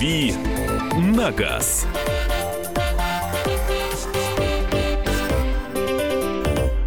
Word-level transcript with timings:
«Дави 0.00 0.32
на 0.96 1.30
газ». 1.30 1.86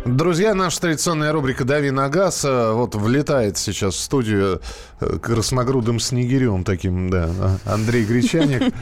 Друзья, 0.04 0.56
наша 0.56 0.82
традиционная 0.82 1.32
рубрика 1.32 1.64
«Дави 1.64 1.92
на 1.92 2.10
газ» 2.10 2.44
э, 2.44 2.72
вот 2.72 2.96
влетает 2.96 3.60
сейчас 3.60 3.94
в 3.94 4.00
студию 4.00 4.62
э, 5.00 5.20
красногрудым 5.22 6.00
снегирем 6.00 6.64
таким, 6.64 7.12
да, 7.12 7.30
Андрей 7.66 8.04
Гречаник. 8.04 8.74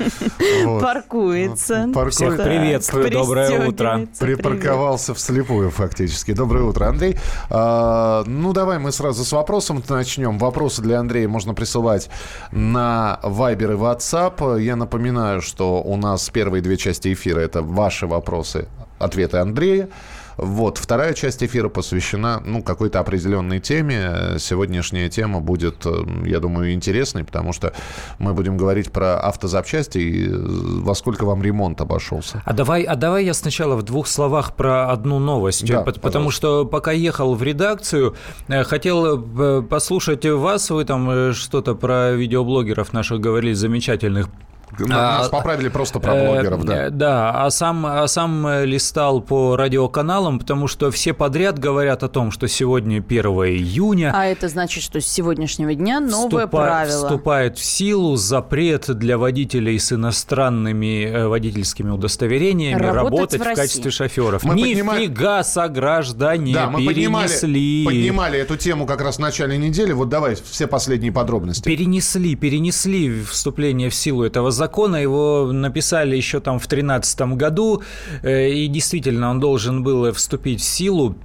Паркуется. 0.82 1.90
Всех 2.10 2.38
приветствую, 2.38 3.12
доброе 3.12 3.68
утро. 3.68 4.08
Припарковался 4.20 5.14
вслепую 5.14 5.72
фактически. 5.72 6.34
Доброе 6.34 6.64
утро, 6.64 6.88
Андрей. 6.88 7.18
А, 7.50 8.24
ну, 8.26 8.54
давай 8.54 8.80
мы 8.80 8.92
сразу 8.92 9.24
с 9.24 9.32
вопросом 9.32 9.84
начнем. 9.88 10.38
Вопросы 10.38 10.82
для 10.82 11.00
Андрея 11.00 11.28
можно 11.28 11.54
присылать 11.54 12.10
на 12.52 13.20
Viber 13.24 13.74
и 13.74 13.78
WhatsApp. 13.78 14.62
Я 14.62 14.76
напоминаю, 14.76 15.42
что 15.42 15.82
у 15.82 15.98
нас 15.98 16.30
первые 16.30 16.62
две 16.62 16.78
части 16.78 17.14
эфира– 17.14 17.40
это 17.42 17.62
ваши 17.62 18.08
вопросы, 18.08 18.68
ответы 19.00 19.38
Андрея. 19.38 19.90
Вот. 20.38 20.78
Вторая 20.78 21.14
часть 21.14 21.44
эфира 21.44 21.70
посвящена 21.70 22.42
ну, 22.46 22.64
какой-то 22.64 23.00
определенной 23.00 23.60
теме. 23.60 24.38
Сегодняшняя 24.40 25.10
тема 25.10 25.40
будет, 25.40 25.86
э, 25.86 26.04
я 26.26 26.40
думаю, 26.40 26.74
интересной, 26.74 27.24
потому 27.24 27.54
что 27.54 27.74
мы 28.20 28.34
будем 28.34 28.58
говорить 28.58 28.92
про 28.92 29.20
автозапчасти 29.20 29.98
и 29.98 30.28
э, 30.28 30.32
во 30.34 30.96
сколько 30.96 31.26
вам 31.26 31.42
ремонт 31.44 31.82
обошелся. 31.82 32.42
А 32.46 32.54
давай, 32.54 32.84
а 32.84 32.96
давай 32.96 33.26
я 33.26 33.34
сначала 33.34 33.76
в 33.76 33.84
двух 33.84 34.08
словах 34.08 34.56
про 34.56 34.90
одну 34.90 35.20
новость. 35.20 35.66
Да, 35.68 35.82
потому 35.82 36.02
пожалуйста. 36.02 36.38
что 36.38 36.66
пока 36.66 36.92
ехал 36.92 37.36
в 37.36 37.44
редакцию, 37.44 38.16
э, 38.48 38.64
хотел 38.64 39.22
послушать 39.64 40.26
вас. 40.26 40.70
Вы 40.70 40.86
там 40.86 41.34
что-то 41.34 41.76
про 41.76 42.12
видеоблогеров 42.12 42.94
наших 42.94 43.20
говорили, 43.20 43.54
замечательных. 43.54 44.30
Нас 44.80 45.28
А, 45.28 45.30
поправили 45.30 45.70
просто 45.70 46.00
про 46.00 46.14
Э, 46.16 46.28
блогеров, 46.28 46.64
да. 46.66 46.88
э, 46.88 46.90
Да, 46.90 47.32
а 47.46 47.50
сам, 47.52 47.86
а 47.86 48.08
сам 48.08 48.46
э, 48.48 48.66
листал 48.66 49.22
по 49.22 49.56
радиоканалам, 49.56 50.40
потому 50.40 50.68
что 50.68 50.92
все 50.92 51.14
подряд 51.14 51.60
говорят 51.60 52.04
о 52.04 52.08
том, 52.10 52.32
что 52.32 52.48
сегодня 52.48 52.98
1 52.98 53.26
июня. 53.26 54.12
А 54.16 54.26
это 54.26 54.48
значит, 54.48 54.84
что 54.84 55.00
с 55.02 55.06
сегодняшнего 55.08 55.74
дня 55.76 56.00
новое 56.00 56.46
вступа- 56.46 56.48
правило. 56.66 57.08
Вступает 57.08 57.58
в 57.58 57.64
силу 57.64 58.16
запрет 58.16 58.90
для 58.98 59.18
водителей 59.18 59.80
с 59.80 59.92
иностранными 59.92 61.06
э, 61.06 61.28
водительскими 61.28 61.92
удостоверениями 61.92 62.82
Работать 62.82 63.34
работать, 63.34 63.42
в 63.42 63.44
в, 63.44 63.56
качестве 63.56 63.92
шоферов. 63.92 64.44
Мы 64.44 64.56
поднимали- 64.56 65.02
Нифига 65.02 65.44
сограждане 65.44 66.54
Да, 66.54 66.70
мы 66.70 66.86
поднимали, 66.86 67.28
перенесли. 67.28 67.86
поднимали 67.86 68.40
эту 68.40 68.56
тему 68.58 68.86
как 68.86 69.02
раз 69.02 69.18
в 69.18 69.20
начале 69.20 69.58
недели. 69.58 69.92
Вот 69.92 70.10
давай 70.10 70.36
все 70.36 70.68
последние 70.68 71.12
подробности. 71.12 71.64
Перенесли, 71.64 72.36
перенесли 72.36 73.22
вступление 73.24 73.90
в 73.90 73.96
силу 73.96 74.24
этого 74.24 74.52
закона. 74.62 75.02
Его 75.02 75.52
написали 75.52 76.16
еще 76.18 76.40
там 76.40 76.60
в 76.60 76.68
2013 76.68 77.22
году. 77.36 77.82
э, 78.24 78.50
И 78.50 78.68
действительно, 78.68 79.30
он 79.32 79.40
должен 79.40 79.84
был 79.84 80.12
вступить 80.12 80.60
в 80.62 80.64
силу. 80.64 81.16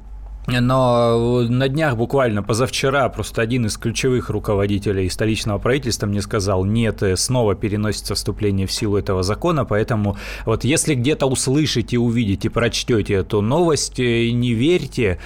Но 0.60 1.42
на 1.48 1.68
днях, 1.68 1.96
буквально 1.96 2.42
позавчера, 2.42 3.08
просто 3.08 3.42
один 3.42 3.66
из 3.66 3.76
ключевых 3.76 4.30
руководителей 4.30 5.10
столичного 5.10 5.58
правительства 5.58 6.06
мне 6.06 6.22
сказал, 6.22 6.64
нет, 6.64 7.02
э, 7.02 7.16
снова 7.16 7.54
переносится 7.54 8.14
вступление 8.14 8.66
в 8.66 8.72
силу 8.72 8.96
этого 8.96 9.22
закона, 9.22 9.64
поэтому 9.64 10.16
вот 10.46 10.64
если 10.64 10.94
где-то 10.94 11.26
услышите, 11.26 11.98
увидите, 11.98 12.48
прочтете 12.48 13.14
эту 13.14 13.42
новость, 13.42 13.98
э, 13.98 14.30
не 14.30 14.54
верьте, 14.54 15.18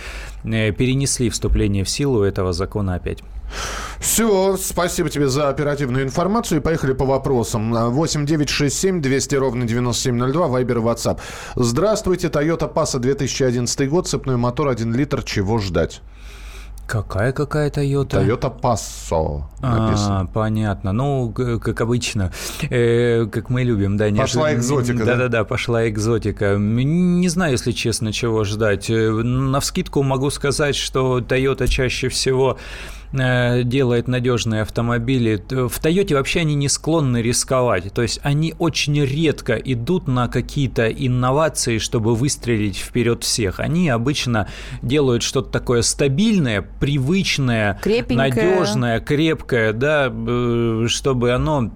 перенесли 0.42 1.28
вступление 1.28 1.83
в 1.84 1.88
силу 1.88 2.22
этого 2.22 2.53
закона 2.53 2.94
опять. 2.94 3.22
Все, 3.98 4.56
спасибо 4.56 5.09
тебе 5.11 5.29
за 5.29 5.48
оперативную 5.48 6.05
информацию. 6.05 6.59
И 6.61 6.62
поехали 6.62 6.93
по 6.93 7.05
вопросам. 7.05 7.73
8 7.73 8.27
9 8.27 8.49
6 8.49 8.77
7 8.78 9.00
200 9.03 9.34
ровно 9.37 9.66
9702, 9.66 10.47
Вайбер 10.49 10.78
и 10.78 10.81
WhatsApp. 10.81 11.19
Здравствуйте, 11.56 12.28
Toyota 12.28 12.72
Passa 12.72 12.99
2011 12.99 13.89
год, 13.89 14.09
цепной 14.09 14.37
мотор 14.37 14.69
1 14.69 14.94
литр, 14.94 15.22
чего 15.22 15.59
ждать? 15.59 16.00
Какая 16.87 17.31
какая 17.33 17.71
Toyota? 17.71 18.27
Toyota 18.27 18.50
Passo 18.60 19.44
А, 19.62 20.25
понятно. 20.34 20.93
Ну, 20.93 21.31
как 21.33 21.81
обычно, 21.83 22.33
э, 22.69 23.27
как 23.27 23.49
мы 23.49 23.62
любим, 23.62 23.97
да. 23.97 24.06
Пошла 24.10 24.50
неожиданно- 24.50 24.59
экзотика, 24.59 24.99
да? 25.05 25.05
Да-да-да, 25.05 25.44
пошла 25.44 25.89
экзотика. 25.89 26.56
Не 26.59 27.28
знаю, 27.28 27.53
если 27.53 27.71
честно, 27.71 28.12
чего 28.12 28.43
ждать. 28.43 28.91
Э, 28.91 29.10
Навскидку 29.12 30.03
могу 30.03 30.31
сказать, 30.31 30.75
что 30.75 31.21
Toyota 31.21 31.69
чаще 31.69 32.09
всего 32.09 32.59
делает 33.12 34.09
надежные 34.09 34.62
автомобили. 34.62 35.37
В 35.48 35.81
Toyota 35.81 36.15
вообще 36.15 36.41
они 36.41 36.54
не 36.54 36.69
склонны 36.69 37.22
рисковать. 37.22 37.93
То 37.93 38.03
есть 38.03 38.21
они 38.22 38.54
очень 38.59 39.00
редко 39.04 39.54
идут 39.54 40.06
на 40.06 40.28
какие-то 40.28 40.88
инновации, 40.88 41.78
чтобы 41.78 42.15
выстрелить 42.15 42.76
вперед 42.76 43.25
всех. 43.25 43.59
Они 43.60 43.88
обычно 43.88 44.48
делают 44.82 45.22
что-то 45.22 45.50
такое 45.50 45.82
стабильное, 45.82 46.62
привычное, 46.62 47.78
Крепенькое. 47.82 48.16
надежное, 48.16 49.00
крепкое, 49.00 49.72
да, 49.72 50.12
э, 50.12 50.87
чтобы 50.88 51.32
оно 51.32 51.71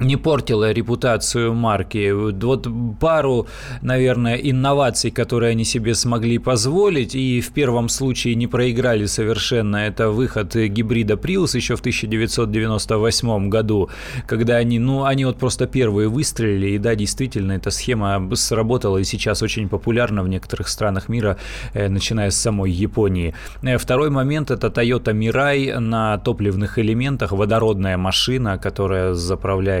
не 0.00 0.16
портило 0.16 0.72
репутацию 0.72 1.54
марки. 1.54 2.10
Вот 2.12 2.68
пару, 3.00 3.46
наверное, 3.82 4.36
инноваций, 4.36 5.10
которые 5.10 5.50
они 5.50 5.64
себе 5.64 5.94
смогли 5.94 6.38
позволить, 6.38 7.14
и 7.14 7.40
в 7.40 7.52
первом 7.52 7.88
случае 7.88 8.34
не 8.34 8.46
проиграли 8.46 9.06
совершенно, 9.06 9.76
это 9.76 10.10
выход 10.10 10.54
гибрида 10.54 11.14
Prius 11.14 11.56
еще 11.56 11.76
в 11.76 11.80
1998 11.80 13.48
году, 13.48 13.90
когда 14.26 14.56
они, 14.56 14.78
ну, 14.78 15.04
они 15.04 15.24
вот 15.24 15.38
просто 15.38 15.66
первые 15.66 16.08
выстрелили, 16.08 16.68
и 16.70 16.78
да, 16.78 16.94
действительно, 16.94 17.52
эта 17.52 17.70
схема 17.70 18.28
сработала 18.34 18.98
и 18.98 19.04
сейчас 19.04 19.42
очень 19.42 19.68
популярна 19.68 20.22
в 20.22 20.28
некоторых 20.28 20.68
странах 20.68 21.08
мира, 21.08 21.38
э, 21.74 21.88
начиная 21.88 22.30
с 22.30 22.36
самой 22.36 22.70
Японии. 22.70 23.34
Э, 23.62 23.78
Второй 23.78 24.10
момент– 24.10 24.50
это 24.52 24.68
Toyota 24.68 25.12
Mirai 25.12 25.78
на 25.78 26.18
топливных 26.18 26.78
элементах, 26.78 27.32
водородная 27.32 27.96
машина, 27.96 28.58
которая 28.58 29.14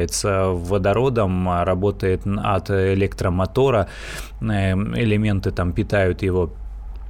заправляется 0.08 0.48
водородом, 0.50 1.48
а 1.48 1.64
работает 1.64 2.22
от 2.26 2.70
электромотора, 2.70 3.88
Э, 4.40 4.72
элементы 4.72 5.50
там 5.50 5.72
питают 5.72 6.22
его 6.22 6.50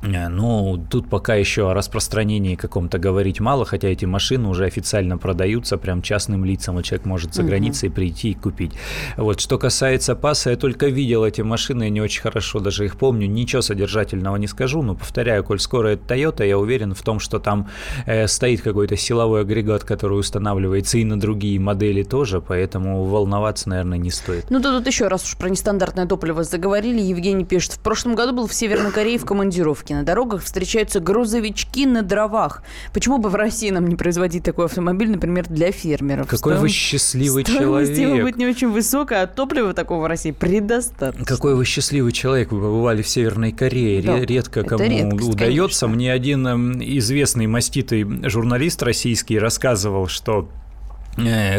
Ну, 0.03 0.84
тут 0.91 1.09
пока 1.09 1.34
еще 1.34 1.70
о 1.70 1.75
распространении 1.75 2.54
каком-то 2.54 2.98
говорить 2.98 3.41
мало, 3.41 3.64
хотя 3.64 3.88
эти 3.88 4.04
машины 4.04 4.48
уже 4.48 4.64
официально 4.64 5.19
продаются 5.19 5.76
прям 5.76 6.03
частным 6.03 6.44
лицам, 6.44 6.78
и 6.78 6.82
человек 6.82 7.06
может 7.06 7.34
за 7.34 7.42
границей 7.42 7.91
прийти 7.91 8.31
и 8.31 8.34
купить. 8.34 8.72
Вот, 9.16 9.41
что 9.41 9.59
касается 9.59 10.14
паса, 10.14 10.50
я 10.50 10.56
только 10.56 10.86
видел 10.86 11.25
эти 11.25 11.42
машины, 11.42 11.84
я 11.84 11.91
не 11.91 12.00
очень 12.00 12.22
хорошо 12.22 12.60
даже 12.60 12.84
их 12.84 12.97
помню, 12.97 13.26
ничего 13.26 13.62
содержательного 13.62 14.36
не 14.36 14.47
скажу, 14.47 14.82
но 14.82 14.94
повторяю, 14.94 15.42
коль 15.42 15.59
скоро 15.59 15.88
это 15.88 16.15
Toyota, 16.15 16.47
я 16.47 16.59
уверен 16.59 16.94
в 16.94 17.03
том, 17.03 17.19
что 17.19 17.38
там 17.38 17.69
э, 18.06 18.28
стоит 18.28 18.62
какой-то 18.62 18.97
силовой 18.97 19.42
агрегат, 19.42 19.84
который 19.84 20.19
устанавливается 20.19 20.98
и 20.98 21.04
на 21.04 21.19
другие 21.19 21.59
модели 21.59 22.03
тоже, 22.03 22.41
поэтому 22.41 23.04
волноваться, 23.04 23.69
наверное, 23.69 23.98
не 23.98 24.10
стоит. 24.10 24.50
Ну, 24.50 24.60
да 24.60 24.78
тут 24.78 24.86
еще 24.86 25.09
раз 25.09 25.25
уж 25.25 25.36
про 25.36 25.48
нестандартное 25.48 26.06
топливо 26.06 26.44
заговорили. 26.44 27.00
Евгений 27.00 27.44
пишет, 27.44 27.72
в 27.72 27.80
прошлом 27.80 28.15
году 28.15 28.32
был 28.32 28.47
в 28.47 28.54
Северной 28.54 28.92
Корее 28.92 29.19
в 29.19 29.25
командировке. 29.25 29.88
На 29.94 30.03
дорогах 30.04 30.43
встречаются 30.43 31.00
грузовички 31.00 31.87
на 31.87 32.03
дровах. 32.03 32.62
Почему 32.93 33.19
бы 33.19 33.28
в 33.28 33.34
России 33.34 33.71
нам 33.71 33.87
не 33.88 33.97
производить 33.97 34.43
такой 34.44 34.66
автомобиль, 34.66 35.10
например, 35.10 35.47
для 35.49 35.72
фермеров? 35.72 36.26
Какой 36.28 36.54
вы 36.54 36.69
Стоим- 36.69 36.72
счастливый 36.72 37.44
Стоимость 37.44 37.93
его 37.93 38.03
человек. 38.03 38.25
будет 38.25 38.37
не 38.37 38.47
очень 38.47 38.71
высокая, 38.71 39.22
а 39.22 39.27
топлива 39.27 39.75
такого 39.75 40.03
в 40.03 40.06
России 40.06 40.31
предостаточно. 40.31 41.25
Какой 41.25 41.54
вы 41.54 41.65
счастливый 41.65 42.12
человек, 42.12 42.53
вы 42.53 42.60
побывали 42.60 43.03
в 43.03 43.09
Северной 43.09 43.53
Корее. 43.53 44.03
Да, 44.03 44.16
Ре- 44.16 44.27
Редко 44.27 44.62
кому 44.62 44.84
редкость, 44.84 45.28
удается. 45.34 45.47
конечно. 45.87 45.88
Мне 45.88 46.12
один 46.12 46.47
эм, 46.47 46.81
известный 46.98 47.47
маститый 47.47 48.07
журналист 48.28 48.83
российский 48.83 49.39
рассказывал, 49.39 50.07
что 50.09 50.48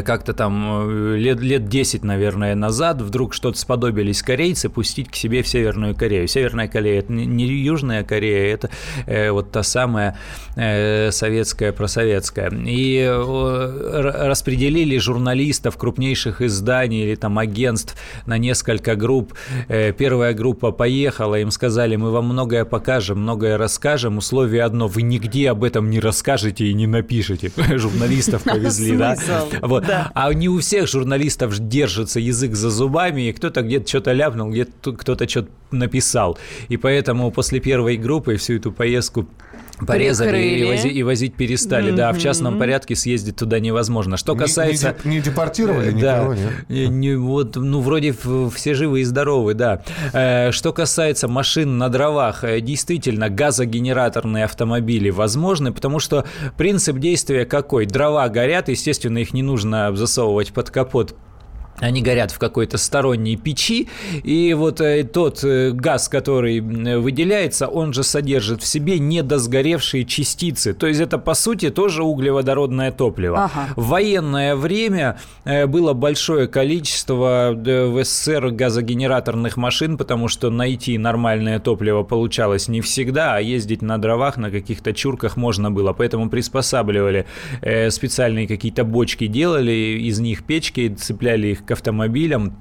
как-то 0.03 0.33
там 0.33 0.89
э, 0.89 1.17
лет, 1.17 1.39
лет 1.41 1.67
10, 1.67 2.03
наверное, 2.03 2.55
назад 2.55 3.01
вдруг 3.01 3.33
что-то 3.33 3.57
сподобились 3.57 4.21
корейцы 4.21 4.69
пустить 4.69 5.09
к 5.09 5.15
себе 5.15 5.43
в 5.43 5.47
Северную 5.47 5.95
Корею. 5.95 6.27
Северная 6.27 6.67
Корея– 6.67 6.99
это 7.01 7.11
не- 7.13 7.45
Южная 7.45 8.03
Корея, 8.03 8.53
это 8.53 8.69
э, 9.05 9.31
вот 9.31 9.51
та 9.51 9.63
самая 9.63 10.17
э, 10.55 11.11
советская, 11.11 11.71
просоветская. 11.71 12.49
И 12.49 12.97
э, 12.99 14.27
распределили 14.27 14.97
журналистов 14.97 15.77
крупнейших 15.77 16.41
изданий 16.41 17.03
или 17.03 17.15
там 17.15 17.37
агентств 17.37 17.95
на 18.25 18.37
несколько 18.37 18.95
групп. 18.95 19.33
Э, 19.67 19.91
Первая 19.93 20.33
группа 20.33 20.71
поехала, 20.71 21.35
им 21.39 21.51
сказали, 21.51 21.95
мы 21.95 22.11
вам 22.11 22.25
многое 22.25 22.65
покажем, 22.65 23.19
многое 23.21 23.57
расскажем. 23.57 24.17
Условие 24.17 24.63
одно, 24.63 24.87
вы 24.87 25.01
нигде 25.01 25.49
об 25.49 25.63
этом 25.63 25.89
не 25.89 25.99
расскажете 25.99 26.65
и 26.65 26.73
не 26.73 26.87
напишете. 26.87 27.51
Журналистов 27.77 28.43
повезли, 28.45 28.95
да? 28.95 29.15
Вот. 29.61 29.85
да. 29.85 30.11
А 30.13 30.33
не 30.33 30.49
у 30.49 30.59
всех 30.59 30.87
журналистов 30.87 31.57
держится 31.59 32.19
язык 32.19 32.55
за 32.55 32.69
зубами, 32.69 33.29
и 33.29 33.33
кто-то 33.33 33.61
где-то 33.61 33.87
что-то 33.87 34.11
ляпнул, 34.13 34.49
где-то 34.49 34.93
кто-то 34.93 35.27
что-то 35.27 35.49
написал. 35.71 36.37
И 36.69 36.77
поэтому 36.77 37.31
после 37.31 37.59
первой 37.59 37.97
группы 37.97 38.35
всю 38.37 38.55
эту 38.55 38.71
поездку 38.71 39.27
Порезали 39.85 40.37
и, 40.41 40.63
вози- 40.63 40.89
и 40.89 41.03
возить 41.03 41.35
перестали, 41.35 41.91
да, 41.91 42.09
а 42.09 42.13
в 42.13 42.19
частном 42.19 42.59
порядке 42.59 42.95
съездить 42.95 43.35
туда 43.37 43.59
невозможно. 43.59 44.17
Что 44.17 44.33
Не- 44.33 44.39
касается... 44.39 44.95
Не, 45.03 45.15
не 45.15 45.21
депортировали 45.21 45.89
Э, 45.89 45.91
никого, 45.93 46.33
да. 46.33 46.39
нет? 46.39 46.51
Не- 46.69 46.87
не- 46.87 47.15
вот, 47.15 47.55
ну, 47.55 47.79
вроде 47.81 48.13
все 48.53 48.73
живы 48.73 49.01
и 49.01 49.03
здоровы, 49.03 49.53
да. 49.53 49.81
Э, 50.13 50.51
Что 50.51 50.73
касается 50.73 51.27
машин 51.27 51.77
на 51.77 51.89
дровах, 51.89 52.43
э, 52.43 52.59
действительно, 52.61 53.29
газогенераторные 53.29 54.45
автомобили 54.45 55.09
возможны, 55.09 55.71
потому 55.71 55.99
что 55.99 56.25
принцип 56.57 56.97
действия 56.99 57.45
какой? 57.45 57.85
Дрова 57.85 58.27
горят, 58.29 58.69
естественно, 58.69 59.17
их 59.19 59.33
не 59.33 59.43
нужно 59.43 59.95
засовывать 59.95 60.51
под 60.51 60.69
капот 60.69 61.15
они 61.79 62.01
горят 62.01 62.31
в 62.31 62.39
какой-то 62.39 62.77
сторонней 62.77 63.35
печи, 63.35 63.87
и 64.23 64.53
вот 64.53 64.81
э, 64.81 65.03
тот 65.03 65.43
э, 65.43 65.71
газ, 65.71 66.09
который 66.09 66.59
выделяется, 66.59 67.67
он 67.67 67.93
же 67.93 68.03
содержит 68.03 68.61
в 68.61 68.67
себе 68.67 68.99
недосгоревшие 68.99 70.05
частицы. 70.05 70.73
То 70.73 70.87
есть 70.87 70.99
это, 70.99 71.17
по 71.17 71.33
сути, 71.33 71.69
тоже 71.69 72.03
углеводородное 72.03 72.91
топливо. 72.91 73.45
Ага. 73.45 73.73
В 73.75 73.87
военное 73.87 74.55
время 74.55 75.17
э, 75.45 75.65
было 75.67 75.93
большое 75.93 76.47
количество 76.47 77.53
в 77.55 78.03
СССР 78.03 78.51
газогенераторных 78.51 79.57
машин, 79.57 79.97
потому 79.97 80.27
что 80.27 80.49
найти 80.49 80.97
нормальное 80.97 81.59
топливо 81.59 82.03
получалось 82.03 82.67
не 82.67 82.81
всегда, 82.81 83.35
а 83.35 83.39
ездить 83.39 83.81
на 83.81 83.97
дровах, 83.97 84.37
на 84.37 84.51
каких-то 84.51 84.93
чурках 84.93 85.37
можно 85.37 85.71
было. 85.71 85.93
Поэтому 85.93 86.29
приспосабливали 86.29 87.25
специальные 87.89 88.47
какие-то 88.47 88.83
бочки, 88.83 89.27
делали 89.27 89.71
из 89.71 90.19
них 90.19 90.43
печки, 90.43 90.93
цепляли 90.97 91.47
их 91.47 91.65
к 91.69 91.71
автомобилям. 91.71 92.53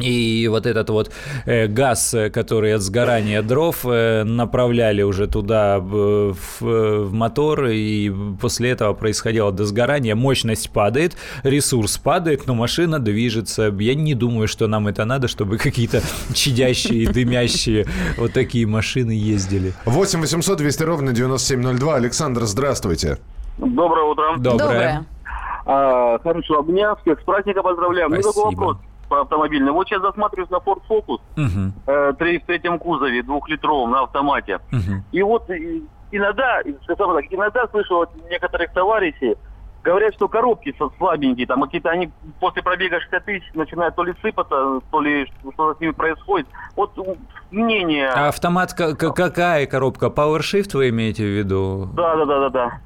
И 0.00 0.48
вот 0.48 0.64
этот 0.66 0.88
вот 0.88 1.10
э, 1.44 1.66
газ, 1.66 2.14
э, 2.14 2.30
который 2.30 2.74
от 2.74 2.80
сгорания 2.80 3.42
дров, 3.42 3.84
э, 3.84 4.22
направляли 4.24 5.02
уже 5.02 5.26
туда 5.26 5.78
в, 5.80 6.32
в- 6.32 6.60
в 7.08 7.12
мотор, 7.12 7.66
и 7.66 8.10
после 8.40 8.70
этого 8.70 8.94
происходило 8.94 9.52
досгорание, 9.52 10.14
мощность 10.14 10.70
падает, 10.70 11.16
ресурс 11.42 11.98
падает, 11.98 12.46
но 12.46 12.54
машина 12.54 13.00
движется. 13.00 13.64
Я 13.80 13.94
не 13.94 14.14
думаю, 14.14 14.48
что 14.48 14.66
нам 14.66 14.88
это 14.88 15.04
надо, 15.04 15.28
чтобы 15.28 15.58
какие-то 15.58 16.00
чадящие, 16.34 17.10
дымящие 17.12 17.84
вот 18.16 18.32
такие 18.32 18.66
машины 18.66 19.12
ездили. 19.12 19.74
8 19.84 20.20
800 20.20 20.56
200 20.58 20.82
ровно 20.84 21.12
9702. 21.12 21.94
Александр, 21.96 22.42
здравствуйте. 22.44 23.18
Доброе 23.58 24.04
утро. 24.10 24.24
Доброе. 24.38 25.04
А, 25.66 26.18
хорошо, 26.18 26.62
меня 26.62 26.94
всех 26.96 27.20
с 27.20 27.24
праздника 27.24 27.62
поздравляем. 27.62 28.10
Ну, 28.10 28.16
такой 28.16 28.32
Спасибо. 28.32 28.60
вопрос 28.60 28.76
по 29.08 29.20
автомобильному. 29.20 29.74
Вот 29.78 29.88
сейчас 29.88 30.00
засматриваюсь 30.02 30.50
на 30.50 30.56
Ford 30.56 30.80
Focus 30.88 31.20
Мгм, 31.36 31.72
э, 31.86 32.12
в 32.12 32.16
третьем 32.46 32.78
кузове, 32.78 33.22
двухлитровом, 33.22 33.90
на 33.90 34.02
автомате. 34.02 34.58
мгм. 34.70 35.04
И 35.12 35.22
вот 35.22 35.48
иногда, 36.10 36.60
скажем 36.84 37.14
так, 37.14 37.24
иногда 37.30 37.66
слышу 37.68 38.00
от 38.00 38.10
некоторых 38.30 38.72
товарищей, 38.72 39.36
говорят, 39.84 40.14
что 40.14 40.28
коробки 40.28 40.74
слабенькие, 40.98 41.46
там 41.46 41.60
какие-то 41.62 41.90
они 41.90 42.10
после 42.40 42.62
пробега 42.62 43.00
60 43.00 43.24
тысяч 43.24 43.42
начинают 43.54 43.94
то 43.96 44.04
ли 44.04 44.14
сыпаться, 44.22 44.80
то 44.90 45.00
ли 45.00 45.26
что-то 45.50 45.74
с 45.76 45.80
ними 45.80 45.90
происходит. 45.90 46.46
Вот 46.76 46.92
мнение... 47.50 48.08
А 48.08 48.28
автомат 48.28 48.72
ка- 48.74 48.94
ка- 48.94 49.10
какая 49.12 49.66
коробка? 49.66 50.06
PowerShift 50.06 50.70
вы 50.74 50.88
имеете 50.90 51.24
в 51.24 51.36
виду? 51.36 51.88
Да, 51.94 52.16
да, 52.16 52.24
да, 52.24 52.40
да, 52.40 52.48
да. 52.48 52.80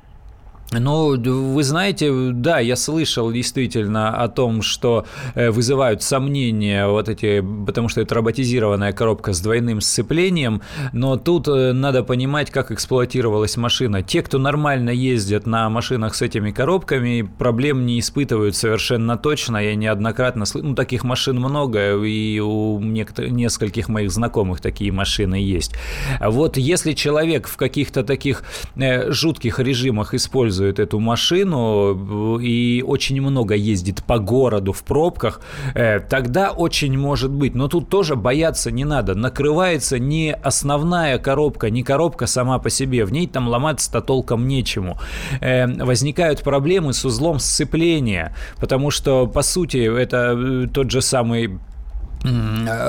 Ну, 0.73 1.17
вы 1.17 1.63
знаете, 1.63 2.13
да, 2.33 2.59
я 2.59 2.75
слышал 2.75 3.31
действительно 3.31 4.17
о 4.21 4.29
том, 4.29 4.63
что 4.63 5.07
э, 5.37 5.51
вызывают 5.51 6.03
сомнения 6.03 6.89
вот 6.89 7.09
эти, 7.09 7.41
потому 7.41 7.89
что 7.89 8.01
это 8.01 8.17
роботизированная 8.17 8.93
коробка 8.93 9.33
с 9.33 9.41
двойным 9.41 9.81
сцеплением, 9.81 10.63
но 10.93 11.17
тут 11.19 11.47
э, 11.47 11.73
надо 11.73 12.03
понимать, 12.03 12.51
как 12.51 12.73
эксплуатировалась 12.73 13.57
машина. 13.57 14.03
Те, 14.03 14.23
кто 14.23 14.39
нормально 14.39 14.91
ездят 14.91 15.47
на 15.47 15.71
машинах 15.71 16.17
с 16.17 16.23
этими 16.23 16.51
коробками, 16.51 17.23
проблем 17.23 17.87
не 17.87 18.01
испытывают 18.01 18.57
совершенно 18.57 19.17
точно. 19.17 19.59
Я 19.59 19.77
неоднократно 19.77 20.47
слышал, 20.47 20.71
ну, 20.71 20.75
таких 20.75 21.05
машин 21.05 21.37
много, 21.37 21.97
и 22.05 22.41
у 22.41 22.81
нескольких 22.81 23.89
моих 23.89 24.11
знакомых 24.11 24.61
такие 24.61 24.91
машины 24.91 25.37
есть. 25.37 25.75
А 26.19 26.31
Вот 26.31 26.57
если 26.57 26.93
человек 26.93 27.47
в 27.47 27.57
каких-то 27.57 28.03
таких 28.03 28.43
э, 28.75 29.13
жутких 29.13 29.61
режимах 29.61 30.13
использует 30.13 30.56
эту 30.65 31.01
машину 31.01 32.39
э, 32.39 32.43
и 32.43 32.83
очень 32.87 33.21
много 33.21 33.55
ездит 33.55 34.03
по 34.05 34.19
городу 34.19 34.73
в 34.73 34.83
пробках, 34.83 35.41
э, 35.75 36.01
тогда 36.01 36.51
очень 36.51 36.99
может 36.99 37.31
быть. 37.31 37.55
Но 37.55 37.69
тут 37.69 37.89
тоже 37.89 38.17
бояться 38.17 38.71
не 38.71 38.85
надо. 38.85 39.15
Накрывается 39.15 39.99
не 39.99 40.33
основная 40.33 41.19
коробка, 41.19 41.71
не 41.71 41.83
коробка 41.83 42.27
сама 42.27 42.59
по 42.59 42.71
себе. 42.71 43.05
В 43.05 43.13
ней 43.13 43.27
там 43.27 43.49
ломаться-то 43.49 44.01
толком 44.01 44.49
нечему. 44.49 44.99
Э, 45.41 45.67
Возникают 45.67 46.43
проблемы 46.43 46.93
с 46.93 47.05
узлом 47.05 47.39
сцепления, 47.39 48.35
потому 48.61 48.91
что, 48.91 49.27
по 49.27 49.43
сути, 49.43 49.79
это 49.79 50.69
тот 50.73 50.91
же 50.91 51.01
самый 51.01 51.59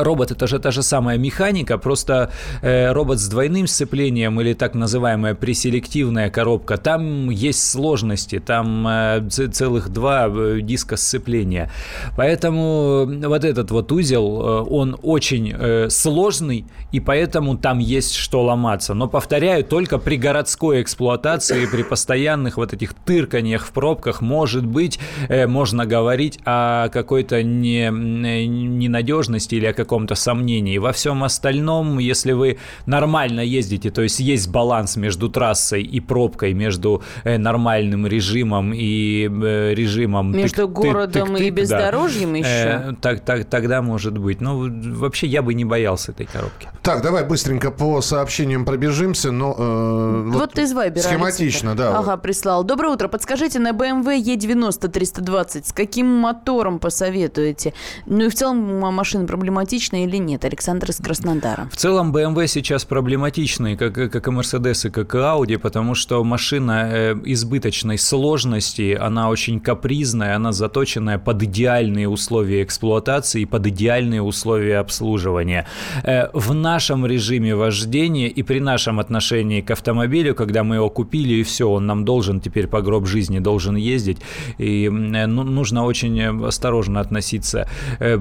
Робот 0.04 0.31
это 0.31 0.48
же 0.48 0.60
та 0.60 0.72
же 0.72 0.84
самая 0.84 1.18
механика, 1.18 1.78
просто 1.78 2.31
э, 2.62 2.92
робот 2.92 3.19
с 3.19 3.28
двойным 3.28 3.68
сцеплением 3.68 4.39
или 4.42 4.54
так 4.54 4.75
называемая 4.75 5.36
преселективная 5.36 6.30
коробка, 6.30 6.78
там 6.78 7.30
есть 7.30 7.69
сложности, 7.69 8.39
там 8.39 8.88
э, 8.88 9.30
целых 9.30 9.89
два 9.89 10.28
э, 10.28 10.60
диска 10.62 10.98
сцепления. 10.98 11.72
Поэтому 12.16 13.06
вот 13.06 13.44
этот 13.44 13.72
вот 13.72 13.92
узел, 13.92 14.42
э, 14.42 14.62
он 14.69 14.98
очень 15.04 15.54
э, 15.54 15.90
сложный, 15.90 16.66
и 16.92 17.00
поэтому 17.00 17.57
там 17.57 17.80
есть 17.80 18.16
что 18.16 18.44
ломаться. 18.44 18.94
Но, 18.94 19.07
повторяю, 19.07 19.63
только 19.63 20.00
при 20.00 20.18
городской 20.18 20.81
эксплуатации, 20.81 21.66
при 21.66 21.83
постоянных 21.83 22.57
вот 22.57 22.74
этих 22.74 22.94
тырканьях 22.94 23.66
в 23.66 23.72
пробках, 23.72 24.22
может 24.22 24.66
быть, 24.66 25.00
э, 25.30 25.48
можно 25.48 25.86
говорить 25.86 26.40
о 26.45 26.90
какой-то 26.90 27.44
не, 27.44 27.90
ненадежности 27.92 29.26
или 29.57 29.65
о 29.65 29.74
каком-то 29.74 30.15
сомнении. 30.15 30.77
Во 30.77 30.91
всем 30.91 31.24
остальном, 31.24 32.00
если 32.00 32.31
вы 32.33 32.57
нормально 32.85 33.41
ездите, 33.41 33.89
то 33.91 34.01
есть 34.01 34.19
есть 34.19 34.50
баланс 34.50 34.95
между 34.97 35.29
трассой 35.29 35.83
и 35.83 36.00
пробкой, 36.00 36.53
между 36.53 37.01
э, 37.24 37.38
нормальным 37.38 38.07
режимом 38.07 38.74
и 38.74 39.27
э, 39.29 39.74
режимом... 39.74 40.31
Между 40.35 40.63
тык- 40.63 40.65
тык- 40.65 40.74
городом 40.74 41.35
и 41.35 41.39
тык-тык, 41.39 41.50
да. 41.50 41.62
бездорожьем 41.62 42.33
еще? 42.35 42.47
Э, 42.47 42.94
так, 43.01 43.21
так, 43.21 43.45
тогда 43.45 43.81
может 43.81 44.18
быть. 44.18 44.41
Ну, 44.41 44.69
вообще 44.95 45.27
я 45.27 45.41
бы 45.41 45.53
не 45.53 45.65
боялся 45.65 46.12
этой 46.12 46.25
коробки. 46.25 46.69
Так, 46.83 47.01
давай 47.03 47.25
быстренько 47.25 47.71
по 47.71 48.01
сообщениям 48.01 48.65
пробежимся. 48.65 49.31
Но, 49.31 49.56
э, 49.57 50.30
Вот, 50.33 50.57
из 50.59 50.73
Вайбера. 50.73 51.03
Схематично, 51.03 51.71
Александр. 51.71 51.94
да. 51.94 52.00
Ага, 52.00 52.18
прислал. 52.18 52.63
Доброе 52.63 52.94
утро. 52.94 53.07
Подскажите, 53.07 53.59
на 53.59 53.71
BMW 53.71 54.21
E90 54.23 54.87
320 54.87 55.68
с 55.68 55.73
каким 55.73 56.07
мотором 56.07 56.80
посоветуете? 56.80 57.73
Ну 58.06 58.25
и 58.25 58.30
в 58.30 58.35
целом 58.35 58.57
м- 58.69 58.85
машина 59.07 59.26
проблематичная 59.26 60.04
или 60.04 60.18
нет? 60.18 60.44
Александр 60.44 60.90
из 60.90 60.97
Краснодара. 60.97 61.69
В 61.71 61.78
целом 61.78 62.14
BMW 62.14 62.45
сейчас 62.47 62.83
проблематичный, 62.83 63.78
как, 63.78 63.94
как 63.94 64.28
и 64.28 64.31
Mercedes, 64.31 64.85
и 64.87 64.92
как 64.92 65.16
и 65.16 65.18
Audi, 65.19 65.57
потому 65.57 65.95
что 65.95 66.21
машина 66.26 66.90
э, 66.92 67.16
избыточной 67.23 67.97
сложности, 67.97 68.97
она 68.99 69.30
очень 69.30 69.61
капризная, 69.61 70.35
она 70.35 70.52
заточенная 70.52 71.19
под 71.19 71.42
идеальные 71.42 72.09
условия 72.09 72.64
эксплуатации, 72.64 73.45
под 73.45 73.68
идеальные 73.68 74.21
условия 74.21 74.80
обслуживания. 74.80 75.66
Э, 76.04 76.28
В 76.33 76.54
нашем 76.54 77.06
режиме 77.06 77.56
вождения 77.56 78.28
и 78.28 78.44
при 78.44 78.59
нашем 78.59 78.99
отношении 78.99 79.61
к 79.61 79.71
автомобилю, 79.71 80.35
когда 80.35 80.66
мы 80.66 80.76
его 80.76 80.90
купили 80.90 81.35
и 81.35 81.44
все, 81.44 81.69
он 81.69 81.85
нам 81.85 82.04
должен 82.04 82.42
теперь 82.42 82.68
по 82.68 82.81
гроб 82.81 83.07
жизни, 83.07 83.40
должен 83.40 83.78
ездить, 83.78 84.18
и 84.57 84.87
э, 84.87 85.28
ну, 85.28 85.44
нужно 85.44 85.85
очень 85.85 86.45
осторожно 86.45 86.99
относиться. 86.99 87.69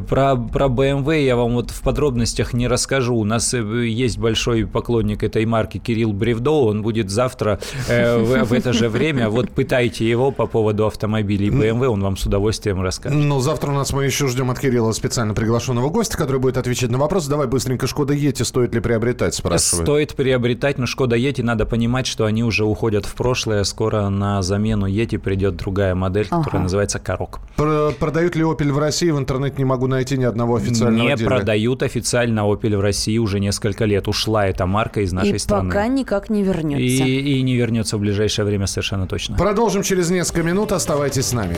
Про, 0.09 0.37
про 0.37 0.76
BMW 0.77 1.25
я 1.25 1.37
вам 1.37 1.55
вот 1.55 1.71
в 1.71 1.81
подробностях 1.83 2.53
не 2.53 2.69
расскажу. 2.69 3.17
У 3.17 3.25
нас 3.25 3.55
э, 3.55 3.87
есть 3.87 4.19
большой 4.19 4.67
поклонник 4.67 5.23
этой 5.23 5.47
марки 5.47 5.79
Кирилл 5.79 6.13
Бревдо, 6.13 6.67
он 6.67 6.83
будет 6.83 7.11
завтра 7.11 7.59
э, 7.89 8.19
в, 8.19 8.45
в 8.45 8.53
это 8.53 8.73
же 8.73 8.89
время. 8.89 9.29
Вот 9.31 9.51
пытайте 9.51 10.09
его 10.09 10.31
по 10.31 10.47
поводу 10.47 10.87
автомобилей 10.87 11.49
BMW, 11.49 11.87
он 11.87 12.03
вам 12.03 12.17
с 12.17 12.27
удовольствием 12.27 12.83
расскажет. 12.83 13.19
Ну, 13.19 13.41
завтра 13.41 13.71
у 13.71 13.75
нас 13.75 13.93
мы 13.93 14.05
еще 14.05 14.27
ждем 14.29 14.51
от 14.51 14.59
Кирилла 14.59 14.93
специально 14.93 15.35
приглашенного 15.35 15.89
гостя, 15.89 16.17
который 16.19 16.41
будет 16.41 16.57
отвечать 16.59 16.91
на 16.91 16.99
вопрос. 16.99 17.27
Давай 17.27 17.47
быстренько 17.47 17.87
Шкода 17.87 18.13
Ети 18.13 18.43
стоит 18.43 18.75
ли 18.75 18.81
приобретать, 18.81 19.35
спрашиваю. 19.35 19.85
Стоит 19.85 20.15
приобретать, 20.15 20.79
но 20.79 20.87
Шкода 20.87 21.17
Ети 21.17 21.43
надо 21.43 21.65
понимать, 21.67 22.07
что 22.07 22.25
они 22.27 22.45
уже 22.45 22.65
уходят 22.65 23.07
в 23.07 23.15
прошлое. 23.15 23.65
Скоро 23.65 24.09
на 24.09 24.43
замену 24.43 24.87
Ети 24.87 25.17
придет 25.17 25.57
другая 25.57 25.95
модель, 25.95 26.25
которая 26.25 26.47
Ага. 26.49 26.59
называется 26.61 26.99
Корок. 26.99 27.41
Про- 27.57 27.93
продают 27.99 28.37
ли 28.37 28.43
Opel 28.43 28.73
в 28.73 28.79
России? 28.79 29.11
В 29.11 29.19
интернете 29.19 29.57
не 29.59 29.65
могу 29.65 29.87
найти 29.87 30.19
ни 30.19 30.25
одного 30.25 30.59
официального 30.67 31.09
Не 31.09 31.17
дилера. 31.17 31.37
продают 31.37 31.83
официально 31.83 32.41
Opel 32.41 32.77
в 32.77 32.81
России 32.81 33.19
уже 33.19 33.41
несколько 33.41 33.85
лет. 33.85 34.09
Ушла 34.09 34.47
эта 34.47 34.67
марка 34.67 35.01
из 35.01 35.13
нашей 35.13 35.37
и 35.37 35.39
страны. 35.39 35.71
пока 35.71 35.87
никак 35.87 36.31
не 36.31 36.43
вернется. 36.43 37.05
И, 37.05 37.39
и 37.39 37.43
не 37.43 37.57
вернется 37.57 37.97
в 37.97 38.01
ближайшее 38.01 38.45
время 38.45 38.67
совершенно 38.67 39.07
точно. 39.07 39.37
Продолжим 39.37 39.83
через 39.83 40.11
несколько 40.11 40.43
минут. 40.43 40.73
Оставайтесь 40.73 41.27
с 41.27 41.33
нами. 41.33 41.57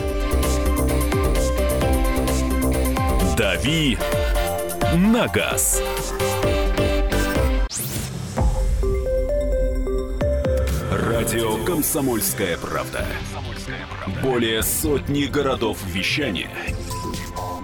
«Дави 3.36 3.96
на 4.96 5.28
газ». 5.28 5.82
Радио 10.90 11.62
«Комсомольская 11.64 12.56
правда». 12.56 13.04
Более 14.22 14.62
сотни 14.62 15.24
городов 15.24 15.78
вещания 15.86 16.50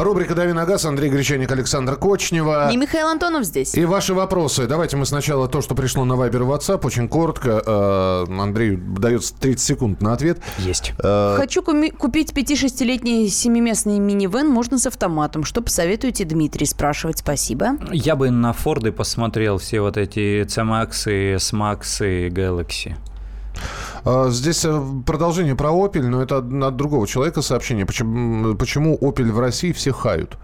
Рубрика 0.00 0.34
«Дави 0.34 0.54
на 0.54 0.64
газ». 0.64 0.86
Андрей 0.86 1.10
Гречаник, 1.10 1.52
Александр 1.52 1.96
Кочнева. 1.96 2.70
И 2.72 2.76
Михаил 2.78 3.08
Антонов 3.08 3.44
здесь. 3.44 3.74
И 3.74 3.84
ваши 3.84 4.14
вопросы. 4.14 4.66
Давайте 4.66 4.96
мы 4.96 5.04
сначала 5.04 5.46
то, 5.46 5.60
что 5.60 5.74
пришло 5.74 6.06
на 6.06 6.16
Вайбер 6.16 6.42
и 6.42 6.44
WhatsApp. 6.46 6.86
Очень 6.86 7.06
коротко. 7.06 7.62
Э, 7.66 8.40
Андрей 8.40 8.76
дается 8.76 9.34
30 9.38 9.60
секунд 9.60 10.00
на 10.00 10.14
ответ. 10.14 10.40
Есть. 10.56 10.94
Э, 11.02 11.34
Хочу 11.36 11.62
купить 11.62 12.32
5-6-летний 12.32 13.28
семиместный 13.28 13.98
минивэн, 13.98 14.48
можно 14.48 14.78
с 14.78 14.86
автоматом. 14.86 15.44
Что 15.44 15.60
посоветуете, 15.60 16.24
Дмитрий 16.24 16.64
спрашивает. 16.64 17.18
Спасибо. 17.18 17.72
Я 17.92 18.16
бы 18.16 18.30
на 18.30 18.54
Форды 18.54 18.92
посмотрел 18.92 19.58
все 19.58 19.82
вот 19.82 19.98
эти 19.98 20.46
C-Max, 20.48 21.36
S-Max 21.36 22.06
и 22.06 22.28
Galaxy. 22.30 22.94
Э, 24.04 24.26
Здесь 24.30 24.64
э, 24.64 24.82
продолжение 25.06 25.54
про 25.54 25.70
Opel, 25.70 26.02
но 26.02 26.22
это 26.22 26.38
от 26.38 26.76
другого 26.76 27.06
человека 27.06 27.42
сообщение. 27.42 27.86
Почему, 27.86 28.54
почему 28.56 28.96
Opel 29.00 29.30
в 29.32 29.38
России 29.38 29.72
все 29.72 29.92
хают? 29.92 30.36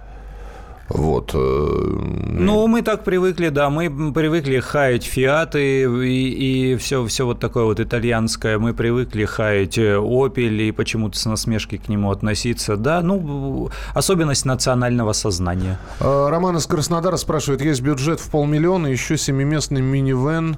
Вот. 0.88 1.32
э, 1.34 1.38
Ну, 1.38 2.66
мы 2.68 2.82
так 2.82 3.02
привыкли, 3.02 3.48
да, 3.48 3.70
мы 3.70 4.12
привыкли 4.12 4.60
хаять 4.60 5.04
фиаты 5.04 5.82
и, 5.82 6.72
и 6.72 6.76
все, 6.76 7.04
все 7.06 7.26
вот 7.26 7.40
такое 7.40 7.64
вот 7.64 7.80
итальянское. 7.80 8.58
Мы 8.58 8.72
привыкли 8.72 9.24
хаять 9.24 9.78
э, 9.78 9.96
Opel 9.96 10.56
и 10.68 10.70
почему-то 10.70 11.18
с 11.18 11.26
насмешкой 11.26 11.78
к 11.78 11.88
нему 11.88 12.10
относиться. 12.12 12.76
Да, 12.76 13.00
ну, 13.02 13.70
особенность 13.94 14.44
национального 14.44 15.12
сознания. 15.12 15.78
Э, 15.98 16.28
Роман 16.28 16.56
из 16.56 16.66
Краснодара 16.66 17.16
спрашивает, 17.16 17.62
есть 17.62 17.80
бюджет 17.80 18.20
в 18.20 18.30
полмиллиона, 18.30 18.86
еще 18.86 19.18
семиместный 19.18 19.82
минивэн 19.82 20.54
э, 20.54 20.56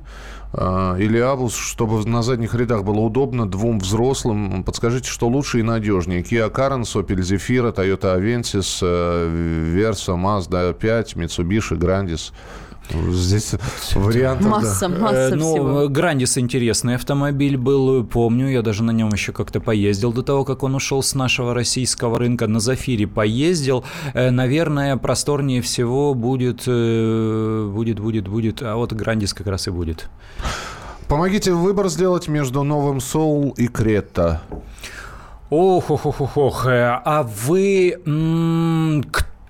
или 0.54 1.18
абус, 1.18 1.54
чтобы 1.54 2.08
на 2.08 2.22
задних 2.22 2.54
рядах 2.54 2.82
было 2.82 3.00
удобно 3.00 3.46
двум 3.46 3.78
взрослым. 3.80 4.64
Подскажите, 4.64 5.08
что 5.10 5.28
лучше 5.28 5.60
и 5.60 5.62
надежнее? 5.62 6.22
Kia 6.22 6.50
Carens, 6.50 6.94
Opel 6.94 7.18
Zafira, 7.18 7.70
Toyota 7.70 8.16
Avensis, 8.16 8.78
э, 8.80 9.74
Versa, 9.74 10.16
Mazda 10.16 10.72
5, 10.72 11.16
Mitsubishi, 11.16 11.76
Grandis. 11.76 12.32
Здесь 12.90 13.54
вариантов... 13.94 14.44
да. 14.44 14.50
Масса, 14.50 14.88
масса 14.88 15.16
Э, 15.16 15.34
ну, 15.34 15.52
всего. 15.54 15.88
Грандис 15.88 16.38
интересный 16.38 16.94
автомобиль 16.94 17.56
был, 17.56 18.04
помню, 18.04 18.48
я 18.48 18.62
даже 18.62 18.82
на 18.82 18.90
нем 18.92 19.10
еще 19.10 19.32
как-то 19.32 19.60
поездил 19.60 20.12
до 20.12 20.22
того, 20.22 20.44
как 20.44 20.62
он 20.62 20.74
ушел 20.74 21.02
с 21.02 21.14
нашего 21.14 21.54
российского 21.54 22.18
рынка. 22.18 22.46
На 22.46 22.60
Зафире 22.60 23.06
поездил. 23.06 23.84
Э, 24.14 24.30
Наверное, 24.30 24.96
просторнее 24.96 25.60
всего 25.62 26.14
будет, 26.14 26.62
э, 26.66 27.70
будет, 27.72 27.98
будет, 28.00 28.28
будет, 28.28 28.62
а 28.62 28.76
вот 28.76 28.92
Грандис 28.92 29.34
как 29.34 29.46
раз 29.48 29.66
и 29.68 29.70
будет. 29.70 30.08
Помогите 31.08 31.52
выбор 31.52 31.88
сделать 31.88 32.28
между 32.28 32.62
новым 32.62 32.98
Soul 32.98 33.54
и 33.56 33.66
Крета. 33.68 34.40
Ох, 35.50 35.90
ох, 35.90 36.04
ох, 36.06 36.20
ох, 36.20 36.36
ох. 36.36 36.66
э, 36.66 37.00
А 37.04 37.22
вы 37.22 37.96
м, 38.04 39.02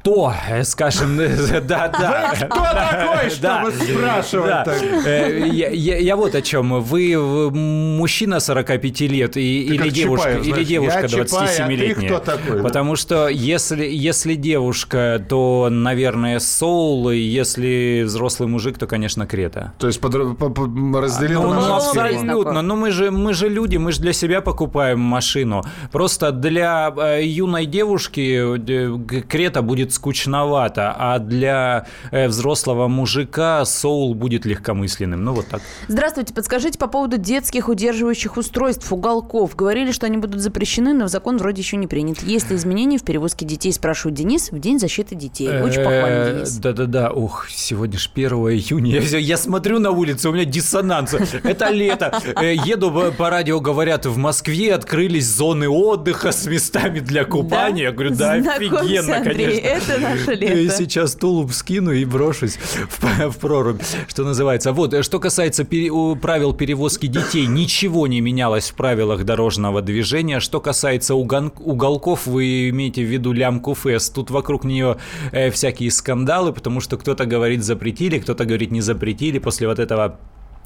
кто, 0.08 0.32
э, 0.48 0.64
скажем, 0.64 1.16
да, 1.66 1.88
да. 1.88 2.32
Кто 2.34 2.48
такой, 2.48 3.30
чтобы 3.30 3.72
спрашивать? 3.72 4.68
Э, 5.06 5.48
Я, 5.48 6.16
вот 6.16 6.34
о 6.34 6.42
чем. 6.42 6.80
Вы 6.80 7.50
мужчина 7.50 8.40
45 8.40 9.00
лет 9.02 9.36
или, 9.36 9.90
девушка, 9.90 10.38
или 10.38 10.64
девушка 10.64 11.00
я 11.02 11.08
Чапай, 11.08 11.22
а 11.22 11.24
ты 11.24 11.62
27-летняя. 11.62 12.08
кто 12.08 12.18
такой? 12.20 12.62
Потому 12.62 12.96
что 12.96 13.28
если, 13.28 13.84
если 13.84 14.34
девушка, 14.34 15.24
то, 15.28 15.68
наверное, 15.70 16.38
соул, 16.38 17.10
и 17.10 17.18
если 17.18 18.02
взрослый 18.04 18.48
мужик, 18.48 18.78
то, 18.78 18.86
конечно, 18.86 19.26
крета. 19.26 19.72
То 19.78 19.86
есть 19.86 20.02
разделил 20.02 21.42
Ну, 21.42 21.50
на 21.50 21.60
ну, 21.60 21.74
абсолютно. 21.74 22.62
Но 22.62 22.76
мы 22.76 22.90
же, 22.90 23.10
мы 23.10 23.34
же 23.34 23.48
люди, 23.48 23.76
мы 23.76 23.92
же 23.92 24.00
для 24.00 24.12
себя 24.12 24.40
покупаем 24.40 25.00
машину. 25.00 25.62
Просто 25.92 26.32
для 26.32 26.92
э, 26.96 27.24
юной 27.24 27.66
девушки 27.66 29.22
крета 29.28 29.62
будет 29.62 29.92
скучновато, 29.98 30.94
а 30.96 31.18
для 31.18 31.86
э, 32.12 32.28
взрослого 32.28 32.86
мужика 32.88 33.64
соул 33.64 34.14
будет 34.14 34.46
легкомысленным. 34.46 35.24
Ну, 35.24 35.32
вот 35.34 35.48
так. 35.48 35.60
Здравствуйте, 35.88 36.32
подскажите 36.32 36.78
по 36.78 36.86
поводу 36.86 37.18
детских 37.18 37.68
удерживающих 37.68 38.36
устройств, 38.36 38.90
уголков. 38.92 39.56
Говорили, 39.56 39.90
что 39.92 40.06
они 40.06 40.16
будут 40.18 40.40
запрещены, 40.40 40.94
но 40.94 41.06
в 41.06 41.08
закон 41.08 41.38
вроде 41.38 41.60
еще 41.62 41.76
не 41.76 41.86
принят. 41.86 42.22
Есть 42.22 42.50
ли 42.50 42.56
изменения 42.56 42.98
в 42.98 43.02
перевозке 43.02 43.44
детей, 43.44 43.72
спрашивает 43.72 44.16
Денис, 44.16 44.50
в 44.52 44.58
День 44.58 44.78
защиты 44.78 45.14
детей. 45.16 45.48
Очень 45.60 45.78
похвально, 45.84 46.08
Э, 46.08 46.34
Денис. 46.36 46.56
Да-да-да, 46.56 47.10
ух, 47.10 47.48
сегодня 47.50 47.98
ж 47.98 48.08
1 48.14 48.28
июня. 48.30 49.00
Я, 49.00 49.18
я 49.18 49.36
смотрю 49.36 49.78
на 49.80 49.90
улицу, 49.90 50.30
у 50.30 50.32
меня 50.32 50.44
диссонанс. 50.44 51.14
Это 51.42 51.70
лето. 51.70 52.20
Э, 52.40 52.54
Еду 52.54 53.12
по- 53.16 53.30
радио, 53.30 53.60
говорят, 53.60 54.06
в 54.06 54.16
Москве 54.16 54.74
открылись 54.74 55.26
зоны 55.26 55.68
отдыха 55.68 56.30
с 56.32 56.46
местами 56.46 57.00
для 57.00 57.24
купания. 57.24 57.84
Я 57.84 57.92
говорю, 57.92 58.14
да, 58.14 58.32
офигенно, 58.34 59.22
конечно. 59.24 59.68
Это 59.88 60.00
наше 60.00 60.30
Я 60.32 60.54
лето. 60.54 60.74
сейчас 60.76 61.14
тулуп 61.14 61.52
скину 61.52 61.92
и 61.92 62.04
брошусь 62.04 62.56
в, 62.88 63.30
в 63.30 63.38
прорубь, 63.38 63.82
что 64.08 64.24
называется. 64.24 64.72
Вот, 64.72 64.94
э, 64.94 65.02
что 65.02 65.18
касается 65.20 65.64
пере- 65.64 65.90
правил 66.20 66.52
перевозки 66.52 67.06
детей, 67.06 67.46
ничего 67.46 68.06
не 68.06 68.20
менялось 68.20 68.70
в 68.70 68.74
правилах 68.74 69.24
дорожного 69.24 69.82
движения. 69.82 70.40
Что 70.40 70.60
касается 70.60 71.14
угон- 71.14 71.52
уголков, 71.60 72.26
вы 72.26 72.68
имеете 72.70 73.02
в 73.02 73.08
виду 73.08 73.32
лямку 73.32 73.74
ФЭС. 73.74 74.10
Тут 74.10 74.30
вокруг 74.30 74.64
нее 74.64 74.98
э, 75.32 75.50
всякие 75.50 75.90
скандалы, 75.90 76.52
потому 76.52 76.80
что 76.80 76.96
кто-то 76.96 77.24
говорит 77.26 77.62
запретили, 77.64 78.18
кто-то 78.18 78.44
говорит 78.44 78.70
не 78.70 78.80
запретили. 78.80 79.38
После 79.38 79.66
вот 79.68 79.78
этого 79.78 80.18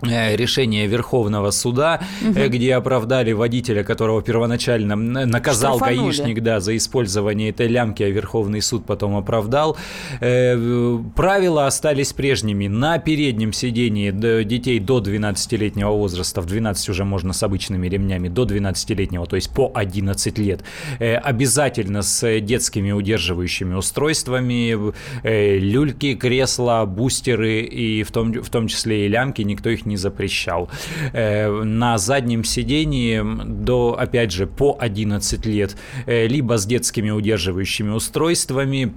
решение 0.03 0.87
Верховного 0.87 1.51
суда, 1.51 2.01
э, 2.23 2.49
где 2.49 2.75
оправдали 2.75 3.33
водителя, 3.33 3.85
которого 3.85 4.23
первоначально 4.23 4.93
м, 4.93 5.13
наказал 5.13 5.77
Штрафанули. 5.77 6.05
гаишник 6.07 6.43
да, 6.43 6.61
за 6.61 6.77
использование 6.77 7.51
этой 7.51 7.69
лямки, 7.69 8.03
а 8.03 8.09
Верховный 8.09 8.61
суд 8.63 8.85
потом 8.87 9.17
оправдал. 9.17 9.77
Э, 10.21 10.99
Правила 11.15 11.67
остались 11.67 12.13
прежними. 12.13 12.67
На 12.69 12.99
переднем 12.99 13.53
сидении 13.53 14.11
детей 14.45 14.79
до 14.81 15.01
12-летнего 15.01 15.91
возраста, 15.91 16.41
в 16.41 16.47
12 16.47 16.89
уже 16.89 17.05
можно 17.05 17.33
с 17.33 17.43
обычными 17.43 17.89
ремнями, 17.89 18.29
до 18.29 18.45
12-летнего, 18.45 19.27
то 19.27 19.37
есть 19.37 19.51
по 19.51 19.71
11 19.75 20.39
лет, 20.39 20.61
э, 20.99 21.15
обязательно 21.15 22.03
с 22.03 22.41
детскими 22.41 22.93
удерживающими 22.93 23.75
устройствами, 23.75 24.93
э, 25.23 25.59
люльки, 25.59 26.15
кресла, 26.15 26.85
бустеры 26.87 27.61
и 27.63 28.03
в 28.03 28.11
том, 28.11 28.33
в 28.33 28.49
том 28.51 28.69
числе 28.69 29.07
и 29.07 29.09
лямки, 29.09 29.43
никто 29.43 29.71
их 29.71 29.87
не 29.87 29.92
запрещал. 29.97 30.71
Э, 31.13 31.63
На 31.63 31.99
заднем 31.99 32.45
сидении 32.45 33.23
до, 33.45 33.97
опять 33.99 34.33
же, 34.33 34.47
по 34.47 34.77
11 34.81 35.47
лет, 35.47 35.77
э, 36.07 36.27
либо 36.27 36.59
с 36.59 36.67
детскими 36.67 37.11
удерживающими 37.11 37.91
устройствами, 37.91 38.95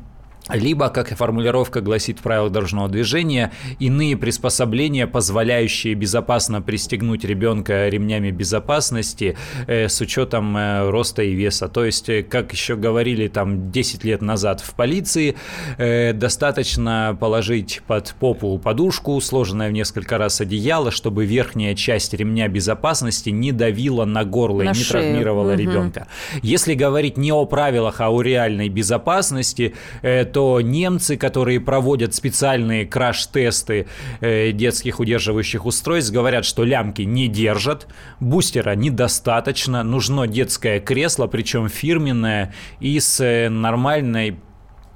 либо, 0.49 0.89
как 0.89 1.11
и 1.11 1.15
формулировка 1.15 1.81
гласит 1.81 2.19
в 2.19 2.21
правилах 2.21 2.51
дорожного 2.51 2.87
движения, 2.87 3.51
иные 3.79 4.15
приспособления, 4.15 5.07
позволяющие 5.07 5.95
безопасно 5.95 6.61
пристегнуть 6.61 7.23
ребенка 7.23 7.89
ремнями 7.89 8.29
безопасности 8.31 9.35
э, 9.65 9.87
с 9.89 9.99
учетом 10.01 10.55
э, 10.55 10.89
роста 10.89 11.23
и 11.23 11.33
веса. 11.33 11.67
То 11.67 11.83
есть, 11.83 12.09
э, 12.09 12.21
как 12.21 12.51
еще 12.53 12.75
говорили 12.75 13.27
там 13.27 13.71
10 13.71 14.03
лет 14.03 14.21
назад 14.21 14.61
в 14.61 14.75
полиции, 14.75 15.35
э, 15.77 16.13
достаточно 16.13 17.17
положить 17.19 17.81
под 17.87 18.13
попу 18.19 18.57
подушку, 18.59 19.19
сложенное 19.21 19.69
в 19.69 19.71
несколько 19.71 20.17
раз 20.19 20.41
одеяло, 20.41 20.91
чтобы 20.91 21.25
верхняя 21.25 21.73
часть 21.73 22.13
ремня 22.13 22.47
безопасности 22.47 23.31
не 23.31 23.51
давила 23.51 24.05
на 24.05 24.23
горло 24.25 24.61
На 24.61 24.65
и 24.65 24.67
не 24.69 24.83
шею. 24.83 25.03
травмировала 25.05 25.53
Мгм. 25.53 25.59
ребенка. 25.59 26.07
Если 26.43 26.75
говорить 26.75 27.17
не 27.17 27.31
о 27.31 27.45
правилах, 27.45 27.99
а 28.01 28.11
о 28.11 28.21
реальной 28.21 28.69
безопасности, 28.69 29.73
э, 30.03 30.25
то 30.35 30.59
немцы, 30.59 31.15
которые 31.15 31.61
проводят 31.61 32.13
специальные 32.13 32.85
краш-тесты 32.85 33.87
э, 34.19 34.51
детских 34.51 34.99
удерживающих 34.99 35.65
устройств, 35.65 36.11
говорят, 36.11 36.43
что 36.43 36.65
лямки 36.65 37.03
не 37.03 37.29
держат, 37.29 37.87
бустера 38.19 38.75
недостаточно, 38.75 39.81
нужно 39.81 40.27
детское 40.27 40.81
кресло, 40.81 41.27
причем 41.27 41.69
фирменное 41.69 42.53
и 42.81 42.99
с 42.99 43.21
э, 43.21 43.47
нормальной 43.47 44.37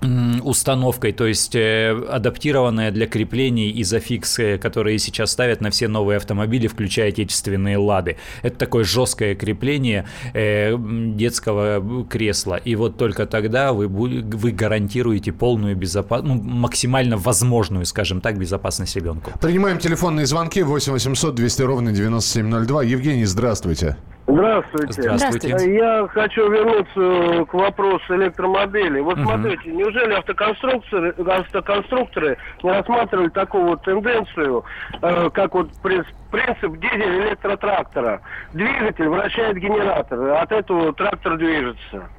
установкой, 0.02 1.12
то 1.12 1.26
есть 1.26 1.56
э, 1.56 1.92
адаптированная 2.10 2.92
для 2.92 3.06
креплений 3.08 3.82
изофикс, 3.82 4.40
э, 4.40 4.58
которые 4.58 4.98
сейчас 4.98 5.32
ставят 5.32 5.62
на 5.62 5.72
все 5.72 5.88
новые 5.88 6.18
автомобили, 6.18 6.68
включая 6.68 7.10
отечественные 7.10 7.78
«Лады». 7.78 8.18
Это 8.42 8.58
такое 8.58 8.84
жесткое 8.86 9.36
крепление 9.36 10.08
э, 10.34 10.76
детского 10.78 12.06
кресла. 12.06 12.56
И 12.56 12.76
вот 12.76 12.98
только 12.98 13.26
тогда 13.26 13.74
вы, 13.74 13.88
вы 13.88 14.52
гарантируете 14.52 15.34
полную 15.34 15.76
безопасность, 15.76 16.34
ну, 16.34 16.42
максимально 16.42 17.18
возможную, 17.18 17.86
скажем 17.86 18.22
так, 18.22 18.38
безопасность 18.38 18.96
ребенку. 18.96 19.32
Принимаем 19.42 19.80
телефонные 19.80 20.26
звонки 20.26 20.64
8 20.64 20.94
800 20.94 21.36
200 21.36 21.62
ровно 21.64 21.92
9702. 21.92 22.84
Евгений, 22.84 23.26
здравствуйте. 23.26 23.98
Здравствуйте. 24.30 25.02
Здравствуйте. 25.02 25.76
Я 25.76 26.08
хочу 26.08 26.52
вернуться 26.52 27.46
к 27.46 27.54
вопросу 27.54 28.16
электромобилей. 28.16 29.02
Вот 29.02 29.18
угу. 29.18 29.24
смотрите, 29.24 29.72
неужели 29.72 30.14
автоконструкторы, 30.14 31.16
автоконструкторы 31.18 32.38
не 32.62 32.70
рассматривали 32.72 33.30
такую 33.30 33.66
вот 33.66 33.84
тенденцию, 33.84 34.64
э, 35.02 35.30
как 35.32 35.56
вот 35.56 35.70
принцип 35.82 36.78
дизель-электротрактора? 36.78 38.22
Двигатель 38.54 39.08
вращает 39.08 39.58
генератор, 39.58 40.20
от 40.32 40.52
этого 40.52 40.94
трактор 40.94 41.38
движется. 41.38 42.10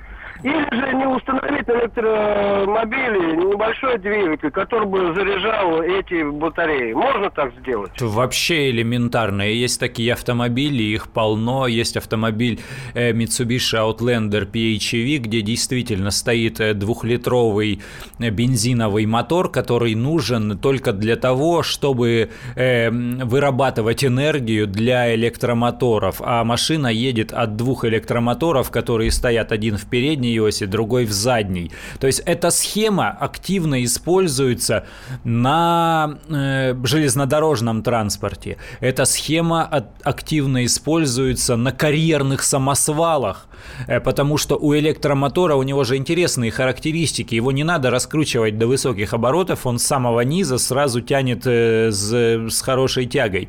Или 0.43 0.75
же 0.75 0.95
не 0.95 1.07
установить 1.07 1.69
электромобили 1.69 3.37
небольшой 3.37 3.99
двигатель, 3.99 4.51
который 4.51 4.87
бы 4.87 5.15
заряжал 5.15 5.83
эти 5.83 6.23
батареи. 6.31 6.93
Можно 6.93 7.31
так 7.31 7.53
сделать? 7.61 7.93
Вообще 8.01 8.71
элементарно. 8.71 9.43
Есть 9.43 9.79
такие 9.79 10.15
автомобили, 10.15 10.83
их 10.83 11.09
полно. 11.09 11.67
Есть 11.67 11.97
автомобиль 11.97 12.61
э, 12.95 13.13
Mitsubishi 13.13 13.77
Outlander 13.77 14.51
PHEV, 14.51 15.19
где 15.19 15.43
действительно 15.43 16.11
стоит 16.11 16.61
э, 16.61 16.75
двухлитровый 16.75 17.83
э, 18.19 18.31
бензиновый 18.31 19.07
мотор, 19.07 19.51
который 19.51 19.95
нужен 19.95 20.59
только 20.59 20.93
для 20.93 21.17
того, 21.17 21.63
чтобы 21.63 22.31
вырабатывать 22.55 24.05
энергию 24.05 24.67
для 24.67 25.15
электромоторов. 25.15 26.21
А 26.21 26.45
машина 26.45 26.89
едет 26.89 27.33
от 27.33 27.57
двух 27.57 27.85
электромоторов, 27.85 28.71
которые 28.71 29.11
стоят 29.11 29.53
один 29.53 29.77
в 29.77 29.89
передней 29.89 30.30
передней 30.31 30.41
оси, 30.41 30.67
другой 30.67 31.05
в 31.05 31.13
задней. 31.13 31.71
То 31.99 32.07
есть 32.07 32.23
эта 32.27 32.51
схема 32.51 33.11
активно 33.11 33.85
используется 33.85 34.85
на 35.25 36.19
э, 36.29 36.75
железнодорожном 36.85 37.83
транспорте. 37.83 38.57
Эта 38.81 39.05
схема 39.05 39.65
от, 39.65 39.85
активно 40.03 40.65
используется 40.65 41.57
на 41.57 41.73
карьерных 41.73 42.43
самосвалах, 42.43 43.47
э, 43.89 44.01
потому 44.01 44.39
что 44.39 44.57
у 44.57 44.75
электромотора 44.75 45.57
у 45.57 45.63
него 45.63 45.85
же 45.85 45.97
интересные 45.97 46.51
характеристики. 46.51 47.35
Его 47.35 47.53
не 47.53 47.65
надо 47.65 47.91
раскручивать 47.91 48.59
до 48.59 48.67
высоких 48.67 49.15
оборотов, 49.15 49.67
он 49.67 49.79
с 49.79 49.87
самого 49.87 50.21
низа 50.21 50.59
сразу 50.59 51.01
тянет 51.01 51.47
э, 51.47 51.91
с, 51.91 52.13
с 52.49 52.63
хорошей 52.63 53.07
тягой. 53.07 53.49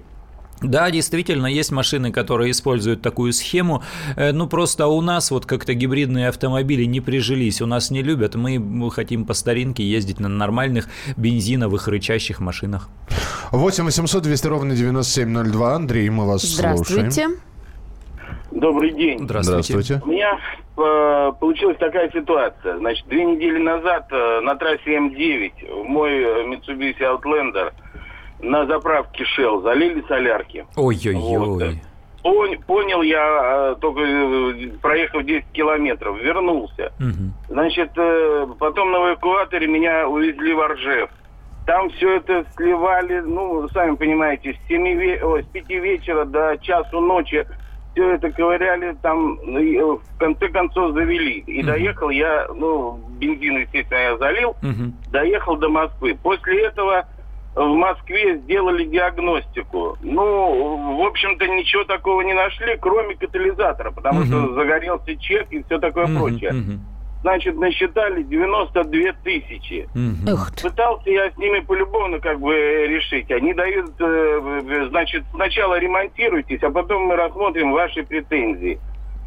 Да, 0.61 0.91
действительно, 0.91 1.47
есть 1.47 1.71
машины, 1.71 2.11
которые 2.11 2.51
используют 2.51 3.01
такую 3.01 3.33
схему. 3.33 3.81
Э, 4.15 4.31
ну, 4.31 4.47
просто 4.47 4.87
у 4.87 5.01
нас 5.01 5.31
вот 5.31 5.45
как-то 5.45 5.73
гибридные 5.73 6.29
автомобили 6.29 6.83
не 6.83 7.01
прижились. 7.01 7.61
У 7.61 7.65
нас 7.65 7.89
не 7.89 8.03
любят. 8.03 8.35
Мы 8.35 8.91
хотим 8.91 9.25
по 9.25 9.33
старинке 9.33 9.83
ездить 9.83 10.19
на 10.19 10.29
нормальных 10.29 10.87
бензиновых 11.17 11.87
рычащих 11.87 12.39
машинах. 12.39 12.89
8 13.51 13.85
800 13.85 14.23
200 14.23 14.47
ровно 14.47 14.75
9702. 14.75 15.75
Андрей, 15.75 16.09
мы 16.09 16.27
вас 16.27 16.43
Здравствуйте. 16.43 17.11
слушаем. 17.11 17.37
Добрый 18.51 18.91
день. 18.91 19.19
Здравствуйте. 19.19 19.73
Здравствуйте. 19.73 20.01
У 20.05 20.09
меня 20.09 20.37
э, 20.77 21.31
получилась 21.39 21.77
такая 21.77 22.11
ситуация. 22.11 22.77
Значит, 22.77 23.07
две 23.07 23.25
недели 23.25 23.57
назад 23.57 24.07
э, 24.11 24.41
на 24.41 24.55
трассе 24.55 24.97
М9 24.97 25.85
мой 25.85 26.11
Mitsubishi 26.45 26.99
Outlander– 26.99 27.73
на 28.41 28.65
заправке 28.65 29.23
Shell 29.23 29.61
залили 29.63 30.03
солярки. 30.07 30.65
Ой-ой-ой. 30.75 31.81
Вот. 32.23 32.65
Понял 32.67 33.01
я, 33.01 33.71
э, 33.71 33.75
только 33.81 34.01
э, 34.01 34.67
проехав 34.81 35.23
10 35.23 35.45
километров, 35.51 36.19
вернулся. 36.21 36.91
Угу. 36.99 37.53
Значит, 37.53 37.91
э, 37.97 38.47
потом 38.59 38.91
на 38.91 38.97
эвакуаторе 38.97 39.67
меня 39.67 40.07
увезли 40.07 40.53
в 40.53 40.61
Оржев. 40.61 41.09
Там 41.65 41.89
все 41.91 42.17
это 42.17 42.45
сливали, 42.55 43.19
ну, 43.19 43.67
сами 43.69 43.95
понимаете, 43.95 44.53
с, 44.53 44.67
7 44.67 44.83
ве... 44.99 45.23
О, 45.23 45.41
с 45.41 45.45
5 45.45 45.69
вечера 45.69 46.25
до 46.25 46.57
часу 46.61 47.01
ночи 47.01 47.45
все 47.93 48.13
это 48.13 48.31
ковыряли, 48.31 48.95
там 49.01 49.37
в 49.37 50.17
конце 50.17 50.47
концов 50.47 50.93
завели. 50.93 51.39
И 51.39 51.59
угу. 51.59 51.67
доехал 51.67 52.09
я, 52.09 52.47
ну, 52.55 52.99
бензин, 53.19 53.57
естественно, 53.57 53.99
я 53.99 54.17
залил, 54.17 54.51
угу. 54.51 54.93
доехал 55.11 55.57
до 55.57 55.69
Москвы. 55.69 56.17
После 56.21 56.67
этого 56.67 57.07
в 57.55 57.75
Москве 57.75 58.37
сделали 58.37 58.85
диагностику. 58.85 59.97
Ну, 60.01 60.97
в 60.97 61.05
общем-то, 61.05 61.47
ничего 61.47 61.83
такого 61.83 62.21
не 62.21 62.33
нашли, 62.33 62.77
кроме 62.79 63.15
катализатора, 63.15 63.91
потому 63.91 64.21
uh-huh. 64.21 64.25
что 64.25 64.53
загорелся 64.53 65.15
чек 65.17 65.47
и 65.51 65.61
все 65.63 65.77
такое 65.79 66.05
uh-huh, 66.05 66.17
прочее. 66.17 66.51
Uh-huh. 66.51 66.77
Значит, 67.21 67.55
насчитали 67.57 68.23
92 68.23 68.99
тысячи. 69.23 69.87
Uh-huh. 69.93 70.61
Пытался 70.61 71.09
я 71.09 71.29
с 71.29 71.37
ними 71.37 71.59
полюбовно 71.59 72.19
как 72.19 72.39
бы 72.39 72.53
решить. 72.53 73.29
Они 73.31 73.53
дают, 73.53 73.91
э, 73.99 74.87
значит, 74.89 75.23
сначала 75.33 75.77
ремонтируйтесь, 75.77 76.63
а 76.63 76.71
потом 76.71 77.03
мы 77.03 77.15
рассмотрим 77.17 77.73
ваши 77.73 78.03
претензии. 78.03 78.79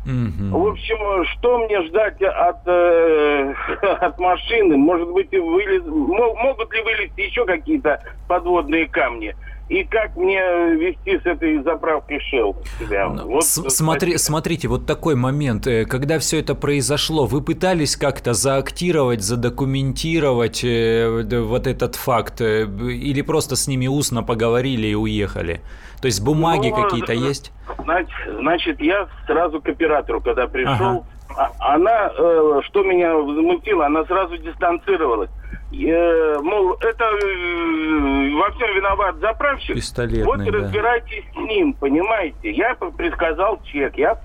Угу. 0.05 0.59
В 0.59 0.69
общем, 0.69 1.25
что 1.33 1.59
мне 1.65 1.83
ждать 1.85 2.21
от, 2.21 2.59
э, 2.67 3.55
от 3.83 4.19
машины? 4.19 4.77
Может 4.77 5.09
быть, 5.09 5.31
вылез, 5.33 5.83
могут 5.87 6.73
ли 6.75 6.83
вылезти 6.83 7.21
еще 7.23 7.47
какие-то 7.47 8.01
подводные 8.29 8.87
камни? 8.87 9.35
И 9.69 9.83
как 9.85 10.17
мне 10.17 10.41
вести 10.75 11.19
с 11.19 11.27
этой 11.27 11.63
заправкой 11.63 12.19
Shell 12.19 12.55
себя. 12.79 13.09
Ну, 13.09 13.27
вот, 13.27 13.45
Смотри, 13.45 14.19
смотрите, 14.19 14.69
вот 14.69 14.87
такой 14.87 15.15
момент. 15.15 15.67
Э, 15.67 15.87
когда 15.87 16.19
все 16.19 16.41
это 16.41 16.55
произошло, 16.55 17.27
вы 17.27 17.41
пытались 17.41 17.97
как-то 17.97 18.35
заактировать, 18.35 19.23
задокументировать 19.23 20.63
э, 20.65 21.25
вот 21.41 21.67
этот 21.67 21.95
факт? 21.97 22.41
Э, 22.41 22.65
или 22.65 23.23
просто 23.23 23.57
с 23.57 23.67
ними 23.67 23.87
устно 23.87 24.23
поговорили 24.23 24.89
и 24.89 24.95
уехали? 24.95 25.63
То 26.03 26.07
есть 26.07 26.23
бумаги 26.23 26.69
ну, 26.69 26.83
какие-то 26.83 27.15
есть? 27.15 27.51
Значит, 27.83 28.11
значит, 28.39 28.81
я 28.83 29.09
сразу 29.27 29.63
к 29.63 29.69
оператору, 29.69 30.21
когда 30.21 30.47
пришел, 30.47 30.75
ага. 30.75 31.07
А, 31.37 31.51
она, 31.59 32.11
э, 32.17 32.61
что 32.65 32.83
меня 32.83 33.15
возмутило, 33.15 33.87
она 33.87 34.05
сразу 34.05 34.37
дистанцировалась. 34.39 35.31
Э, 35.73 36.39
мол, 36.41 36.75
это 36.81 37.05
э, 37.05 38.31
во 38.35 38.51
всем 38.53 38.77
виноват 38.77 39.17
заправщик. 39.17 39.75
Пистолетный, 39.75 40.25
вот 40.25 40.41
и 40.41 40.51
да. 40.51 40.59
разбирайтесь 40.59 41.25
с 41.33 41.37
ним, 41.37 41.73
понимаете? 41.75 42.53
Я 42.53 42.75
предсказал 42.75 43.61
чек, 43.65 43.97
я 43.97 44.19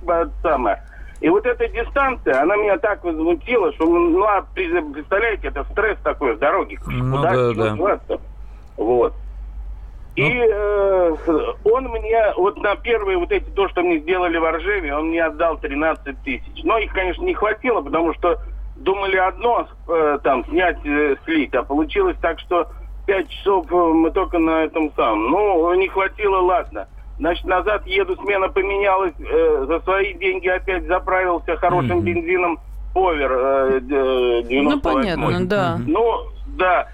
самое. 0.43 0.83
И 1.21 1.27
вот 1.27 1.45
эта 1.45 1.67
дистанция, 1.67 2.41
она 2.41 2.55
меня 2.55 2.77
так 2.77 3.03
возмутила, 3.03 3.73
что, 3.73 3.85
ну, 3.85 4.23
а, 4.23 4.45
представляете, 4.53 5.49
это 5.49 5.65
стресс 5.71 5.97
такой 6.03 6.35
в 6.35 6.39
дороге. 6.39 6.77
Ну, 6.85 7.17
Куда 7.17 7.31
да, 7.53 7.97
да. 8.07 8.17
Вот. 8.77 9.13
И 10.19 10.49
э, 10.51 11.15
он 11.63 11.83
мне, 11.85 12.33
вот 12.35 12.57
на 12.57 12.75
первые 12.75 13.17
вот 13.17 13.31
эти, 13.31 13.45
то, 13.51 13.69
что 13.69 13.81
мне 13.81 13.99
сделали 13.99 14.37
в 14.37 14.43
Оржеве, 14.43 14.93
он 14.93 15.09
мне 15.09 15.23
отдал 15.23 15.57
13 15.57 16.23
тысяч. 16.23 16.63
Но 16.63 16.77
их, 16.77 16.91
конечно, 16.93 17.23
не 17.23 17.33
хватило, 17.33 17.81
потому 17.81 18.13
что 18.15 18.37
думали 18.75 19.15
одно 19.15 19.67
э, 19.87 20.19
там 20.23 20.45
снять, 20.45 20.77
э, 20.85 21.15
слить, 21.23 21.53
а 21.53 21.63
получилось 21.63 22.17
так, 22.21 22.39
что 22.39 22.67
5 23.07 23.29
часов 23.29 23.71
э, 23.71 23.75
мы 23.75 24.11
только 24.11 24.39
на 24.39 24.63
этом 24.63 24.91
самом. 24.95 25.31
Ну, 25.31 25.73
не 25.75 25.87
хватило, 25.87 26.39
ладно. 26.41 26.87
Значит, 27.17 27.45
назад 27.45 27.87
еду, 27.87 28.15
смена 28.17 28.49
поменялась, 28.49 29.13
э, 29.19 29.65
за 29.67 29.79
свои 29.81 30.13
деньги 30.15 30.47
опять 30.49 30.85
заправился 30.85 31.55
хорошим 31.57 31.99
mm-hmm. 31.99 32.03
бензином 32.03 32.59
Повер 32.93 33.31
э, 33.31 33.79
98 33.81 34.63
Ну, 34.63 34.79
понятно, 34.81 35.45
да. 35.45 35.79
Ну, 35.85 36.27
да. 36.57 36.87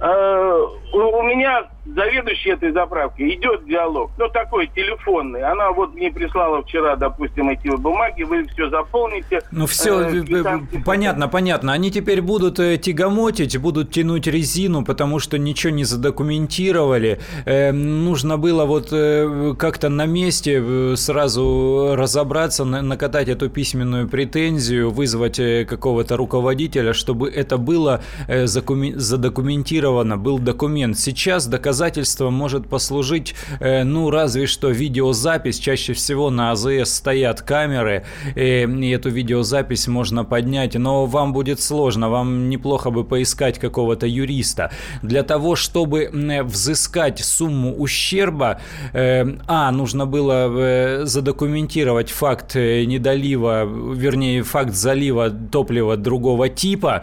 Э, 0.00 0.66
у, 0.92 0.98
у 0.98 1.22
меня 1.22 1.64
заведующий 1.94 2.50
этой 2.50 2.72
заправки 2.72 3.22
идет 3.22 3.64
диалог, 3.66 4.10
ну 4.18 4.28
такой 4.28 4.66
телефонный. 4.68 5.42
Она 5.42 5.70
вот 5.70 5.94
мне 5.94 6.10
прислала 6.10 6.62
вчера, 6.62 6.96
допустим, 6.96 7.48
эти 7.48 7.68
бумаги, 7.68 8.22
вы 8.24 8.44
все 8.46 8.68
заполните. 8.70 9.40
Ну 9.52 9.66
все, 9.66 10.00
э, 10.00 10.24
э 10.28 10.82
понятно, 10.84 11.28
понятно. 11.28 11.72
Они 11.72 11.90
теперь 11.90 12.20
будут 12.20 12.58
э, 12.58 12.76
тягомотить, 12.76 13.56
будут 13.58 13.92
тянуть 13.92 14.26
резину, 14.26 14.84
потому 14.84 15.18
что 15.18 15.38
ничего 15.38 15.72
не 15.72 15.84
задокументировали. 15.84 17.20
Э, 17.44 17.72
нужно 17.72 18.36
было 18.36 18.64
вот 18.64 18.88
э, 18.92 19.54
как-то 19.58 19.88
на 19.88 20.06
месте 20.06 20.62
э, 20.62 20.94
сразу 20.96 21.94
разобраться, 21.96 22.64
на, 22.64 22.82
накатать 22.82 23.28
эту 23.28 23.48
письменную 23.48 24.08
претензию, 24.08 24.90
вызвать 24.90 25.36
какого-то 25.66 26.16
руководителя, 26.16 26.92
чтобы 26.92 27.28
это 27.30 27.58
было 27.58 28.02
э, 28.26 28.46
задокументировано, 28.46 30.16
был 30.16 30.38
документ. 30.38 30.98
Сейчас 30.98 31.46
доказать 31.46 31.75
доказательством 31.76 32.34
может 32.34 32.68
послужить, 32.68 33.34
э, 33.60 33.84
ну, 33.84 34.10
разве 34.10 34.46
что 34.46 34.70
видеозапись. 34.70 35.58
Чаще 35.58 35.92
всего 35.92 36.30
на 36.30 36.52
АЗС 36.52 36.94
стоят 36.94 37.42
камеры, 37.42 38.04
э, 38.34 38.64
и 38.64 38.90
эту 38.90 39.10
видеозапись 39.10 39.88
можно 39.88 40.24
поднять, 40.24 40.74
но 40.74 41.06
вам 41.06 41.32
будет 41.32 41.60
сложно, 41.60 42.08
вам 42.08 42.48
неплохо 42.48 42.90
бы 42.90 43.04
поискать 43.04 43.58
какого-то 43.58 44.06
юриста. 44.06 44.70
Для 45.02 45.22
того, 45.22 45.54
чтобы 45.56 46.10
взыскать 46.44 47.20
сумму 47.20 47.74
ущерба, 47.74 48.60
а, 48.94 49.70
нужно 49.70 50.06
было 50.06 51.04
задокументировать 51.04 52.10
факт 52.10 52.54
недолива, 52.54 53.64
вернее, 53.94 54.42
факт 54.42 54.74
залива 54.74 55.30
топлива 55.30 55.96
другого 55.96 56.48
типа, 56.48 57.02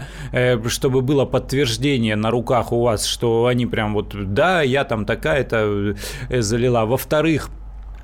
чтобы 0.68 1.02
было 1.02 1.26
подтверждение 1.26 2.16
на 2.16 2.32
руках 2.32 2.72
у 2.72 2.82
вас, 2.82 3.06
что 3.06 3.46
они 3.46 3.66
прям 3.66 3.94
вот, 3.94 4.14
да, 4.34 4.62
я 4.63 4.84
там 4.84 5.06
такая-то 5.06 5.95
э, 6.30 6.41
залила. 6.41 6.86
Во-вторых, 6.86 7.49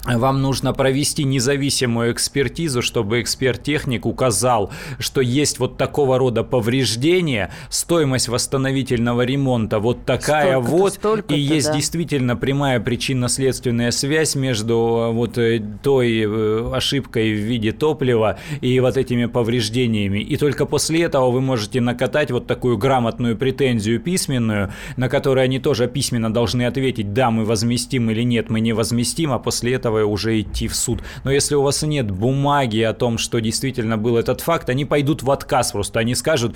вам 0.05 0.41
нужно 0.41 0.73
провести 0.73 1.23
независимую 1.23 2.13
экспертизу, 2.13 2.81
чтобы 2.81 3.21
эксперт-техник 3.21 4.05
указал, 4.05 4.71
что 4.97 5.21
есть 5.21 5.59
вот 5.59 5.77
такого 5.77 6.17
рода 6.17 6.43
повреждения, 6.43 7.51
стоимость 7.69 8.29
восстановительного 8.29 9.23
ремонта 9.23 9.79
вот 9.79 10.05
такая 10.05 10.59
вот, 10.59 10.99
и 11.29 11.37
есть 11.37 11.67
да. 11.67 11.75
действительно 11.75 12.35
прямая 12.35 12.79
причинно-следственная 12.79 13.91
связь 13.91 14.35
между 14.35 15.09
э, 15.09 15.13
вот 15.13 15.37
э, 15.37 15.61
той 15.83 16.23
э, 16.25 16.71
ошибкой 16.73 17.33
в 17.33 17.39
виде 17.39 17.71
топлива 17.73 18.39
и 18.61 18.79
вот 18.79 18.95
этими 18.95 19.25
повреждениями. 19.25 20.19
И 20.19 20.37
только 20.37 20.65
после 20.65 21.03
этого 21.03 21.29
вы 21.29 21.41
можете 21.41 21.81
накатать 21.81 22.31
вот 22.31 22.47
такую 22.47 22.77
грамотную 22.77 23.37
претензию 23.37 23.99
письменную, 23.99 24.71
на 24.95 25.09
которую 25.09 25.43
они 25.43 25.59
тоже 25.59 25.87
письменно 25.87 26.33
должны 26.33 26.63
ответить, 26.65 27.13
да, 27.13 27.31
мы 27.31 27.43
возместим 27.43 28.09
или 28.09 28.23
нет, 28.23 28.49
мы 28.49 28.61
не 28.61 28.71
возместим, 28.71 29.33
а 29.33 29.39
после 29.39 29.73
этого 29.73 29.88
этого 29.89 30.05
уже 30.05 30.39
идти 30.39 30.67
в 30.67 30.75
суд. 30.75 31.01
Но 31.23 31.31
если 31.31 31.55
у 31.55 31.61
вас 31.61 31.81
нет 31.81 32.09
бумаги 32.11 32.81
о 32.81 32.93
том, 32.93 33.17
что 33.17 33.39
действительно 33.39 33.97
был 33.97 34.17
этот 34.17 34.41
факт, 34.41 34.69
они 34.69 34.85
пойдут 34.85 35.23
в 35.23 35.31
отказ 35.31 35.71
просто. 35.71 35.99
Они 35.99 36.15
скажут, 36.15 36.55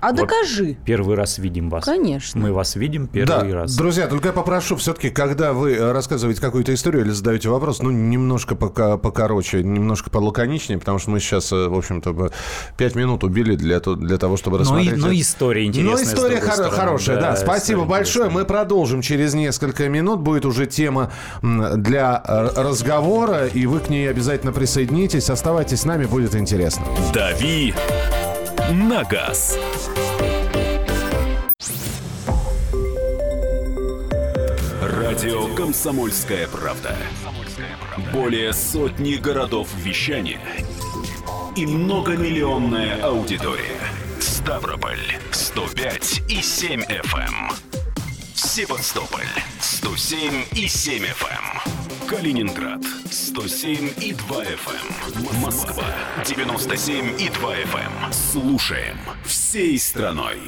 а 0.00 0.08
вот 0.08 0.16
докажи. 0.16 0.76
Первый 0.84 1.16
раз 1.16 1.38
видим 1.38 1.70
вас. 1.70 1.84
Конечно. 1.84 2.40
Мы 2.40 2.52
вас 2.52 2.76
видим 2.76 3.06
первый 3.06 3.50
да. 3.50 3.54
раз. 3.54 3.76
Друзья, 3.76 4.06
только 4.06 4.28
я 4.28 4.32
попрошу 4.32 4.76
все-таки, 4.76 5.10
когда 5.10 5.52
вы 5.52 5.72
э, 5.72 5.92
рассказываете 5.92 6.40
какую-то 6.40 6.74
историю 6.74 7.04
или 7.04 7.10
задаете 7.10 7.48
вопрос, 7.48 7.80
ну, 7.82 7.90
немножко 7.90 8.54
пока 8.54 8.96
покороче, 8.96 9.62
немножко 9.62 10.10
полаконичнее, 10.10 10.78
потому 10.78 10.98
что 10.98 11.10
мы 11.10 11.20
сейчас, 11.20 11.52
э, 11.52 11.68
в 11.68 11.76
общем-то, 11.76 12.30
пять 12.76 12.94
минут 12.94 13.24
убили 13.24 13.56
для, 13.56 13.80
для 13.80 14.18
того, 14.18 14.36
чтобы 14.36 14.58
рассмотреть... 14.58 14.96
Ну, 14.96 14.96
и, 14.96 15.00
ну 15.00 15.20
история 15.20 15.66
интересная. 15.66 15.96
Ну, 15.96 16.02
история 16.02 16.38
хоро- 16.38 16.70
хорошая, 16.70 17.20
да. 17.20 17.32
да 17.32 17.36
Спасибо 17.36 17.84
большое. 17.84 18.30
Мы 18.30 18.44
продолжим 18.44 19.02
через 19.02 19.34
несколько 19.34 19.88
минут. 19.88 20.20
Будет 20.20 20.46
уже 20.46 20.66
тема 20.66 21.12
для 21.42 22.22
э, 22.26 22.48
разговора, 22.56 23.46
и 23.46 23.66
вы 23.66 23.80
к 23.80 23.88
ней 23.88 24.08
обязательно 24.08 24.52
присоединитесь. 24.52 25.30
Оставайтесь 25.30 25.80
с 25.80 25.84
нами, 25.84 26.06
будет 26.06 26.34
интересно. 26.34 26.84
Дави 27.12 27.74
на 28.72 29.04
газ. 29.04 29.58
Радио 34.80 35.54
«Комсомольская 35.54 36.48
правда». 36.48 36.96
Более 38.12 38.54
сотни 38.54 39.16
городов 39.16 39.68
вещания 39.76 40.40
и 41.54 41.66
многомиллионная 41.66 43.02
аудитория. 43.02 43.78
Ставрополь 44.18 45.18
105 45.32 46.22
и 46.28 46.40
7 46.40 46.80
FM. 46.80 47.81
Эм. 48.32 48.36
Севастополь 48.36 49.26
107 49.60 50.44
и 50.54 50.66
7 50.66 51.04
FM. 51.04 51.62
Эм. 51.64 52.08
Калининград 52.08 52.80
107 53.10 53.92
и 54.00 54.12
2 54.12 54.44
FM. 54.44 55.26
Эм. 55.34 55.40
Москва 55.40 55.84
97 56.24 57.20
и 57.20 57.28
2 57.28 57.56
FM. 57.56 58.12
Слушаем 58.12 58.98
всей 59.24 59.78
страной. 59.78 60.38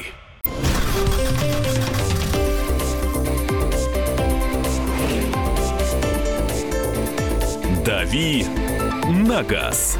«Дави 7.85 8.47
на 9.27 9.42
газ». 9.42 9.99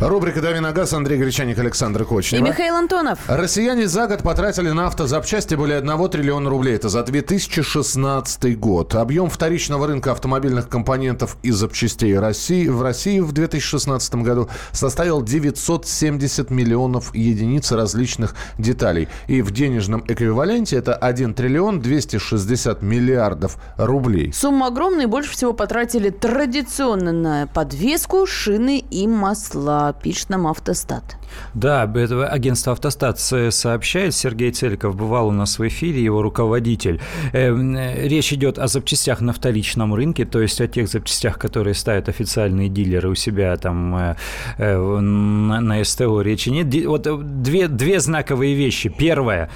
Рубрика 0.00 0.42
«Дави 0.42 0.58
на 0.58 0.72
газ», 0.72 0.92
Андрей 0.92 1.18
Гречаник, 1.18 1.58
Александр 1.58 2.04
Кочнев. 2.04 2.40
И 2.40 2.42
Михаил 2.42 2.74
Антонов. 2.74 3.20
Россияне 3.28 3.86
за 3.86 4.08
год 4.08 4.22
потратили 4.22 4.70
на 4.70 4.88
автозапчасти 4.88 5.54
более 5.54 5.78
1 5.78 6.08
триллиона 6.08 6.50
рублей. 6.50 6.74
Это 6.74 6.88
за 6.88 7.04
2016 7.04 8.58
год. 8.58 8.96
Объем 8.96 9.30
вторичного 9.30 9.86
рынка 9.86 10.10
автомобильных 10.10 10.68
компонентов 10.68 11.36
и 11.42 11.52
запчастей 11.52 12.18
России 12.18 12.66
в 12.66 12.82
России 12.82 13.20
в 13.20 13.32
2016 13.32 14.16
году 14.16 14.48
составил 14.72 15.22
970 15.22 16.50
миллионов 16.50 17.14
единиц 17.14 17.70
различных 17.70 18.34
деталей. 18.58 19.08
И 19.28 19.42
в 19.42 19.52
денежном 19.52 20.04
эквиваленте 20.08 20.76
это 20.76 20.94
1 20.94 21.34
триллион 21.34 21.80
260 21.80 22.82
миллиардов 22.82 23.56
рублей. 23.78 24.32
Сумма 24.32 24.66
огромная, 24.66 25.04
и 25.04 25.08
больше 25.08 25.30
всего 25.30 25.52
потратили 25.52 26.10
традиционно 26.10 27.12
на 27.12 27.46
подвеску, 27.46 28.26
шины 28.26 28.84
и 28.90 29.06
масла 29.06 29.83
пишет 29.92 30.30
нам 30.30 30.46
«Автостат». 30.46 31.16
Да, 31.54 31.90
это 31.94 32.28
агентство 32.28 32.72
«Автостат» 32.72 33.18
сообщает. 33.18 34.14
Сергей 34.14 34.50
Целиков 34.52 34.96
бывал 34.96 35.28
у 35.28 35.32
нас 35.32 35.58
в 35.58 35.66
эфире, 35.66 36.02
его 36.02 36.22
руководитель. 36.22 37.00
Эм, 37.32 37.76
речь 37.76 38.32
идет 38.32 38.58
о 38.58 38.66
запчастях 38.66 39.20
на 39.20 39.32
вторичном 39.32 39.94
рынке, 39.94 40.24
то 40.24 40.40
есть 40.40 40.60
о 40.60 40.66
тех 40.66 40.88
запчастях, 40.88 41.38
которые 41.38 41.74
ставят 41.74 42.08
официальные 42.08 42.68
дилеры 42.68 43.10
у 43.10 43.14
себя 43.14 43.56
там 43.56 43.96
э, 43.96 44.16
э, 44.58 45.00
на, 45.00 45.84
СТО. 45.84 46.20
Речи 46.20 46.50
нет. 46.50 46.86
Вот 46.86 47.42
две, 47.42 47.68
две 47.68 48.00
знаковые 48.00 48.54
вещи. 48.54 48.88
Первое. 48.88 49.50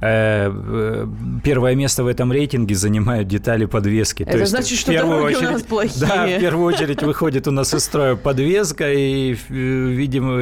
Э, 0.00 1.06
первое 1.44 1.74
место 1.74 2.04
в 2.04 2.06
этом 2.06 2.32
рейтинге 2.32 2.74
занимают 2.74 3.28
детали 3.28 3.64
подвески. 3.64 4.22
Это 4.22 4.32
то 4.32 4.38
есть, 4.38 4.50
значит, 4.50 4.78
что 4.78 4.92
дороги 4.92 5.34
очередь, 5.34 5.48
у 5.48 5.52
нас 5.52 5.62
плохие. 5.62 6.06
Да, 6.06 6.26
в 6.26 6.40
первую 6.40 6.66
очередь 6.66 7.02
выходит 7.02 7.48
у 7.48 7.50
нас 7.50 7.74
из 7.74 7.84
строя 7.84 8.16
подвеска, 8.16 8.92
и, 8.92 9.36
видимо, 9.70 10.38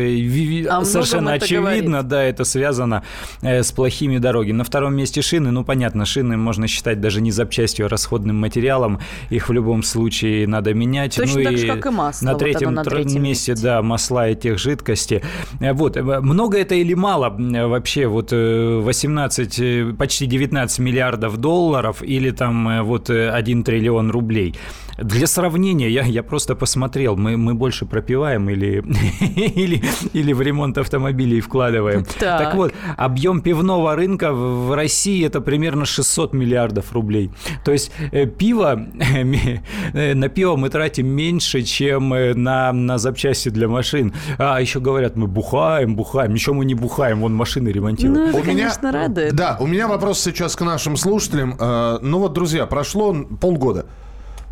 а 0.70 0.84
совершенно 0.84 1.32
очевидно, 1.32 2.02
да, 2.02 2.22
это 2.22 2.44
связано 2.44 3.02
э, 3.42 3.62
с 3.62 3.72
плохими 3.72 4.18
дорогами. 4.18 4.52
На 4.52 4.64
втором 4.64 4.94
месте 4.94 5.22
шины, 5.22 5.50
ну, 5.50 5.64
понятно, 5.64 6.04
шины 6.04 6.36
можно 6.36 6.66
считать 6.66 7.00
даже 7.00 7.20
не 7.20 7.30
запчастью, 7.30 7.86
а 7.86 7.88
расходным 7.88 8.36
материалом. 8.36 9.00
Их 9.30 9.48
в 9.48 9.52
любом 9.52 9.82
случае 9.82 10.46
надо 10.46 10.74
менять. 10.74 11.16
Точно 11.16 11.38
ну, 11.38 11.44
так 11.44 11.58
же, 11.58 11.66
как 11.66 11.86
и 11.86 11.90
масло. 11.90 12.26
На 12.26 12.34
третьем, 12.34 12.68
вот 12.68 12.76
на 12.76 12.84
третьем 12.84 13.22
месте, 13.22 13.52
месте, 13.52 13.64
да, 13.64 13.82
масла 13.82 14.28
и 14.28 14.34
тех 14.34 14.58
жидкостей. 14.58 15.22
Э, 15.60 15.72
вот, 15.72 15.96
э, 15.96 16.02
много 16.02 16.58
это 16.58 16.74
или 16.74 16.94
мало 16.94 17.34
вообще? 17.38 18.06
Вот 18.06 18.32
18, 18.32 19.96
почти 19.96 20.26
19 20.26 20.78
миллиардов 20.78 21.36
долларов 21.36 22.02
или 22.02 22.30
там 22.30 22.84
вот 22.84 23.10
1 23.10 23.64
триллион 23.64 24.10
рублей. 24.10 24.54
Для 24.98 25.28
сравнения, 25.28 25.88
я, 25.88 26.02
я 26.02 26.24
просто 26.24 26.56
посмотрел, 26.56 27.16
мы, 27.16 27.36
мы 27.36 27.54
больше 27.54 27.86
пропиваем 27.86 28.50
или, 28.50 28.82
или, 29.36 29.80
или 30.12 30.32
в 30.32 30.40
ремонт 30.42 30.76
автомобилей 30.76 31.40
вкладываем. 31.40 32.04
Так. 32.18 32.38
так 32.38 32.54
вот, 32.56 32.74
объем 32.96 33.42
пивного 33.42 33.94
рынка 33.94 34.32
в 34.32 34.74
России 34.74 35.24
это 35.24 35.40
примерно 35.40 35.84
600 35.84 36.32
миллиардов 36.32 36.92
рублей. 36.92 37.30
То 37.64 37.70
есть 37.70 37.92
э, 38.10 38.26
пиво, 38.26 38.88
э, 39.92 40.14
на 40.14 40.28
пиво 40.28 40.56
мы 40.56 40.68
тратим 40.68 41.06
меньше, 41.06 41.62
чем 41.62 42.12
э, 42.12 42.34
на, 42.34 42.72
на 42.72 42.98
запчасти 42.98 43.50
для 43.50 43.68
машин. 43.68 44.12
А 44.38 44.60
еще 44.60 44.80
говорят, 44.80 45.14
мы 45.14 45.28
бухаем, 45.28 45.94
бухаем. 45.94 46.34
Ничего 46.34 46.56
мы 46.56 46.64
не 46.64 46.74
бухаем, 46.74 47.20
вон 47.20 47.34
машины 47.34 47.68
ремонтируем. 47.68 48.20
Ну, 48.20 48.28
это, 48.30 48.38
у 48.38 48.42
конечно, 48.42 48.88
меня, 48.88 49.02
радует. 49.02 49.34
Да, 49.34 49.56
у 49.60 49.66
меня 49.66 49.86
вопрос 49.86 50.20
сейчас 50.20 50.56
к 50.56 50.62
нашим 50.62 50.96
слушателям. 50.96 51.56
Ну 52.02 52.18
вот, 52.18 52.32
друзья, 52.32 52.66
прошло 52.66 53.14
полгода 53.40 53.86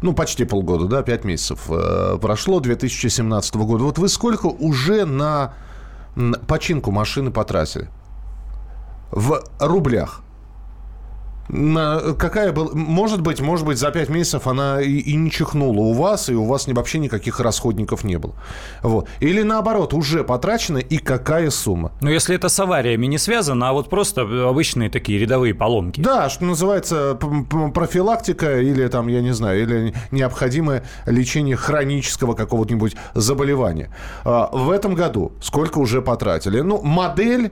ну, 0.02 0.12
почти 0.12 0.44
полгода, 0.44 0.86
да, 0.86 1.02
пять 1.02 1.24
месяцев 1.24 1.70
э, 1.70 2.18
прошло 2.20 2.60
2017 2.60 3.54
года. 3.56 3.84
Вот 3.84 3.98
вы 3.98 4.08
сколько 4.08 4.46
уже 4.46 5.04
на 5.04 5.54
починку 6.46 6.90
машины 6.90 7.30
потратили? 7.30 7.88
В 9.10 9.42
рублях 9.58 10.22
какая 11.48 12.52
была... 12.52 12.70
Может 12.72 13.20
быть, 13.20 13.40
может 13.40 13.66
быть, 13.66 13.78
за 13.78 13.90
5 13.90 14.08
месяцев 14.08 14.46
она 14.46 14.80
и, 14.80 14.98
и 14.98 15.16
не 15.16 15.30
чихнула 15.30 15.80
у 15.80 15.92
вас, 15.92 16.28
и 16.28 16.34
у 16.34 16.44
вас 16.44 16.66
вообще 16.66 16.98
никаких 16.98 17.40
расходников 17.40 18.04
не 18.04 18.18
было. 18.18 18.34
Вот. 18.82 19.08
Или 19.20 19.42
наоборот, 19.42 19.94
уже 19.94 20.24
потрачено, 20.24 20.78
и 20.78 20.98
какая 20.98 21.50
сумма? 21.50 21.92
Ну, 22.00 22.10
если 22.10 22.34
это 22.34 22.48
с 22.48 22.58
авариями 22.60 23.06
не 23.06 23.18
связано, 23.18 23.68
а 23.68 23.72
вот 23.72 23.88
просто 23.88 24.22
обычные 24.48 24.90
такие 24.90 25.18
рядовые 25.18 25.54
поломки. 25.54 26.00
Да, 26.00 26.28
что 26.28 26.44
называется 26.44 27.18
профилактика 27.74 28.60
или 28.60 28.86
там, 28.88 29.08
я 29.08 29.20
не 29.20 29.32
знаю, 29.32 29.62
или 29.62 29.94
необходимое 30.10 30.84
лечение 31.06 31.56
хронического 31.56 32.34
какого-нибудь 32.34 32.96
заболевания. 33.14 33.90
А, 34.24 34.48
в 34.52 34.70
этом 34.70 34.94
году 34.94 35.32
сколько 35.40 35.78
уже 35.78 36.02
потратили? 36.02 36.60
Ну, 36.60 36.82
модель 36.82 37.50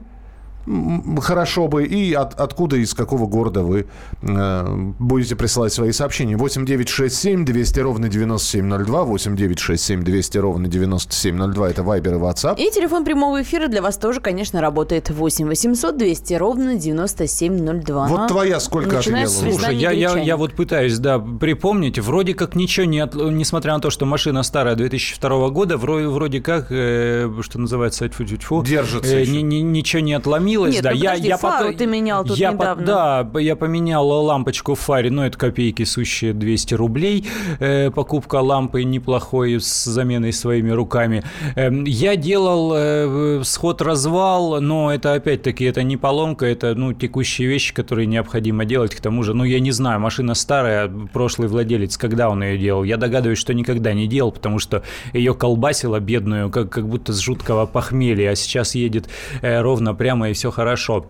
хорошо 1.21 1.69
бы. 1.69 1.85
И 1.85 2.13
от- 2.15 2.39
откуда, 2.41 2.77
из 2.77 2.95
какого 2.95 3.27
города 3.27 3.63
вы 3.63 3.87
э, 4.23 4.67
будете 4.99 5.37
присылать 5.37 5.73
свои 5.73 5.93
сообщения. 5.93 6.37
8 6.37 6.65
9 6.67 6.89
6 6.89 7.15
7 7.17 7.45
200 7.45 7.81
ровно 7.81 8.09
9702. 8.09 9.05
8 9.05 9.37
9 9.37 9.59
6 9.59 9.83
7 9.85 10.03
200 10.03 10.39
ровно 10.39 10.69
9702. 10.69 11.71
Это 11.71 11.83
Вайбер 11.83 12.15
и 12.15 12.19
WhatsApp. 12.19 12.57
И 12.59 12.71
телефон 12.71 13.05
прямого 13.05 13.43
эфира 13.43 13.69
для 13.69 13.83
вас 13.83 13.97
тоже, 13.97 14.21
конечно, 14.21 14.61
работает 14.61 15.11
8 15.11 15.47
800 15.49 15.97
200 15.97 16.35
ровно 16.35 16.75
9702. 16.77 18.07
Вот 18.09 18.29
твоя 18.29 18.61
сколько 18.61 18.97
Начинаешь 18.97 19.29
отъела? 19.31 19.53
Слушай, 19.59 19.77
я, 19.77 19.91
я, 19.91 20.17
я 20.19 20.37
вот 20.37 20.55
пытаюсь, 20.55 20.99
да, 20.99 21.19
припомнить. 21.19 21.99
Вроде 21.99 22.35
как 22.35 22.55
ничего 22.55 22.87
не... 22.87 23.01
От... 23.01 23.15
Несмотря 23.15 23.75
на 23.75 23.81
то, 23.81 23.91
что 23.91 24.07
машина 24.07 24.43
старая 24.43 24.75
2002 24.77 25.49
года, 25.51 25.77
вроде, 25.77 26.09
вроде 26.09 26.41
как, 26.41 26.67
э, 26.71 27.31
что 27.43 27.59
называется, 27.59 28.09
тьфу-тьфу-тьфу, 28.09 28.65
Держится 28.65 29.17
э, 29.19 29.27
ни- 29.27 29.39
ни- 29.43 29.57
ничего 29.61 30.01
не 30.01 30.15
отломилось. 30.15 30.54
Нет, 30.75 30.83
да. 30.83 30.91
ну 30.91 30.97
я, 30.97 31.11
подожди, 31.11 31.29
я 31.29 31.37
фару 31.37 31.67
пока- 31.67 31.79
ты 31.79 31.87
менял 31.87 32.25
тут 32.25 32.39
я 32.39 32.51
по- 32.53 32.55
недавно. 32.55 32.85
Да, 32.87 33.41
я 33.41 33.57
поменял 33.57 34.07
лампочку 34.09 34.75
в 34.75 34.81
фаре, 34.81 35.11
но 35.11 35.27
это 35.27 35.39
копейки 35.39 35.85
сущие 35.85 36.33
200 36.33 36.75
рублей. 36.75 37.27
Э, 37.61 37.91
покупка 37.91 38.37
лампы 38.37 38.85
неплохой 38.85 39.61
с 39.61 39.85
заменой 39.85 40.33
своими 40.33 40.71
руками. 40.71 41.23
Эм, 41.57 41.85
я 41.85 42.17
делал 42.17 42.73
э, 42.75 43.43
сход-развал, 43.45 44.61
но 44.61 44.93
это 44.93 45.15
опять-таки 45.15 45.65
это 45.65 45.83
не 45.83 45.97
поломка, 45.97 46.47
это 46.47 46.75
ну, 46.75 46.93
текущие 46.93 47.49
вещи, 47.49 47.75
которые 47.75 48.07
необходимо 48.07 48.65
делать. 48.65 48.95
К 48.95 49.01
тому 49.01 49.23
же, 49.23 49.35
ну 49.35 49.45
я 49.45 49.61
не 49.61 49.71
знаю, 49.73 50.01
машина 50.01 50.35
старая, 50.35 50.91
прошлый 51.13 51.49
владелец, 51.49 51.97
когда 51.97 52.29
он 52.31 52.43
ее 52.43 52.59
делал, 52.59 52.85
я 52.85 52.97
догадываюсь, 52.97 53.39
что 53.39 53.55
никогда 53.55 53.93
не 53.93 54.07
делал, 54.07 54.33
потому 54.33 54.59
что 54.59 54.83
ее 55.13 55.35
колбасило 55.35 56.01
бедную, 56.01 56.51
как, 56.51 56.71
как 56.71 56.89
будто 56.89 57.13
с 57.13 57.19
жуткого 57.19 57.67
похмелья, 57.67 58.31
а 58.31 58.35
сейчас 58.37 58.75
едет 58.75 59.09
э, 59.43 59.61
ровно 59.61 59.95
прямо 59.95 60.31
и 60.31 60.33
все 60.33 60.44
хорошо. 60.51 61.07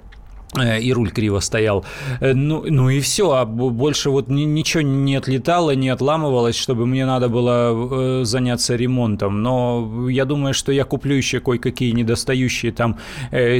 Э, 0.59 0.81
И 0.81 0.93
руль 0.93 1.11
криво 1.11 1.41
стоял. 1.41 1.85
Э, 2.21 2.33
Ну, 2.35 2.65
ну 2.69 2.91
и 2.91 3.01
все, 3.01 3.31
а 3.33 3.45
больше 3.45 4.11
вот 4.11 4.29
ни- 4.29 4.45
ничего 4.45 4.83
не 4.83 5.17
отлетало, 5.17 5.75
не 5.75 5.89
отламывалось, 5.89 6.57
чтобы 6.57 6.87
мне 6.87 7.07
надо 7.07 7.29
было 7.29 8.21
э, 8.21 8.25
заняться 8.25 8.77
ремонтом. 8.77 9.43
Но 9.43 10.09
я 10.11 10.25
думаю, 10.25 10.55
что 10.55 10.73
я 10.73 10.85
куплю 10.85 11.15
еще 11.17 11.41
кое-какие 11.41 11.93
недостающие 11.93 12.73
там 12.73 12.99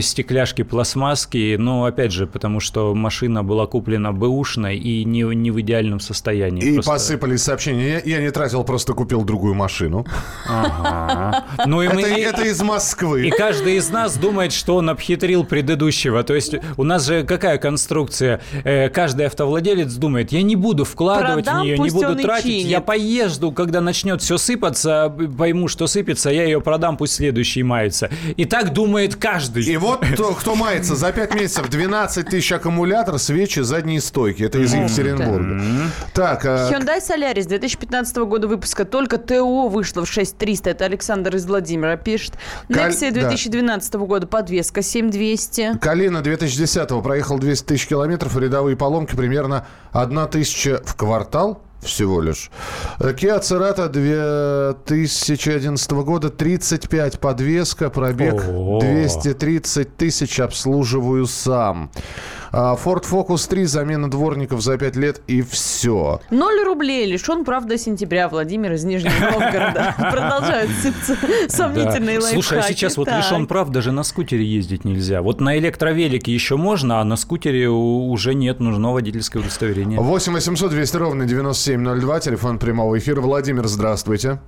стекляшки, 0.01 0.63
пластмасски. 0.63 1.57
Но 1.59 1.85
опять 1.85 2.13
же, 2.13 2.27
потому 2.27 2.61
что 2.61 2.95
машина 2.95 3.43
была 3.43 3.67
куплена 3.67 4.13
бэушной 4.13 4.77
и 4.77 5.05
не, 5.05 5.23
не 5.35 5.51
в 5.51 5.61
идеальном 5.61 6.01
состоянии. 6.01 6.63
И 6.65 6.75
Просто- 6.75 6.91
посыпались 6.93 7.43
сообщения. 7.43 8.03
Я, 8.05 8.17
я 8.17 8.21
не 8.23 8.31
тратил, 8.31 8.65
просто 8.65 8.93
купил 8.95 9.25
другую 9.25 9.55
машину. 9.55 10.05
Ага. 10.49 11.45
Ну 11.67 11.83
и 11.83 11.87
Это, 11.87 11.95
мы- 11.95 12.03
это 12.03 12.43
из 12.45 12.63
Москвы. 12.63 13.27
И 13.29 13.31
каждый 13.31 13.77
из 13.77 13.91
нас 13.91 14.17
думает, 14.17 14.53
что 14.53 14.77
он 14.77 14.91
обхитрил 14.91 15.45
предыдущего. 15.45 16.23
То 16.23 16.35
есть 16.35 16.55
у 16.85 16.87
нас 16.87 17.07
же 17.07 17.25
какая 17.25 17.57
конструкция? 17.57 18.43
Э, 18.63 18.91
Каждый 18.91 19.27
автовладелец 19.27 19.95
думает, 19.95 20.33
я 20.33 20.43
не 20.43 20.55
буду 20.55 20.85
вкладывать 20.85 21.47
Продам, 21.47 21.63
в 21.63 21.65
нее, 21.65 21.79
не 21.79 21.91
буду 21.91 22.15
тратить. 22.17 22.45
чинит. 22.45 22.67
Я 22.67 22.81
поезжу, 22.83 23.53
когда 23.53 23.81
начнет 23.81 24.21
все 24.21 24.37
сыпаться, 24.37 25.13
пойму, 25.39 25.69
что 25.69 25.87
сыпется, 25.87 26.29
я 26.29 26.45
ее 26.45 26.61
продам, 26.61 26.99
пусть 26.99 27.15
следующий 27.15 27.63
мается. 27.63 28.11
И 28.37 28.45
так 28.45 28.75
думает 28.75 29.17
каждый. 29.17 29.65
И 29.65 29.77
вот 29.79 30.05
кто, 30.05 30.35
кто 30.35 30.55
мается 30.55 30.95
за 30.95 31.11
5 31.11 31.35
месяцев 31.35 31.71
12 31.71 32.29
тысяч 32.29 32.53
аккумулятор, 32.53 33.19
свечи, 33.19 33.61
задние 33.61 34.03
стойки. 34.03 34.43
Это 34.43 34.59
из 34.59 34.75
Екатеринбурга. 34.75 35.63
Так, 36.13 36.45
а, 36.45 36.71
Hyundai 36.71 37.01
Solaris 37.01 37.49
2015 37.49 38.17
года 38.27 38.47
выпуска. 38.47 38.85
Только 38.85 39.17
ТО 39.17 39.69
вышло 39.69 40.05
в 40.05 40.13
6300. 40.13 40.69
Это 40.71 40.85
Александр 40.85 41.35
из 41.37 41.47
Владимира 41.47 41.97
пишет. 41.97 42.35
Nexia 42.69 43.11
да. 43.11 43.23
2012 43.23 43.95
года 43.95 44.27
подвеска 44.27 44.83
7200. 44.83 45.79
Калина 45.79 46.21
2010-го 46.75 47.03
проехал 47.03 47.39
200 47.39 47.67
тысяч 47.67 47.87
километров, 47.87 48.37
рядовые 48.37 48.77
поломки 48.77 49.15
примерно 49.15 49.67
1 49.93 50.29
тысяча 50.29 50.83
в 50.85 50.97
квартал 50.97 51.63
всего 51.83 52.21
лишь. 52.21 52.51
Kia 52.99 53.41
Cerato 53.41 53.89
2011 53.89 55.91
года 55.91 56.31
35 56.31 57.21
подвеска, 57.21 57.91
пробег 57.91 58.43
О. 58.49 58.81
230 58.81 59.97
тысяч, 59.97 60.41
обслуживаю 60.41 61.27
сам. 61.27 61.91
А, 62.57 62.77
Ford 62.77 63.03
Focus 63.03 63.49
3, 63.49 63.65
замена 63.65 64.09
дворников 64.09 64.63
за 64.63 64.79
5 64.79 64.95
лет 64.95 65.21
и 65.27 65.43
все. 65.43 66.21
Ноль 66.31 66.63
рублей. 66.65 67.05
Лишен, 67.05 67.45
правда, 67.45 67.77
сентября. 67.77 68.29
Владимир 68.29 68.75
из 68.75 68.85
Нижнего 68.85 69.13
Новгорода. 69.33 69.95
Продолжают 70.13 70.71
сомнительные 71.49 72.21
лайфхаки. 72.21 72.35
Слушай, 72.35 72.61
а 72.61 72.63
сейчас 72.63 72.97
вот 72.97 73.09
лишен 73.09 73.49
прав, 73.49 73.71
даже 73.71 73.91
на 73.91 74.05
скутере 74.05 74.45
ездить 74.45 74.85
нельзя. 74.85 75.21
Вот 75.21 75.41
на 75.41 75.59
электровелике 75.59 76.33
еще 76.33 76.57
можно, 76.57 77.01
а 77.01 77.05
на 77.05 77.17
скутере 77.17 77.69
уже 77.69 78.35
нет, 78.35 78.61
нужно 78.61 78.93
водительское 78.93 79.43
удостоверение. 79.43 79.99
8 79.99 80.33
800 80.33 80.71
200 80.71 80.97
ровно 80.97 81.25
9702, 81.25 82.21
телефон 82.21 82.61
прямого 82.61 82.97
эфира. 82.97 83.21
Владимир, 83.21 83.67
здравствуйте. 83.67 84.39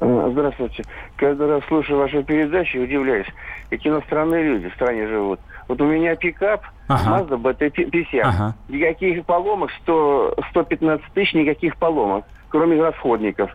Э, 0.00 0.28
Здравствуйте. 0.32 0.84
Каждый 1.16 1.48
раз 1.48 1.62
слушаю 1.68 1.98
вашу 1.98 2.22
передачу 2.22 2.78
и 2.78 2.84
удивляюсь, 2.84 3.26
какие 3.70 3.92
иностранные 3.92 4.42
люди 4.44 4.68
в 4.68 4.74
стране 4.74 5.06
живут. 5.06 5.40
Вот 5.68 5.80
у 5.80 5.84
меня 5.86 6.14
пикап 6.16 6.64
Ага. 6.88 7.22
Mazda 7.24 7.36
BT-50. 7.40 8.20
Ага. 8.20 8.54
Никаких 8.68 9.24
поломок, 9.24 9.70
100, 9.82 10.34
115 10.50 11.04
тысяч, 11.14 11.34
никаких 11.34 11.76
поломок, 11.76 12.24
кроме 12.48 12.80
расходников. 12.80 13.50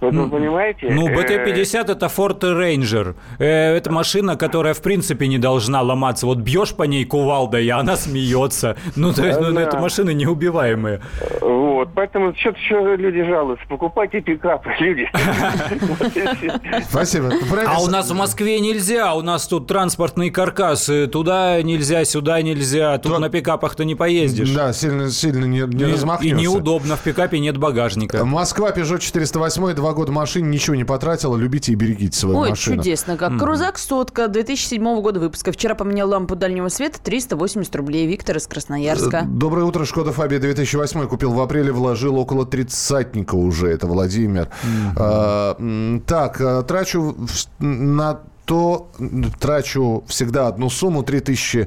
Вот 0.00 0.14
вы 0.14 0.28
понимаете? 0.28 0.88
Ну, 0.90 1.08
Э, 1.08 1.14
БТ-50 1.14 1.90
это 1.92 2.06
Ford 2.06 2.40
Ranger. 2.40 3.14
Э, 3.38 3.76
Это 3.76 3.90
машина, 3.92 4.36
которая 4.36 4.74
в 4.74 4.82
принципе 4.82 5.26
не 5.28 5.38
должна 5.38 5.80
ломаться. 5.82 6.26
Вот 6.26 6.38
бьешь 6.38 6.74
по 6.74 6.82
ней 6.84 7.04
кувалдой, 7.04 7.64
и 7.66 7.70
она 7.70 7.96
смеется. 7.96 8.76
Ну, 8.96 9.12
то 9.12 9.26
есть, 9.26 9.40
ну, 9.40 9.52
Да. 9.52 9.62
это 9.62 9.78
машины 9.78 10.12
неубиваемые. 10.14 11.00
Вот, 11.40 11.88
поэтому 11.94 12.34
что-то 12.36 12.58
еще 12.58 12.96
люди 12.96 13.24
жалуются. 13.24 13.66
Покупайте 13.68 14.20
пикапы, 14.20 14.70
люди. 14.80 15.08
Спасибо. 16.88 17.32
А 17.66 17.80
у 17.82 17.86
нас 17.88 18.10
в 18.10 18.14
Москве 18.14 18.60
нельзя, 18.60 19.14
у 19.14 19.22
нас 19.22 19.46
тут 19.46 19.66
транспортный 19.66 20.30
каркас. 20.30 20.88
э, 20.88 21.06
Туда 21.06 21.62
нельзя, 21.62 22.04
сюда 22.04 22.42
нельзя. 22.42 22.98
Тут 22.98 23.12
То- 23.12 23.18
на 23.18 23.28
пикапах 23.28 23.74
ты 23.76 23.84
не 23.84 23.94
поездишь. 23.94 24.50
Да, 24.50 24.72
сильно, 24.72 25.10
сильно 25.10 25.44
не, 25.44 25.62
размахнешься. 25.62 26.36
И 26.36 26.40
неудобно, 26.42 26.96
в 26.96 27.00
пикапе 27.00 27.38
нет 27.38 27.56
багажника. 27.56 28.24
Москва, 28.24 28.70
Peugeot 28.70 28.98
408, 29.00 29.74
два 29.86 29.94
года 29.94 30.10
машине, 30.10 30.48
ничего 30.48 30.74
не 30.74 30.82
потратила. 30.82 31.36
Любите 31.36 31.70
и 31.70 31.76
берегите 31.76 32.18
свою 32.18 32.38
Ой, 32.38 32.50
машину. 32.50 32.78
чудесно 32.78 33.16
как. 33.16 33.38
Крузак 33.38 33.78
сотка 33.78 34.26
2007 34.26 35.00
года 35.00 35.20
выпуска. 35.20 35.52
Вчера 35.52 35.76
поменял 35.76 36.08
лампу 36.08 36.34
дальнего 36.34 36.68
света 36.70 36.98
380 37.00 37.76
рублей. 37.76 38.04
Виктор 38.08 38.36
из 38.36 38.48
Красноярска. 38.48 39.22
Доброе 39.28 39.64
утро, 39.64 39.84
Шкода 39.84 40.10
Фабия 40.10 40.40
2008 40.40 41.06
купил 41.06 41.32
в 41.32 41.40
апреле, 41.40 41.70
вложил 41.70 42.18
около 42.18 42.44
тридцатника 42.44 43.36
уже, 43.36 43.68
это 43.68 43.86
Владимир. 43.86 44.48
А, 44.96 45.54
м, 45.56 46.02
так, 46.04 46.40
а, 46.40 46.64
трачу 46.64 47.16
на 47.60 48.22
то, 48.44 48.90
трачу 49.38 50.02
всегда 50.08 50.48
одну 50.48 50.68
сумму, 50.68 51.04
3000 51.04 51.58
э, 51.58 51.66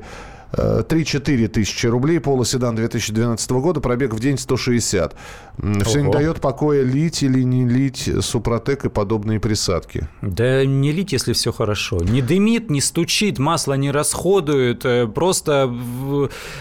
3-4 0.51 1.47
тысячи 1.47 1.85
рублей, 1.87 2.19
полоседан 2.19 2.75
2012 2.75 3.51
года, 3.51 3.79
пробег 3.81 4.13
в 4.13 4.19
день 4.19 4.37
160. 4.37 5.15
М, 5.61 5.79
Все 5.81 6.01
не 6.01 6.11
дает 6.11 6.39
покоя 6.41 6.83
лить 6.83 7.21
или 7.23 7.41
не 7.43 7.67
лить 7.67 8.09
Супротек 8.21 8.85
и 8.85 8.89
подобные 8.89 9.39
присадки. 9.39 10.07
Да 10.21 10.65
не 10.65 10.91
лить, 10.91 11.11
если 11.13 11.33
все 11.33 11.51
хорошо. 11.51 11.97
Не 12.01 12.21
дымит, 12.21 12.69
не 12.69 12.81
стучит, 12.81 13.39
масло 13.39 13.73
не 13.73 13.91
расходует. 13.91 14.85
э, 14.85 15.07
Просто 15.07 15.71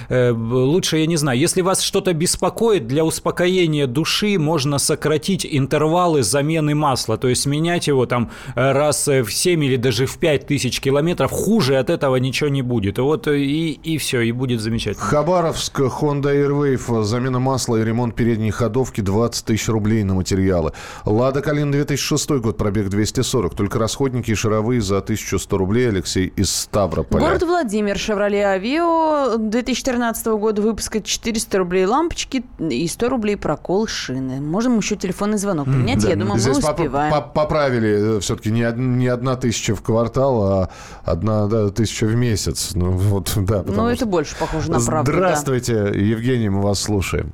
э, 0.09 0.31
лучше, 0.33 0.99
я 0.99 1.07
не 1.07 1.17
знаю, 1.17 1.39
если 1.39 1.63
вас 1.63 1.81
что-то 1.81 2.13
беспокоит, 2.13 2.87
для 2.87 3.05
успокоения 3.05 3.87
души 3.87 4.39
можно 4.39 4.79
сократить 4.79 5.47
интервалы 5.51 6.23
замены 6.23 6.75
масла. 6.75 7.17
То 7.19 7.29
есть 7.29 7.47
менять 7.47 7.87
его 7.87 8.07
там 8.07 8.31
э, 8.55 8.73
раз 8.73 9.07
в 9.09 9.31
7 9.31 9.65
или 9.65 9.77
даже 9.77 10.07
в 10.07 10.19
5 10.19 10.47
тысяч 10.47 10.81
километров. 10.81 11.31
Хуже 11.31 11.77
от 11.77 11.91
этого 11.91 12.17
ничего 12.17 12.49
не 12.51 12.63
будет. 12.63 12.99
Вот 12.99 13.29
и, 13.29 13.78
и 13.83 13.99
все, 13.99 14.21
и 14.21 14.33
будет 14.33 14.61
замечательно. 14.61 15.05
Хабаровск, 15.05 15.81
Honda 15.81 16.33
Airwave, 16.35 17.03
замена 17.05 17.39
масла 17.39 17.77
и 17.77 17.85
ремонт 17.85 18.15
передней 18.15 18.51
ходовки 18.51 19.01
20 19.01 19.45
тысяч 19.45 19.69
рублей 19.69 20.03
на 20.05 20.15
материалы. 20.15 20.73
Лада 21.05 21.41
Калин 21.43 21.71
2006 21.71 22.31
год, 22.41 22.57
пробег 22.57 22.89
240, 22.89 23.55
только 23.55 23.79
расходники 23.79 24.31
и 24.31 24.35
шаровые 24.35 24.81
за 24.81 24.99
1100 24.99 25.57
рублей. 25.59 25.89
Алексей 25.89 26.27
из 26.37 26.51
Ставрополя. 26.51 27.21
Город 27.21 27.43
Владимир, 27.43 27.99
Шевроле 27.99 28.45
Авио 28.45 29.37
2013 29.39 30.27
года 30.39 30.61
выпуска 30.63 31.01
400 31.01 31.59
рублей 31.59 31.85
лампочки 31.87 32.45
и 32.59 32.87
100 32.87 33.09
рублей 33.09 33.37
прокол 33.37 33.87
шины. 33.87 34.41
Можем 34.41 34.79
еще 34.79 34.97
телефонный 34.97 35.39
звонок 35.39 35.67
принять, 35.67 36.03
я 36.05 36.15
думаю, 36.17 36.35
мы 36.35 36.39
Здесь 36.41 36.59
поп- 36.59 36.79
успеваем. 36.79 37.13
поп- 37.13 37.33
поправили 37.33 38.19
все-таки 38.21 38.51
не, 38.51 38.65
од- 38.67 38.77
не 38.77 39.09
одна 39.09 39.37
тысяча 39.37 39.75
в 39.75 39.83
квартал, 39.83 40.43
а 40.43 40.69
одна 41.05 41.47
да, 41.47 41.69
тысяча 41.71 42.07
в 42.07 42.15
месяц. 42.15 42.73
Ну, 42.75 42.91
вот, 42.91 43.33
да, 43.37 43.63
Ну, 43.69 43.73
потому 43.75 43.89
это 43.89 43.97
что- 43.99 44.07
больше 44.07 44.37
похоже 44.39 44.71
на 44.71 44.81
правду. 44.81 45.13
да. 45.13 45.17
Здравствуйте, 45.19 45.75
Евгений, 45.95 46.49
мы 46.49 46.61
вас 46.63 46.81
слушаем. 46.83 47.33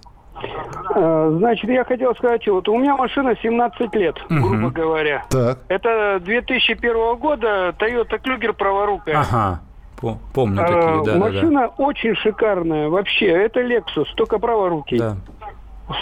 Э, 0.97 1.31
Значит, 1.39 1.71
я 1.71 1.85
хотел 1.85 2.15
сказать, 2.15 2.47
вот 2.47 2.69
у 2.69 2.77
меня 2.79 2.97
машина 2.97 3.35
17 3.43 3.95
лет, 3.95 4.17
грубо 4.29 4.71
говоря. 4.71 5.25
Так. 5.31 5.59
Это 5.69 6.21
2001 6.23 7.17
года 7.17 7.75
Toyota 7.79 8.19
Клюгер 8.19 8.53
праворукая. 8.53 9.19
Ага. 9.21 9.61
По- 10.01 10.19
Помню 10.35 10.63
А, 10.63 10.67
такие, 10.67 10.83
да, 10.83 11.03
да, 11.05 11.13
да. 11.13 11.19
машина 11.19 11.67
очень 11.79 12.15
шикарная. 12.17 12.89
Вообще, 12.89 13.27
это 13.27 13.61
Lexus, 13.63 14.07
только 14.17 14.39
праворукий. 14.39 14.99
Да. 14.99 15.17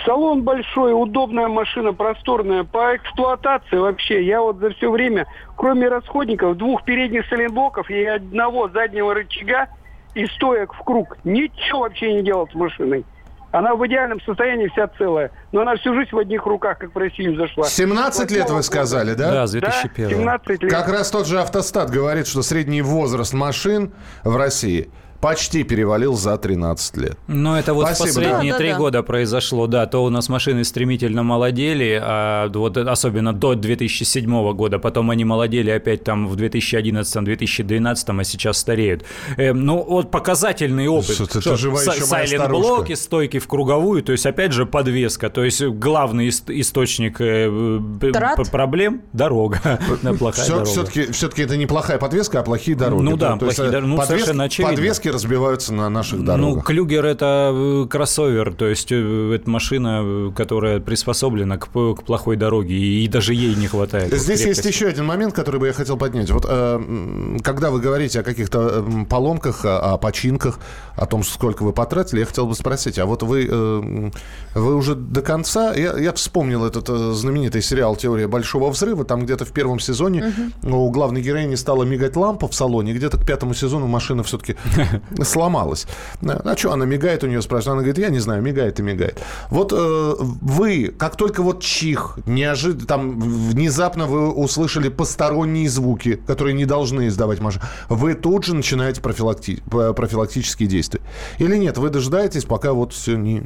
Салон 0.05 0.43
большой, 0.43 0.93
удобная 0.93 1.49
машина, 1.49 1.93
просторная. 1.93 2.63
По 2.65 2.95
эксплуатации 2.97 3.77
вообще, 3.77 4.25
я 4.25 4.41
вот 4.41 4.59
за 4.59 4.71
все 4.71 4.91
время, 4.91 5.27
кроме 5.57 5.89
расходников, 5.89 6.57
двух 6.57 6.85
передних 6.85 7.27
сайлентблоков 7.29 7.91
и 7.91 8.05
одного 8.05 8.69
заднего 8.69 9.13
рычага 9.15 9.69
и 10.15 10.27
стоек 10.27 10.73
в 10.75 10.83
круг, 10.85 11.17
ничего 11.25 11.81
вообще 11.81 12.15
не 12.15 12.23
делал 12.23 12.49
с 12.49 12.55
машиной. 12.55 13.05
Она 13.53 13.75
в 13.75 13.87
идеальном 13.87 14.19
состоянии 14.23 14.67
вся 14.69 14.89
целая. 14.97 15.31
Но 15.53 15.61
она 15.61 15.77
всю 15.77 15.95
жизнь 15.95 16.09
в 16.11 16.19
одних 16.19 16.47
руках, 16.47 16.79
как 16.79 16.95
в 16.95 16.99
Россию 16.99 17.37
зашла. 17.37 17.65
17 17.65 18.31
лет 18.31 18.49
вы 18.49 18.63
сказали, 18.63 19.13
да? 19.13 19.31
Да, 19.31 19.47
с 19.47 19.53
Да, 19.53 19.61
2001 19.61 20.09
17 20.09 20.63
лет. 20.63 20.71
Как 20.71 20.89
раз 20.89 21.11
тот 21.11 21.27
же 21.27 21.39
автостат 21.39 21.91
говорит, 21.91 22.27
что 22.27 22.41
средний 22.41 22.81
возраст 22.81 23.35
машин 23.35 23.93
в 24.25 24.37
России 24.37 24.91
почти 25.23 25.63
перевалил 25.63 26.15
за 26.15 26.37
13 26.37 26.97
лет. 26.97 27.17
Ну, 27.29 27.55
это 27.55 27.75
вот 27.75 27.87
Спасибо, 27.87 28.05
в 28.05 28.15
последние 28.15 28.53
да. 28.53 28.59
три 28.59 28.69
Да-да-да. 28.69 28.79
года 28.85 29.03
произошло, 29.05 29.69
да, 29.69 29.87
то 29.87 30.03
у 30.05 30.11
нас 30.11 30.29
машины 30.29 30.65
стремительно 30.65 31.23
молодели, 31.23 31.99
а 32.03 32.49
вот 32.53 32.77
особенно 32.77 33.33
до 33.33 33.55
2007 33.55 34.53
года, 34.53 34.81
потом 34.81 35.11
они 35.11 35.25
молодели 35.25 35.71
опять 35.71 36.03
там 36.03 36.27
в 36.27 36.35
2011-2012, 36.37 38.21
а 38.21 38.25
сейчас 38.25 38.59
стареют. 38.59 39.05
Эм, 39.37 39.65
ну, 39.65 39.85
вот 39.89 40.11
показательный 40.11 40.89
опыт. 40.89 41.15
Что, 41.15 41.39
это 41.39 41.57
жива 41.57 41.81
еще 41.81 42.03
Сайлент-блоки, 42.03 42.95
стойки 42.95 43.39
в 43.39 43.47
круговую, 43.47 44.03
то 44.03 44.11
есть, 44.11 44.27
опять 44.27 44.51
же, 44.51 44.67
подвеска, 44.67 45.31
то 45.31 45.45
есть, 45.45 45.63
главный 45.63 46.29
ис- 46.29 46.43
источник 46.49 47.21
э, 47.21 47.81
Трат? 48.13 48.51
проблем– 48.51 49.03
дорога, 49.13 49.61
Да, 50.03 50.33
Все, 50.33 50.65
все-таки, 50.65 51.13
все-таки 51.13 51.43
это 51.43 51.57
не 51.57 51.67
плохая 51.67 51.99
подвеска, 51.99 52.41
а 52.41 52.43
плохие 52.43 52.77
дороги. 52.77 53.03
Ну 53.03 53.17
да, 53.17 53.37
плохие 53.37 53.69
э, 53.69 53.71
дороги. 53.71 53.91
Ну, 53.91 54.03
совершенно 54.03 54.45
очевидно. 54.45 54.75
Подвески 54.75 55.12
разбиваются 55.13 55.73
на 55.73 55.89
наших 55.89 56.21
Ну, 56.21 56.25
дорогах. 56.25 56.65
Клюгер 56.65 57.05
это 57.05 57.51
э, 57.55 57.87
кроссовер, 57.89 58.55
то 58.55 58.67
есть 58.67 58.91
э, 58.91 59.35
это 59.35 59.49
машина, 59.49 60.01
э, 60.03 60.31
которая 60.35 60.81
приспособлена 60.81 61.59
к, 61.59 61.67
к 61.69 62.03
плохой 62.05 62.37
дороге, 62.37 62.75
и, 62.77 63.07
даже 63.09 63.35
ей 63.35 63.55
не 63.55 63.69
хватает. 63.69 64.13
Здесь 64.13 64.41
есть 64.41 64.43
крепкости. 64.63 64.69
еще 64.69 64.87
один 64.89 65.07
момент, 65.07 65.35
который 65.35 65.61
бы 65.61 65.67
я 65.67 65.73
хотел 65.73 65.97
поднять. 65.97 66.31
Вот 66.31 66.47
э, 66.49 67.39
когда 67.43 67.71
вы 67.71 67.81
говорите 67.81 68.21
о 68.21 68.23
каких-то 68.23 68.85
м, 68.87 69.07
поломках, 69.07 69.65
о, 69.65 69.93
о 69.93 69.99
починках, 69.99 70.59
о 70.97 71.07
том, 71.07 71.23
сколько 71.23 71.63
вы 71.63 71.73
потратили, 71.73 72.21
я 72.21 72.27
хотел 72.27 72.47
бы 72.47 72.55
спросить, 72.55 72.99
а 72.99 73.07
вот 73.07 73.23
вы, 73.23 73.47
э, 73.51 74.11
вы 74.55 74.75
уже 74.77 74.95
до 74.95 75.23
конца... 75.23 75.75
Я, 75.75 75.99
я 75.99 76.13
вспомнил 76.13 76.65
этот 76.65 76.89
э, 76.89 77.13
знаменитый 77.13 77.63
сериал 77.63 77.97
«Теория 77.97 78.27
большого 78.29 78.71
взрыва». 78.71 79.05
Там 79.05 79.25
где-то 79.25 79.45
в 79.45 79.53
первом 79.53 79.81
сезоне 79.81 80.33
у 80.63 80.91
главной 80.91 81.23
героини 81.23 81.55
стала 81.55 81.85
мигать 81.85 82.17
лампа 82.17 82.49
в 82.49 82.55
салоне. 82.55 82.93
Где-то 82.95 83.19
к 83.19 83.27
пятому 83.27 83.55
сезону 83.55 83.87
машина 83.87 84.23
все-таки 84.23 84.57
сломалась. 85.23 85.87
А 86.25 86.57
что 86.57 86.73
она 86.73 86.85
мигает, 86.85 87.25
у 87.25 87.27
нее 87.27 87.43
спрашивают. 87.43 87.75
Она 87.75 87.83
говорит, 87.83 87.99
я 87.99 88.11
не 88.11 88.19
знаю, 88.19 88.43
мигает 88.43 88.81
и 88.81 88.83
мигает. 88.83 89.21
Вот 89.51 89.73
э, 89.73 90.15
вы, 90.19 90.95
как 90.97 91.17
только 91.17 91.43
вот 91.43 91.63
чих, 91.63 92.19
неожиданно, 92.27 92.87
там 92.87 93.21
внезапно 93.21 94.07
вы 94.07 94.31
услышали 94.31 94.89
посторонние 94.89 95.69
звуки, 95.69 96.15
которые 96.27 96.55
не 96.55 96.65
должны 96.65 97.09
издавать 97.09 97.41
машина, 97.41 97.65
вы 97.89 98.15
тут 98.15 98.45
же 98.45 98.55
начинаете 98.55 99.01
профилакти- 99.01 99.63
профилактические 99.95 100.69
действия. 100.69 101.01
Или 101.39 101.57
нет, 101.57 101.79
вы 101.79 101.91
дожидаетесь, 101.91 102.45
пока 102.45 102.73
вот 102.73 102.93
все 102.93 103.17
не, 103.17 103.45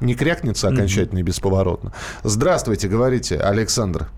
не 0.00 0.14
крякнется 0.14 0.68
окончательно 0.68 1.18
и 1.20 1.22
бесповоротно. 1.22 1.92
Здравствуйте, 2.22 2.88
говорите, 2.88 3.38
Александр. 3.38 4.08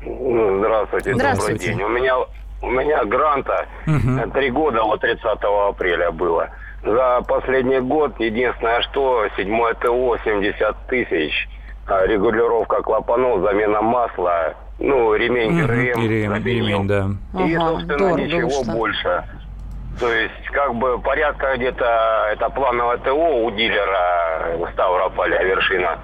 Здравствуйте, 0.00 1.14
Здравствуйте. 1.14 1.52
добрый 1.52 1.58
день. 1.58 1.82
У 1.82 1.88
меня, 1.88 2.14
у 2.62 2.70
меня 2.70 3.04
гранта 3.04 3.66
э, 3.86 4.26
три 4.34 4.50
года, 4.50 4.82
вот 4.82 5.00
30 5.00 5.24
апреля 5.68 6.10
было. 6.10 6.50
За 6.82 7.20
последний 7.26 7.80
год 7.80 8.18
единственное, 8.20 8.80
что 8.82 9.26
седьмое 9.36 9.74
ТО 9.74 10.16
70 10.24 10.76
тысяч, 10.88 11.48
а 11.86 12.06
регулировка 12.06 12.82
клапанов, 12.82 13.40
замена 13.42 13.82
масла, 13.82 14.54
ну, 14.78 15.14
ремень 15.14 15.52
Мгм, 15.52 15.66
ГРМ. 15.66 16.00
и 16.00 16.08
ремень, 16.08 16.86
да. 16.88 17.06
И, 17.44 17.54
Ага, 17.54 17.68
собственно, 17.68 17.98
дорого 17.98 18.20
ничего 18.22 18.48
вышло. 18.48 18.72
больше. 18.72 19.24
То 19.98 20.10
есть, 20.10 20.46
как 20.52 20.74
бы, 20.76 20.98
порядка 21.00 21.56
где-то, 21.56 22.28
это 22.32 22.48
плановое 22.48 22.96
ТО 22.98 23.44
у 23.44 23.50
дилера 23.50 24.56
в 24.56 24.72
Ставрополе, 24.72 25.44
вершина. 25.44 25.98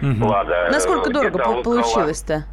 Лада. 0.00 0.68
Насколько 0.72 1.10
дорого 1.12 1.62
получилось-то? 1.62 2.44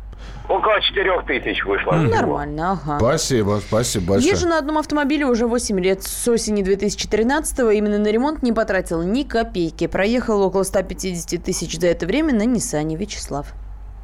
Около 0.49 0.81
4 0.81 1.21
тысяч 1.41 1.63
вышло. 1.63 1.93
всего. 1.93 2.15
Нормально, 2.15 2.71
ага. 2.71 2.97
Спасибо, 2.97 3.62
спасибо 3.65 4.13
большое. 4.13 4.31
Езжу 4.31 4.47
на 4.47 4.57
одном 4.57 4.79
автомобиле 4.79 5.27
уже 5.27 5.45
8 5.45 5.79
лет. 5.79 6.01
С 6.03 6.27
осени 6.27 6.63
2013-го 6.63 7.69
именно 7.69 7.99
на 7.99 8.07
ремонт 8.07 8.41
не 8.41 8.51
потратил 8.51 9.03
ни 9.03 9.21
копейки. 9.21 9.85
Проехал 9.85 10.41
около 10.41 10.63
150 10.63 11.43
тысяч 11.43 11.79
за 11.79 11.88
это 11.88 12.07
время 12.07 12.33
на 12.33 12.45
Ниссане. 12.45 12.95
Вячеслав. 12.95 13.53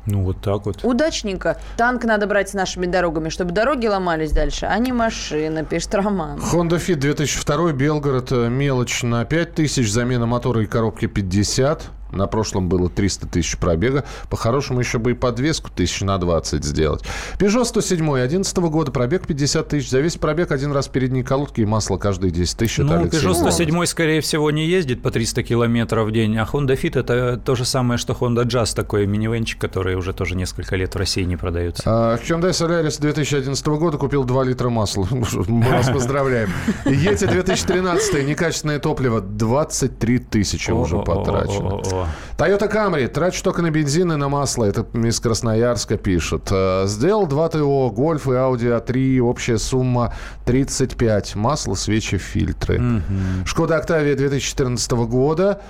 Ну, 0.05 0.21
вот 0.21 0.39
так 0.41 0.67
вот. 0.67 0.83
Удачненько. 0.83 1.57
Танк 1.77 2.03
надо 2.03 2.27
брать 2.27 2.49
с 2.49 2.53
нашими 2.53 2.85
дорогами, 2.85 3.29
чтобы 3.29 3.51
дороги 3.51 3.87
ломались 3.87 4.31
дальше, 4.31 4.67
а 4.67 4.77
не 4.77 4.91
машины, 4.91 5.65
пишет 5.65 5.95
Роман. 5.95 6.37
Honda 6.37 6.77
Fit 6.77 6.97
2002, 6.97 7.71
Белгород, 7.73 8.31
э, 8.31 8.49
мелочь 8.49 9.01
на 9.01 9.25
5 9.25 9.55
тысяч, 9.55 9.91
замена 9.91 10.27
мотора 10.27 10.61
и 10.61 10.67
коробки 10.67 11.07
50. 11.07 11.89
На 12.11 12.27
прошлом 12.27 12.69
было 12.69 12.89
300 12.89 13.27
тысяч 13.27 13.57
пробега. 13.57 14.05
По-хорошему 14.29 14.79
еще 14.79 14.99
бы 14.99 15.11
и 15.11 15.13
подвеску 15.13 15.69
тысяч 15.69 16.01
на 16.01 16.17
20 16.17 16.63
сделать. 16.63 17.03
Peugeot 17.39 17.65
107 17.65 18.19
11 18.19 18.57
года, 18.57 18.91
пробег 18.91 19.27
50 19.27 19.67
тысяч. 19.67 19.89
За 19.89 19.99
весь 19.99 20.15
пробег 20.15 20.51
один 20.51 20.71
раз 20.71 20.87
передние 20.87 21.23
колодки 21.23 21.61
и 21.61 21.65
масло 21.65 21.97
каждые 21.97 22.31
10 22.31 22.57
тысяч. 22.57 22.77
Ну, 22.77 22.93
Алексей 22.93 23.19
Peugeot 23.19 23.33
Иванов. 23.33 23.53
107, 23.53 23.85
скорее 23.85 24.21
всего, 24.21 24.51
не 24.51 24.65
ездит 24.65 25.01
по 25.01 25.11
300 25.11 25.43
километров 25.43 26.07
в 26.07 26.11
день, 26.11 26.37
а 26.37 26.47
Honda 26.51 26.79
Fit 26.79 26.99
это 26.99 27.37
то 27.43 27.55
же 27.55 27.65
самое, 27.65 27.97
что 27.97 28.13
Honda 28.13 28.45
Jazz, 28.45 28.75
такой 28.75 29.07
минивенчик, 29.07 29.59
который 29.59 29.95
уже 29.95 30.13
тоже 30.13 30.35
несколько 30.35 30.75
лет 30.75 30.93
в 30.95 30.97
России 30.97 31.23
не 31.23 31.37
продается. 31.37 31.83
А, 31.85 32.17
Hyundai 32.17 32.51
Solaris 32.51 32.99
2011 32.99 33.65
года 33.67 33.97
купил 33.97 34.23
2 34.23 34.43
литра 34.43 34.69
масла. 34.69 35.07
Мы 35.11 35.69
вас 35.69 35.89
поздравляем. 35.89 36.49
Yeti 36.85 37.29
2013, 37.29 38.25
некачественное 38.25 38.79
топливо, 38.79 39.21
23 39.21 40.19
тысячи 40.19 40.71
уже 40.71 40.97
потрачено. 40.99 41.81
О-о-о-о-о. 41.95 42.07
Toyota 42.37 42.71
Camry. 42.71 43.07
Трачу 43.07 43.43
только 43.43 43.61
на 43.61 43.71
бензин 43.71 44.11
и 44.11 44.15
на 44.15 44.27
масло. 44.29 44.65
Это 44.65 44.85
из 44.97 45.19
Красноярска 45.19 45.97
пишет. 45.97 46.49
Э, 46.51 46.83
Сделал 46.87 47.27
2 47.27 47.49
ТО, 47.49 47.89
Гольф 47.91 48.27
и 48.27 48.31
Audi 48.31 48.77
A3. 48.77 49.19
Общая 49.19 49.57
сумма 49.57 50.13
35. 50.45 51.35
Масло, 51.35 51.75
свечи, 51.75 52.17
фильтры. 52.17 53.01
Шкода 53.45 53.77
Октавия 53.77 54.15
2014 54.15 54.91
года. 55.07 55.61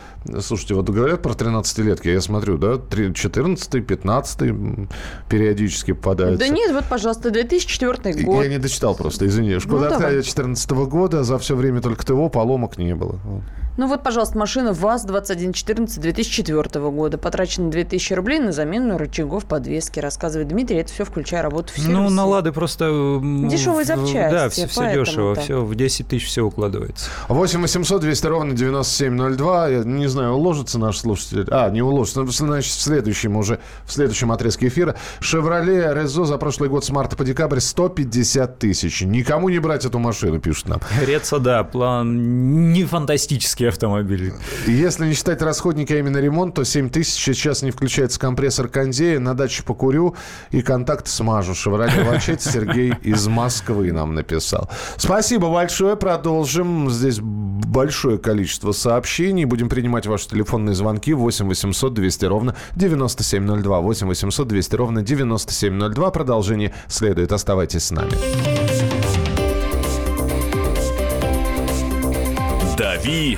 Слушайте, 0.42 0.74
вот 0.74 0.90
говорят 0.90 1.22
про 1.22 1.34
13-летки. 1.34 2.08
Я 2.08 2.20
смотрю, 2.22 2.58
да, 2.58 2.80
14 3.14 3.86
15 3.86 4.42
м, 4.42 4.90
периодически 5.30 5.94
попадаются. 5.94 6.40
Да 6.48 6.54
нет, 6.54 6.72
вот, 6.74 6.86
пожалуйста, 6.86 7.30
2004 7.30 8.16
Я 8.20 8.26
год. 8.26 8.48
не 8.48 8.58
дочитал 8.58 8.96
просто, 8.96 9.28
извини. 9.28 9.60
Шкода 9.60 9.82
Ну. 9.90 9.96
Октавия 9.96 10.14
2014 10.22 10.72
года. 10.88 11.24
За 11.24 11.38
все 11.38 11.56
время 11.56 11.82
только 11.82 12.04
ТО, 12.06 12.30
поломок 12.30 12.78
не 12.78 12.96
было. 12.96 13.20
Ну 13.78 13.88
вот, 13.88 14.04
пожалуйста, 14.04 14.38
машина 14.38 14.72
ВАЗ-2114 14.74 16.00
2004 16.00 16.90
года. 16.92 17.18
Потрачено 17.18 17.70
2000 17.70 18.14
рублей 18.14 18.40
на 18.40 18.52
замену 18.52 18.98
рычагов 18.98 19.46
подвески, 19.46 20.00
рассказывает 20.00 20.48
Дмитрий. 20.48 20.78
Это 20.78 20.94
все 20.94 21.04
включая 21.04 21.42
работу 21.42 21.74
в 21.74 21.76
сервисе. 21.76 21.92
Ну, 21.92 22.10
на 22.10 22.26
Лады 22.26 22.52
просто... 22.52 22.86
Дешевые 23.50 23.86
запчасти, 23.86 24.32
Да, 24.32 24.50
все, 24.50 24.68
все 24.68 24.94
дешево, 24.94 25.36
так. 25.36 25.44
все 25.44 25.62
в 25.62 25.76
10 25.76 26.08
тысяч 26.08 26.26
все 26.28 26.42
укладывается. 26.42 27.10
8 27.28 27.62
800 27.62 28.02
200 28.02 28.28
ровно 28.28 28.54
9702. 28.54 29.68
Я 29.68 29.84
не 29.84 30.08
знаю, 30.08 30.34
уложится 30.34 30.80
наш 30.80 30.98
слушатель. 30.98 31.46
А, 31.52 31.70
не 31.70 31.82
уложится. 31.82 32.22
Ну, 32.22 32.32
Значит, 32.32 32.74
в 32.74 32.82
следующем 32.82 33.36
уже, 33.38 33.60
в 33.86 33.92
следующем 33.92 34.32
отрезке 34.32 34.68
эфира. 34.68 34.96
«Шевроле 35.20 35.94
Резо» 35.94 36.26
за 36.26 36.38
прошлый 36.38 36.70
год 36.70 36.86
с 36.86 36.90
марта 36.92 37.16
по 37.16 37.24
декабрь 37.26 37.60
150 37.60 38.60
тысяч. 38.60 39.02
Никому 39.02 39.50
не 39.50 39.60
брать 39.60 39.84
эту 39.86 40.00
машину, 40.00 40.40
пишут 40.40 40.70
нам. 40.70 40.80
Реца, 41.02 41.40
да, 41.40 41.64
план 41.64 42.72
не 42.72 42.84
фантастический 42.86 43.65
автомобиль. 43.70 44.34
Если 44.68 45.06
не 45.06 45.14
считать 45.14 45.42
расходники, 45.42 45.94
а 45.94 46.00
именно 46.00 46.18
ремонт, 46.18 46.56
то 46.56 46.64
7 46.64 46.90
тысяч 46.90 47.22
сейчас 47.22 47.62
не 47.62 47.72
включается 47.72 48.20
компрессор 48.20 48.68
кондея. 48.68 49.20
На 49.20 49.34
даче 49.34 49.64
покурю 49.64 50.16
и 50.52 50.62
контакт 50.62 51.08
смажу. 51.08 51.54
«Шевроле 51.54 52.04
Вачете» 52.04 52.50
Сергей 52.50 52.94
из 53.02 53.28
Москвы 53.28 53.92
нам 53.92 54.14
написал. 54.14 54.70
Спасибо 54.98 55.52
большое. 55.52 55.96
Продолжим. 55.96 56.90
Здесь 56.90 57.20
большое 57.22 58.18
количество 58.18 58.72
сообщений. 58.72 59.46
Будем 59.46 59.70
принимать 59.70 60.06
ваши 60.08 60.30
телефонные 60.30 60.76
звонки 60.76 61.14
8 61.14 61.48
800 61.48 61.94
200 61.94 62.26
ровно 62.26 62.56
9702. 62.76 63.80
8 63.82 64.08
800 64.08 64.48
200 64.48 64.76
ровно 64.76 65.02
9702. 65.02 66.12
Продолжение 66.12 66.74
следует. 66.88 67.32
Оставайтесь 67.32 67.84
с 67.86 67.92
нами. 67.92 68.12
«Дави 72.78 73.38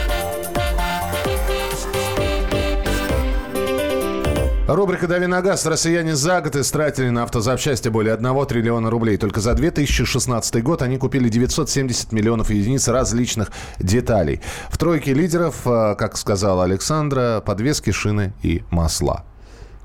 Рубрика 4.75 5.05
«Дави 5.05 5.27
на 5.27 5.41
газ». 5.41 5.65
Россияне 5.65 6.15
за 6.15 6.39
год 6.39 6.55
истратили 6.55 7.09
на 7.09 7.23
автозапчасти 7.23 7.89
более 7.89 8.13
1 8.13 8.45
триллиона 8.45 8.89
рублей. 8.89 9.17
Только 9.17 9.41
за 9.41 9.53
2016 9.53 10.63
год 10.63 10.81
они 10.81 10.97
купили 10.97 11.27
970 11.27 12.13
миллионов 12.13 12.49
единиц 12.51 12.87
различных 12.87 13.51
деталей. 13.79 14.39
В 14.69 14.77
тройке 14.77 15.13
лидеров, 15.13 15.67
э, 15.67 15.95
как 15.95 16.15
сказала 16.15 16.63
Александра, 16.63 17.43
подвески, 17.45 17.91
шины 17.91 18.33
и 18.43 18.63
масла. 18.69 19.25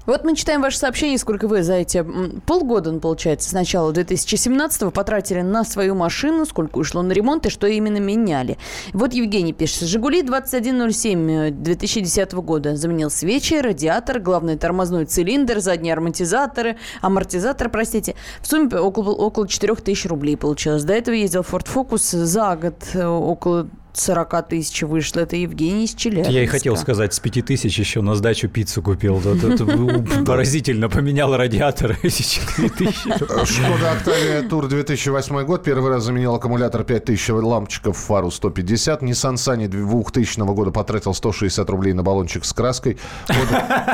Вот 0.06 0.24
мы 0.24 0.36
читаем 0.36 0.62
ваше 0.62 0.78
сообщение, 0.78 1.18
сколько 1.18 1.48
вы 1.48 1.62
за 1.62 1.74
эти 1.74 2.04
полгода, 2.46 2.92
ну, 2.92 3.00
получается, 3.00 3.50
с 3.50 3.52
начала 3.52 3.92
2017-го 3.92 4.90
потратили 4.90 5.40
на 5.42 5.64
свою 5.64 5.94
машину, 5.94 6.46
сколько 6.46 6.78
ушло 6.78 7.02
на 7.02 7.12
ремонт 7.12 7.46
и 7.46 7.50
что 7.50 7.66
именно 7.66 7.98
меняли. 7.98 8.56
Вот 8.92 9.12
Евгений 9.12 9.52
пишет. 9.52 9.88
«Жигули 9.88 10.22
2107 10.22 11.50
2010 11.50 12.32
года. 12.34 12.76
Заменил 12.76 13.10
свечи, 13.10 13.54
радиатор, 13.54 14.20
главный 14.20 14.56
тормозной 14.56 15.06
цилиндр, 15.06 15.58
задние 15.60 15.94
амортизаторы, 15.94 16.76
амортизатор, 17.00 17.68
простите. 17.68 18.14
В 18.40 18.46
сумме 18.46 18.78
около, 18.78 19.10
около 19.12 19.48
4000 19.48 20.06
рублей 20.06 20.36
получилось. 20.36 20.84
До 20.84 20.92
этого 20.92 21.14
ездил 21.14 21.40
Ford 21.40 21.66
Focus 21.66 22.16
за 22.16 22.56
год 22.56 22.76
э, 22.94 23.04
около 23.04 23.68
40 23.98 24.48
тысяч 24.48 24.82
вышло. 24.82 25.20
Это 25.20 25.36
Евгений 25.36 25.84
из 25.84 25.94
Челябинска. 25.94 26.32
Я 26.32 26.42
и 26.42 26.46
хотел 26.46 26.76
сказать, 26.76 27.14
с 27.14 27.20
5 27.20 27.46
тысяч 27.46 27.78
еще 27.78 28.02
на 28.02 28.14
сдачу 28.14 28.48
пиццу 28.48 28.82
купил. 28.82 29.18
Это 29.18 29.64
поразительно. 30.26 30.88
Поменял 30.88 31.34
радиатор. 31.34 31.96
Шкода 32.04 33.92
Октавия 33.92 34.42
Тур 34.48 34.68
2008 34.68 35.44
год. 35.44 35.64
Первый 35.64 35.90
раз 35.90 36.04
заменил 36.04 36.34
аккумулятор 36.34 36.84
5000 36.84 37.30
лампочков 37.30 37.96
фару 37.96 38.30
150. 38.30 39.02
Nissan 39.02 39.34
Sunny 39.34 39.66
2000 39.66 40.40
года 40.54 40.70
потратил 40.70 41.14
160 41.14 41.68
рублей 41.70 41.94
на 41.94 42.02
баллончик 42.02 42.44
с 42.44 42.52
краской. 42.52 42.98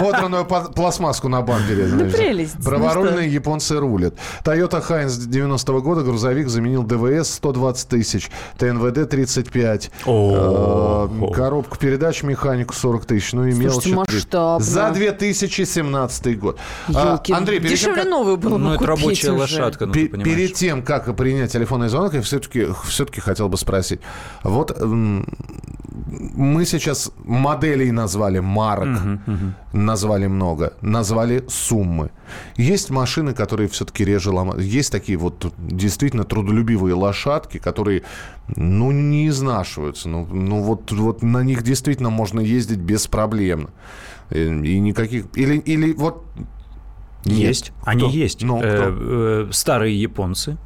Подранную 0.01 0.45
пластмасску 0.45 1.29
на 1.29 1.43
бампере. 1.43 1.87
прелесть. 2.11 2.57
Праворульные 2.65 3.33
японцы 3.33 3.79
рулят. 3.79 4.15
Toyota 4.45 4.85
Heinz 4.87 5.27
90 5.27 5.73
года 5.81 6.03
грузовик 6.03 6.49
заменил 6.49 6.83
ДВС 6.83 7.35
120 7.35 7.89
тысяч. 7.89 8.31
ТНВД 8.59 9.09
35. 9.09 9.91
Э, 10.07 11.09
коробку 11.34 11.76
передач 11.78 12.22
механику 12.22 12.74
40 12.74 13.05
тысяч. 13.05 13.32
Ну 13.32 13.45
и 13.47 13.53
мелочи. 13.55 13.95
За 14.61 14.90
2017 14.90 16.38
год. 16.38 16.59
А, 16.95 17.20
Андрей, 17.30 17.59
перед 17.61 17.68
тем, 17.70 17.76
дешевле 17.78 18.03
как- 18.03 18.11
новую 18.11 18.36
было 18.36 18.59
Ну, 18.59 18.68
бы 18.70 18.74
это 18.76 18.86
рабочая 18.86 19.30
уже. 19.32 19.40
лошадка, 19.40 19.86
ну. 19.86 19.93
Перед 19.93 20.55
тем, 20.55 20.82
как 20.82 21.14
принять 21.16 21.53
телефонный 21.53 21.88
звонок, 21.88 22.14
я 22.14 22.22
все-таки 22.22 22.68
все-таки 22.88 23.20
хотел 23.20 23.49
бы 23.49 23.57
спросить. 23.57 24.01
Вот 24.43 24.76
мы 24.80 26.64
сейчас 26.64 27.11
моделей 27.24 27.90
назвали, 27.93 28.38
марок 28.40 28.88
назвали 29.73 30.27
много, 30.27 30.75
назвали 30.81 31.45
суммы. 31.49 32.11
Есть 32.57 32.91
машины, 32.91 33.35
которые 33.35 33.68
все-таки 33.68 34.05
реже 34.05 34.31
ломают. 34.31 34.62
Есть 34.62 34.93
такие 34.93 35.18
вот 35.18 35.53
действительно 35.59 36.25
трудолюбивые 36.25 36.95
лошадки, 36.95 37.59
которые, 37.59 38.03
ну, 38.57 38.91
не 38.91 39.29
изнашиваются. 39.29 40.09
Ну, 40.09 40.27
ну 40.27 40.62
вот, 40.62 40.93
вот 40.93 41.23
на 41.23 41.43
них 41.43 41.62
действительно 41.62 42.11
можно 42.11 42.41
ездить 42.41 42.79
беспроблемно. 42.79 43.70
И, 44.31 44.45
и 44.45 44.81
никаких... 44.81 45.27
Или, 45.35 45.59
или 45.59 45.93
вот... 45.93 46.25
Нет. 47.25 47.39
Есть. 47.39 47.73
Они 47.85 48.03
Кто? 48.03 48.11
есть. 48.11 48.43
Ну, 48.43 48.59
кто? 48.59 48.68
Э, 48.68 49.47
э, 49.49 49.53
старые 49.53 50.01
японцы. 50.01 50.57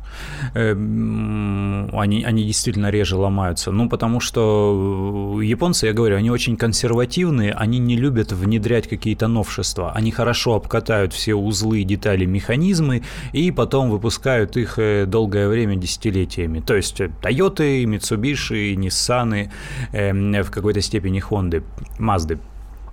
Э, 0.54 0.72
Они, 0.72 2.24
они 2.24 2.44
действительно 2.44 2.90
реже 2.90 3.16
ломаются. 3.16 3.70
Ну, 3.70 3.88
потому 3.88 4.20
что 4.20 5.36
э, 5.38 5.44
японцы, 5.44 5.86
я 5.86 5.92
говорю, 5.92 6.16
они 6.16 6.30
очень 6.30 6.56
консервативные, 6.56 7.52
они 7.52 7.78
не 7.78 7.96
любят 7.96 8.32
внедрять 8.32 8.88
какие-то 8.88 9.28
новшества. 9.28 9.92
Они 9.92 10.10
хорошо 10.10 10.54
обкатают 10.54 11.12
все 11.12 11.34
узлы, 11.34 11.82
детали, 11.84 12.24
механизмы, 12.24 13.02
и 13.32 13.50
потом 13.50 13.90
выпускают 13.90 14.56
их 14.56 14.78
э, 14.78 15.04
долгое 15.06 15.48
время, 15.48 15.76
десятилетиями. 15.76 16.60
То 16.60 16.74
есть 16.74 17.00
э, 17.00 17.10
Toyota, 17.22 17.84
Mitsubishi, 17.84 18.74
Nissan, 18.76 19.50
э, 19.92 20.42
в 20.42 20.50
какой-то 20.50 20.80
степени 20.80 21.20
Honda, 21.20 21.62
Mazda. 21.98 22.38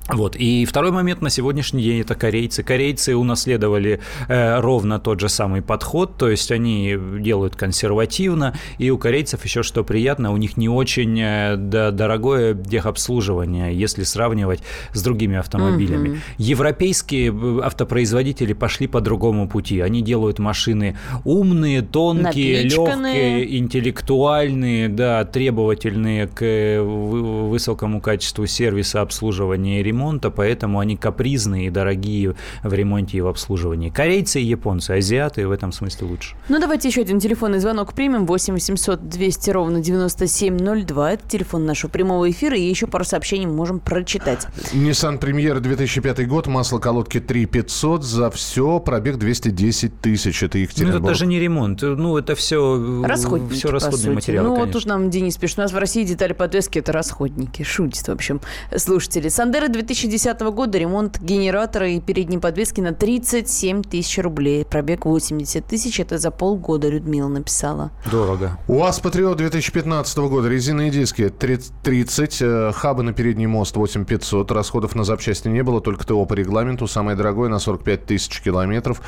Вот. 0.10 0.36
И 0.36 0.66
второй 0.66 0.92
момент 0.92 1.22
на 1.22 1.30
сегодняшний 1.30 1.82
день 1.82 2.02
это 2.02 2.16
корейцы. 2.16 2.62
Корейцы 2.62 3.16
унаследовали 3.16 4.02
э, 4.28 4.60
ровно 4.60 5.00
тот 5.00 5.22
же 5.22 5.30
самый 5.30 5.62
подход, 5.62 6.18
то 6.18 6.30
есть 6.30 6.52
они 6.52 6.98
делают 7.20 7.56
консервативно, 7.56 8.54
и 8.78 8.90
у 8.90 8.98
корейцев 8.98 9.44
еще 9.46 9.64
что 9.64 9.84
приятно, 9.84 10.34
у 10.34 10.38
них 10.38 10.58
не 10.58 10.68
очень 10.68 11.18
э, 11.22 11.56
да- 11.56 11.92
дорогое 11.92 12.54
техобслуживание, 12.54 13.74
если 13.74 14.04
сравнивать 14.04 14.60
с 14.94 15.02
другими 15.02 15.38
автомобилями. 15.38 16.22
Европейские 16.38 17.32
э, 17.32 17.62
автопроизводители 17.64 18.52
пошли 18.52 18.88
по 18.88 19.00
другому 19.00 19.48
пути. 19.48 19.80
Они 19.80 20.02
делают 20.02 20.38
машины 20.38 20.98
умные, 21.24 21.82
тонкие, 21.82 22.64
легкие, 22.64 23.58
интеллектуальные, 23.58 24.90
да, 24.90 25.24
требовательные 25.24 26.28
к 26.28 26.42
э, 26.42 26.82
вы- 26.82 27.50
высокому 27.50 28.02
качеству 28.02 28.46
сервиса, 28.48 29.00
обслуживания 29.02 29.80
и 29.80 29.84
ремонта, 29.94 30.32
поэтому 30.32 30.80
они 30.80 30.98
капризные 30.98 31.68
и 31.68 31.70
дорогие 31.70 32.36
в 32.64 32.74
ремонте 32.74 33.18
и 33.18 33.22
в 33.22 33.28
обслуживании. 33.28 33.90
Корейцы 33.90 34.42
и 34.42 34.46
японцы, 34.46 34.92
азиаты 34.92 35.48
в 35.48 35.52
этом 35.52 35.72
смысле 35.72 36.08
лучше. 36.08 36.36
Ну, 36.50 36.60
давайте 36.60 36.88
еще 36.88 37.02
один 37.02 37.20
телефонный 37.20 37.60
звонок 37.60 37.94
примем. 37.94 38.26
8 38.26 38.54
800 38.54 39.08
200 39.08 39.50
ровно 39.52 39.82
9702. 39.82 41.14
Это 41.14 41.30
телефон 41.30 41.66
нашего 41.66 41.90
прямого 41.92 42.30
эфира. 42.30 42.58
И 42.58 42.62
еще 42.68 42.88
пару 42.88 43.04
сообщений 43.04 43.46
мы 43.46 43.54
можем 43.54 43.80
прочитать. 43.80 44.48
Nissan 44.74 45.20
Премьера 45.20 45.60
2005 45.60 46.28
год, 46.28 46.48
масло 46.48 46.80
колодки 46.80 47.20
3500, 47.20 48.04
за 48.04 48.32
все 48.32 48.80
пробег 48.80 49.18
210 49.18 50.00
тысяч. 50.02 50.42
Это 50.44 50.58
Ну, 50.58 50.64
Екатеринбург. 50.64 51.00
это 51.02 51.08
даже 51.08 51.26
не 51.28 51.40
ремонт, 51.40 51.82
ну, 51.82 52.18
это 52.18 52.36
все, 52.36 53.04
Расходники, 53.04 53.54
все 53.54 53.68
по 53.68 53.74
расходные 53.74 54.00
сути. 54.00 54.10
материалы, 54.16 54.48
Ну, 54.48 54.56
вот 54.56 54.60
конечно. 54.62 54.80
тут 54.82 54.90
нам 54.90 55.10
Денис 55.10 55.38
пишет, 55.38 55.60
у 55.60 55.62
нас 55.62 55.72
в 55.72 55.78
России 55.78 56.04
детали 56.04 56.34
подвески– 56.34 56.80
это 56.80 56.92
расходники. 56.92 57.64
Шутит, 57.64 58.08
в 58.08 58.12
общем, 58.12 58.42
слушатели. 58.76 59.28
Сандера 59.30 59.68
2010 59.84 60.40
года, 60.54 60.78
ремонт 60.78 61.20
генератора 61.20 61.90
и 61.90 62.00
передней 62.00 62.38
подвески 62.38 62.80
на 62.82 62.94
37 62.94 63.84
тысяч 63.84 64.18
рублей. 64.20 64.64
Пробег 64.66 65.06
80 65.06 65.66
тысяч, 65.66 66.00
это 66.00 66.18
за 66.18 66.32
полгода 66.32 66.88
Людмила 66.88 67.28
написала. 67.28 67.92
Дорого. 68.10 68.58
УАЗ 68.68 69.00
Патриот 69.02 69.38
2015 69.38 70.18
года, 70.20 70.48
резиновые 70.48 70.90
диски 70.92 71.30
30, 71.30 72.42
э, 72.42 72.72
хабы 72.74 73.04
на 73.04 73.14
передний 73.14 73.46
мост 73.46 73.76
8500, 73.76 74.52
расходов 74.52 74.96
на 74.96 75.04
запчасти 75.04 75.50
не 75.50 75.64
было, 75.64 75.82
только 75.82 76.06
ТО 76.08 76.26
по 76.26 76.34
регламенту, 76.34 76.88
самое 76.88 77.18
дорогое 77.18 77.50
на 77.50 77.60
45 77.60 78.06
тысяч 78.06 78.42
километров, 78.42 79.02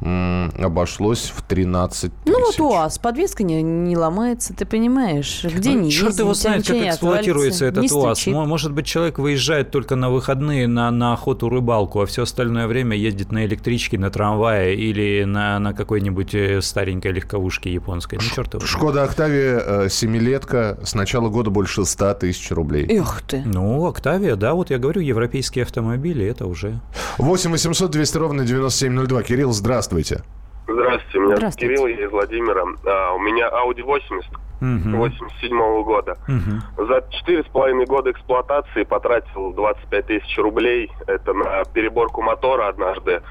обошлось 0.00 1.32
в 1.34 1.42
13 1.42 2.12
тысяч. 2.12 2.12
Ну 2.26 2.40
вот 2.44 2.60
УАЗ, 2.60 2.98
подвеска 2.98 3.42
не, 3.42 3.62
не 3.62 3.96
ломается, 3.96 4.54
ты 4.54 4.64
понимаешь, 4.64 5.44
где 5.44 5.74
не 5.74 5.90
Черт 5.90 6.06
ездит, 6.08 6.20
его 6.20 6.30
у 6.30 6.34
знает, 6.34 6.66
как 6.66 6.76
эксплуатируется 6.76 7.66
этот 7.66 7.82
не 7.82 7.90
УАЗ. 7.90 8.18
стучит. 8.18 8.34
Может 8.34 8.72
быть, 8.72 8.86
человек 8.86 9.18
выезжает 9.18 9.70
только 9.70 9.96
на 9.96 10.10
выходные 10.22 10.68
на, 10.68 10.88
на 10.92 11.14
охоту, 11.14 11.48
рыбалку, 11.48 12.00
а 12.00 12.06
все 12.06 12.22
остальное 12.22 12.68
время 12.68 12.96
ездит 12.96 13.32
на 13.32 13.44
электричке, 13.44 13.98
на 13.98 14.08
трамвае 14.08 14.76
или 14.76 15.24
на, 15.24 15.58
на 15.58 15.74
какой-нибудь 15.74 16.32
э, 16.34 16.62
старенькой 16.62 17.10
легковушке 17.10 17.72
японской. 17.72 18.16
Ну, 18.16 18.22
черт 18.22 18.54
его. 18.54 18.64
Шкода 18.64 19.02
Октавия, 19.02 19.58
э, 19.58 19.88
семилетка, 19.88 20.78
с 20.84 20.94
начала 20.94 21.28
года 21.28 21.50
больше 21.50 21.84
100 21.84 22.14
тысяч 22.14 22.52
рублей. 22.52 22.86
Эх 22.88 23.22
ты. 23.26 23.42
Ну, 23.44 23.84
Октавия, 23.86 24.36
да, 24.36 24.54
вот 24.54 24.70
я 24.70 24.78
говорю, 24.78 25.00
европейские 25.00 25.64
автомобили, 25.64 26.24
это 26.24 26.46
уже... 26.46 26.80
8 27.18 27.50
800 27.50 27.90
200 27.90 28.16
ровно 28.16 28.44
9702. 28.44 29.22
Кирилл, 29.24 29.52
здравствуйте. 29.52 30.22
Здравствуйте, 30.68 31.18
меня 31.18 31.36
зовут 31.36 31.38
Здравствуйте. 31.38 31.74
Кирилл, 31.74 31.86
из 31.88 32.10
Владимира. 32.12 32.62
А, 32.86 33.12
у 33.14 33.18
меня 33.18 33.48
Audi 33.48 33.82
80 33.82 34.30
Мгм. 34.62 34.96
87 34.96 35.82
года. 35.82 36.16
Мгм. 36.28 36.62
За 36.76 37.04
четыре 37.10 37.42
с 37.42 37.46
половиной 37.46 37.84
года 37.86 38.12
эксплуатации 38.12 38.84
потратил 38.84 39.52
25 39.52 40.06
тысяч 40.06 40.38
рублей. 40.38 40.90
Это 41.08 41.34
на 41.34 41.64
переборку 41.64 42.22
мотора 42.22 42.68
однажды. 42.68 43.22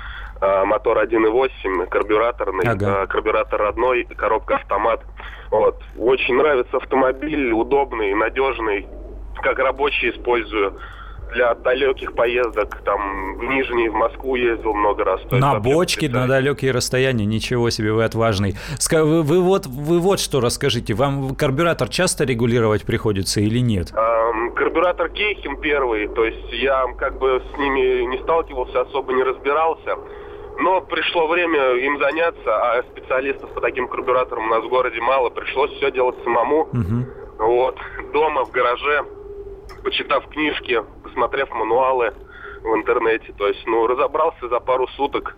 А, 0.41 0.65
Мотор 0.65 0.97
1.8, 0.97 1.85
карбюраторный, 1.87 2.65
Ага. 2.67 3.03
а, 3.03 3.07
карбюратор 3.07 3.61
родной, 3.61 4.03
коробка 4.03 4.55
автомат. 4.55 5.01
Вот. 5.51 5.81
Очень 5.97 6.35
нравится 6.35 6.77
автомобиль, 6.77 7.51
удобный, 7.51 8.13
надежный. 8.13 8.87
как 9.41 9.57
рабочий 9.59 10.11
использую 10.11 10.77
для 11.33 11.55
далеких 11.55 12.13
поездок, 12.13 12.81
там, 12.83 13.37
в 13.37 13.43
Нижний, 13.43 13.89
в 13.89 13.93
Москву 13.93 14.35
ездил 14.35 14.73
много 14.73 15.03
раз. 15.03 15.21
На 15.31 15.59
бочке, 15.59 16.09
на 16.09 16.27
далекие 16.27 16.71
расстояния, 16.71 17.25
ничего 17.25 17.69
себе, 17.69 17.91
вы 17.93 18.03
отважный. 18.03 18.55
Вы, 18.91 19.23
вы 19.23 19.41
вот, 19.41 19.65
вы 19.65 19.99
вот 19.99 20.19
что 20.19 20.39
расскажите, 20.39 20.93
вам 20.93 21.35
карбюратор 21.35 21.89
часто 21.89 22.23
регулировать 22.23 22.83
приходится 22.83 23.41
или 23.41 23.59
нет? 23.59 23.91
Эм, 23.93 24.53
Карбюратор 24.53 25.09
Кейхем 25.09 25.59
первый, 25.59 26.07
то 26.07 26.25
есть 26.25 26.51
я 26.51 26.85
как 26.97 27.17
бы 27.17 27.41
с 27.53 27.57
ними 27.57 28.05
не 28.05 28.17
сталкивался, 28.23 28.81
особо 28.81 29.13
не 29.13 29.23
разбирался. 29.23 29.97
Но 30.59 30.81
пришло 30.81 31.27
время 31.27 31.73
им 31.75 31.97
заняться, 31.97 32.41
а 32.45 32.83
специалистов 32.83 33.51
по 33.53 33.61
таким 33.61 33.87
карбюраторам 33.87 34.45
у 34.45 34.49
нас 34.49 34.63
в 34.63 34.69
городе 34.69 35.01
мало. 35.01 35.29
Пришлось 35.29 35.71
все 35.71 35.91
делать 35.91 36.15
самому. 36.23 36.67
Мгм. 36.71 37.07
Вот. 37.39 37.77
Дома, 38.13 38.45
в 38.45 38.51
гараже, 38.51 39.03
почитав 39.83 40.27
книжки, 40.27 40.83
посмотрев 41.03 41.49
мануалы 41.51 42.13
в 42.63 42.75
интернете. 42.75 43.33
То 43.37 43.47
есть, 43.47 43.65
ну, 43.65 43.87
разобрался 43.87 44.47
за 44.47 44.59
пару 44.59 44.87
суток. 44.89 45.35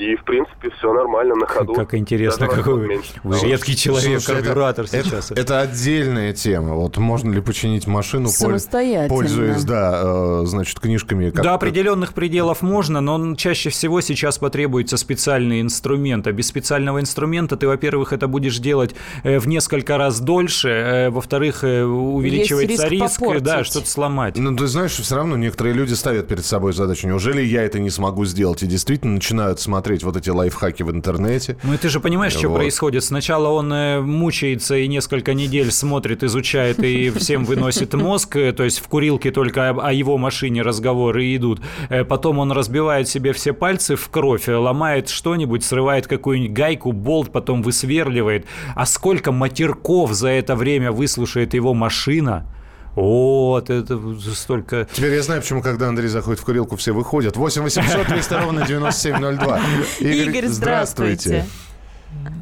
И, 0.00 0.16
в 0.16 0.24
принципе, 0.24 0.70
все 0.78 0.92
нормально 0.94 1.34
на 1.34 1.46
ходу. 1.46 1.74
Как 1.74 1.94
интересно, 1.94 2.46
Даже 2.46 2.58
какой 2.62 2.74
вы, 2.88 3.00
вы 3.22 3.38
редкий 3.40 3.76
человек, 3.76 4.20
Слушай, 4.22 4.34
это- 4.34 4.42
карбюратор 4.44 4.84
это, 4.86 5.04
сейчас. 5.04 5.30
Это, 5.30 5.60
отдельная 5.60 6.32
тема. 6.32 6.74
Вот 6.74 6.96
можно 6.96 7.30
ли 7.32 7.42
починить 7.42 7.86
машину, 7.86 8.28
Самостоятельно. 8.28 9.08
пользуясь, 9.08 9.62
да, 9.64 10.00
э, 10.02 10.42
значит, 10.46 10.80
книжками. 10.80 11.28
как- 11.28 11.44
До 11.44 11.52
определенных 11.52 12.14
пределов 12.14 12.62
можно, 12.62 13.02
но 13.02 13.34
чаще 13.36 13.68
всего 13.68 14.00
сейчас 14.00 14.38
потребуется 14.38 14.96
специальный 14.96 15.60
инструмент. 15.60 16.26
А 16.26 16.32
без 16.32 16.46
специального 16.46 16.98
инструмента 17.00 17.56
ты, 17.58 17.68
во-первых, 17.68 18.14
это 18.14 18.26
будешь 18.26 18.58
делать 18.58 18.94
э, 19.22 19.38
в 19.38 19.46
несколько 19.48 19.98
раз 19.98 20.18
дольше, 20.20 20.68
э, 20.70 21.10
во-вторых, 21.10 21.62
увеличивается 21.62 22.88
риск 22.88 23.02
риск, 23.02 23.20
попортить. 23.20 23.42
да, 23.42 23.64
что-то 23.64 23.86
сломать. 23.88 24.36
Ну, 24.38 24.56
ты 24.56 24.66
знаешь, 24.66 24.92
все 24.92 25.16
равно 25.16 25.36
некоторые 25.36 25.74
люди 25.74 25.92
ставят 25.92 26.26
перед 26.28 26.44
собой 26.46 26.72
задачу. 26.72 27.06
Неужели 27.06 27.42
я 27.42 27.64
это 27.64 27.78
не 27.78 27.90
смогу 27.90 28.24
сделать? 28.24 28.62
И 28.62 28.66
действительно 28.66 29.14
начинают 29.14 29.60
смотреть 29.60 29.89
вот 30.04 30.16
эти 30.16 30.30
лайфхаки 30.30 30.82
в 30.82 30.90
интернете. 30.90 31.56
Ну 31.62 31.74
и 31.74 31.76
ты 31.76 31.88
же 31.88 32.00
понимаешь, 32.00 32.32
что 32.32 32.48
Вот. 32.48 32.56
происходит. 32.58 33.04
Сначала 33.04 33.48
он 33.48 33.72
э, 33.72 34.00
мучается 34.00 34.76
и 34.76 34.88
несколько 34.88 35.34
недель 35.34 35.70
смотрит, 35.70 36.22
изучает 36.22 36.78
и 36.82 37.10
всем 37.10 37.44
выносит 37.44 37.94
мозг, 37.94 38.36
э, 38.36 38.52
то 38.52 38.64
есть 38.64 38.78
в 38.80 38.88
курилке 38.88 39.30
только 39.30 39.70
о 39.70 39.92
его 39.92 40.18
машине 40.18 40.62
разговоры 40.62 41.34
идут. 41.34 41.60
Э, 41.88 42.04
Потом 42.04 42.38
он 42.38 42.52
разбивает 42.52 43.08
себе 43.08 43.32
все 43.32 43.52
пальцы 43.52 43.96
в 43.96 44.08
кровь, 44.08 44.48
ломает 44.48 45.08
что-нибудь, 45.08 45.64
срывает 45.64 46.06
какую-нибудь 46.06 46.52
гайку, 46.52 46.92
болт, 46.92 47.30
потом 47.32 47.62
высверливает. 47.62 48.46
А 48.74 48.86
сколько 48.86 49.32
матерков 49.32 50.12
за 50.12 50.28
это 50.28 50.56
время 50.56 50.92
выслушает 50.92 51.54
его 51.54 51.74
машина? 51.74 52.46
Вот, 52.94 53.70
это 53.70 53.98
столько... 54.34 54.86
Теперь 54.92 55.14
я 55.14 55.22
знаю, 55.22 55.40
почему, 55.42 55.62
когда 55.62 55.88
Андрей 55.88 56.08
заходит 56.08 56.40
в 56.40 56.44
курилку, 56.44 56.76
все 56.76 56.92
выходят. 56.92 57.36
8 57.36 57.62
800 57.62 58.06
200 58.08 58.34
ровно 58.34 58.66
9702. 58.66 59.60
Игорь, 60.00 60.46
здравствуйте. 60.46 61.44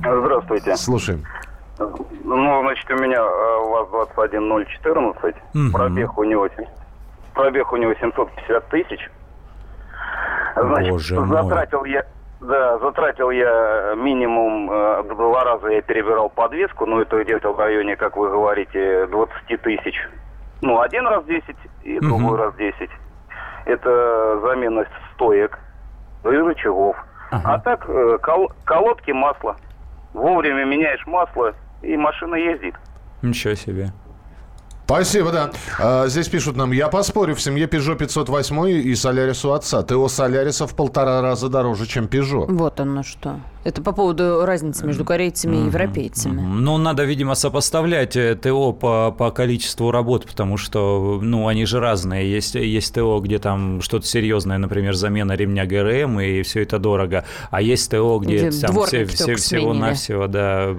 Здравствуйте. 0.00 0.76
Слушаем. 0.76 1.24
Ну, 1.78 2.60
значит, 2.62 2.90
у 2.90 2.94
меня 2.94 3.18
э, 3.18 3.58
УАЗ-21014, 3.68 5.34
Мгм. 5.54 5.72
пробег 5.72 6.18
у 6.18 6.24
него 6.24 6.48
пробег 7.34 7.72
у 7.72 7.76
него 7.76 7.94
750 7.94 8.68
тысяч. 8.68 9.10
Значит, 10.56 10.90
Боже 10.90 11.20
мой. 11.20 11.42
затратил 11.42 11.84
я 11.84 12.04
да, 12.40 12.78
затратил 12.78 13.30
я 13.30 13.94
минимум 13.96 14.70
э, 14.70 15.02
два 15.08 15.44
раза 15.44 15.68
я 15.68 15.82
перебирал 15.82 16.28
подвеску, 16.30 16.86
но 16.86 17.02
это 17.02 17.22
где-то 17.22 17.52
в 17.52 17.58
районе, 17.58 17.96
как 17.96 18.16
вы 18.16 18.28
говорите, 18.28 19.06
20 19.06 19.62
тысяч. 19.62 19.94
Ну, 20.62 20.80
один 20.80 21.06
раз 21.06 21.24
10 21.24 21.56
и 21.84 21.98
Мгм. 21.98 22.08
другой 22.08 22.38
раз 22.38 22.54
10. 22.56 22.90
Это 23.66 24.40
замена 24.42 24.84
стоек 25.14 25.58
и 26.24 26.28
рычагов. 26.28 26.96
А 27.30 27.58
так, 27.60 27.84
э, 27.88 28.18
кол- 28.22 28.50
колодки 28.64 29.10
масла. 29.10 29.56
Вовремя 30.14 30.64
меняешь 30.64 31.06
масло, 31.06 31.52
и 31.82 31.96
машина 31.96 32.34
ездит. 32.36 32.74
Ничего 33.22 33.54
себе. 33.54 33.92
Спасибо, 34.86 35.30
да. 35.32 35.50
А, 35.78 36.06
здесь 36.06 36.28
пишут 36.30 36.56
нам, 36.56 36.72
я 36.72 36.88
поспорю, 36.88 37.34
в 37.34 37.42
семье 37.42 37.66
Peugeot 37.66 37.96
508 37.96 38.68
и 38.70 38.94
Солярис 38.94 39.44
у 39.44 39.52
отца. 39.52 39.82
ТО 39.82 40.08
Соляриса 40.08 40.66
в 40.66 40.74
полтора 40.74 41.20
раза 41.20 41.50
дороже, 41.50 41.86
чем 41.86 42.06
Peugeot. 42.06 42.46
Вот 42.48 42.80
оно 42.80 43.02
что. 43.02 43.38
Это 43.64 43.82
по 43.82 43.92
поводу 43.92 44.44
разницы 44.44 44.86
между 44.86 45.04
корейцами 45.04 45.56
и 45.56 45.64
европейцами. 45.66 46.40
Ну, 46.40 46.78
надо, 46.78 47.04
видимо, 47.04 47.34
сопоставлять 47.34 48.16
э, 48.16 48.34
ТО 48.34 48.72
по, 48.72 49.10
по 49.16 49.30
количеству 49.30 49.90
работ, 49.90 50.26
потому 50.26 50.56
что, 50.56 51.18
ну, 51.20 51.48
они 51.48 51.66
же 51.66 51.80
разные. 51.80 52.30
Есть, 52.30 52.54
есть 52.54 52.94
ТО, 52.94 53.20
где 53.20 53.38
там 53.38 53.82
что-то 53.82 54.06
серьезное, 54.06 54.58
например, 54.58 54.94
замена 54.94 55.32
ремня 55.32 55.66
ГРМ, 55.66 56.20
и 56.20 56.42
все 56.42 56.62
это 56.62 56.78
дорого. 56.78 57.24
А 57.50 57.60
есть 57.60 57.90
ТО, 57.90 58.18
где, 58.18 58.48
Где 58.48 58.60
там 58.60 58.80
все, 58.84 59.04
все, 59.06 59.34
всего-навсего, 59.34 60.26
да, 60.28 60.74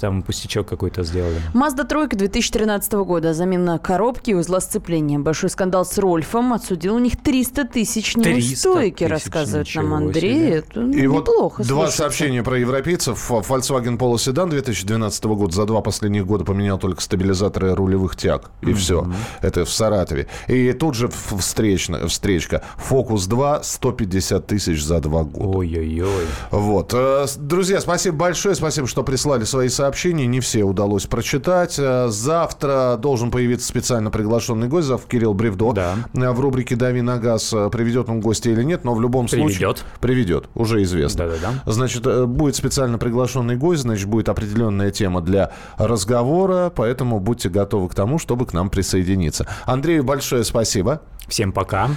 там 0.00 0.22
пустячок 0.22 0.68
какой-то 0.68 1.02
сделали. 1.02 1.40
Мазда 1.54 1.84
тройка 1.84 2.16
2013 2.16 2.92
года. 2.92 3.34
Замена 3.34 3.78
коробки 3.78 4.30
и 4.30 4.34
узла 4.34 4.60
сцепления. 4.60 5.18
Большой 5.18 5.50
скандал 5.50 5.84
с 5.84 5.98
Рольфом 5.98 6.52
отсудил 6.52 6.94
у 6.94 6.98
них 6.98 7.16
300 7.16 7.64
тысяч 7.64 8.14
300 8.14 8.30
неустойки, 8.30 8.98
тысяч, 8.98 9.10
рассказывает 9.10 9.74
нам 9.74 9.94
Андрей. 9.94 10.34
себе. 10.34 10.50
Это 10.50 10.80
И 10.80 11.06
вот 11.06 11.28
неплохо 11.28 11.64
два 11.64 11.90
сообщения 12.08 12.42
про 12.42 12.58
европейцев. 12.58 13.30
Volkswagen 13.30 13.98
Polo 13.98 14.14
Sedan 14.14 14.48
2012 14.48 15.24
года 15.24 15.54
за 15.54 15.66
два 15.66 15.82
последних 15.82 16.24
года 16.26 16.44
поменял 16.44 16.78
только 16.78 17.02
стабилизаторы 17.02 17.74
рулевых 17.74 18.16
тяг. 18.16 18.50
И 18.62 18.72
все. 18.72 19.06
Это 19.42 19.64
в 19.66 19.70
Саратове. 19.70 20.26
И 20.48 20.72
тут 20.72 20.94
же 20.94 21.08
в- 21.08 21.38
встречно, 21.38 22.06
встречка. 22.08 22.62
Focus 22.88 23.28
2 23.28 23.62
150 23.62 24.46
тысяч 24.46 24.82
за 24.82 25.00
два 25.00 25.24
года. 25.24 25.58
Ой-ой-ой. 25.58 26.26
Вот. 26.50 26.92
Э, 26.94 27.26
Друзья, 27.36 27.80
спасибо 27.80 28.16
большое. 28.16 28.54
Спасибо, 28.54 28.86
что 28.86 29.02
прислали 29.02 29.44
свои 29.44 29.68
сообщения. 29.68 30.26
Не 30.26 30.40
все 30.40 30.64
удалось 30.64 31.06
прочитать. 31.06 31.76
Э, 31.78 32.08
Завтра 32.08 32.96
должен 32.98 33.30
появиться 33.30 33.68
специально 33.68 34.10
приглашенный 34.10 34.68
гость. 34.68 34.86
Зав 34.88 35.04
Кирилл 35.06 35.34
Бревдо. 35.34 35.72
Да. 35.72 35.96
Э, 36.14 36.30
В 36.30 36.40
рубрике 36.40 36.74
«Дави 36.76 37.02
на 37.02 37.18
газ» 37.18 37.50
приведет 37.72 38.08
он 38.08 38.20
гостя 38.20 38.48
или 38.50 38.62
нет, 38.62 38.84
но 38.84 38.94
в 38.94 39.00
любом 39.02 39.28
случае... 39.28 39.46
Приведет. 39.58 39.84
Приведет. 40.00 40.44
Уже 40.54 40.82
известно. 40.84 41.26
Да-да-да. 41.26 41.70
Значит, 41.70 41.87
э, 41.96 42.26
будет 42.26 42.56
специально 42.56 42.98
приглашенный 42.98 43.56
гость, 43.56 43.82
значит, 43.82 44.06
будет 44.08 44.28
определенная 44.28 44.90
тема 44.90 45.20
для 45.20 45.52
разговора, 45.76 46.72
поэтому 46.74 47.20
будьте 47.20 47.48
готовы 47.48 47.88
к 47.88 47.94
тому, 47.94 48.18
чтобы 48.18 48.46
к 48.46 48.52
нам 48.52 48.70
присоединиться. 48.70 49.46
Андрею 49.64 50.04
большое 50.04 50.44
спасибо. 50.44 51.02
Всем 51.28 51.52
пока. 51.52 51.90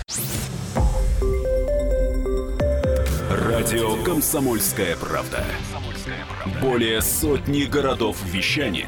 Радио 3.29 3.95
«Комсомольская 4.03 4.95
правда». 4.97 5.43
Более 6.61 7.01
сотни 7.01 7.63
городов 7.63 8.17
вещания 8.25 8.87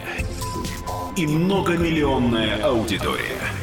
и 1.16 1.28
многомиллионная 1.28 2.64
аудитория. 2.64 3.63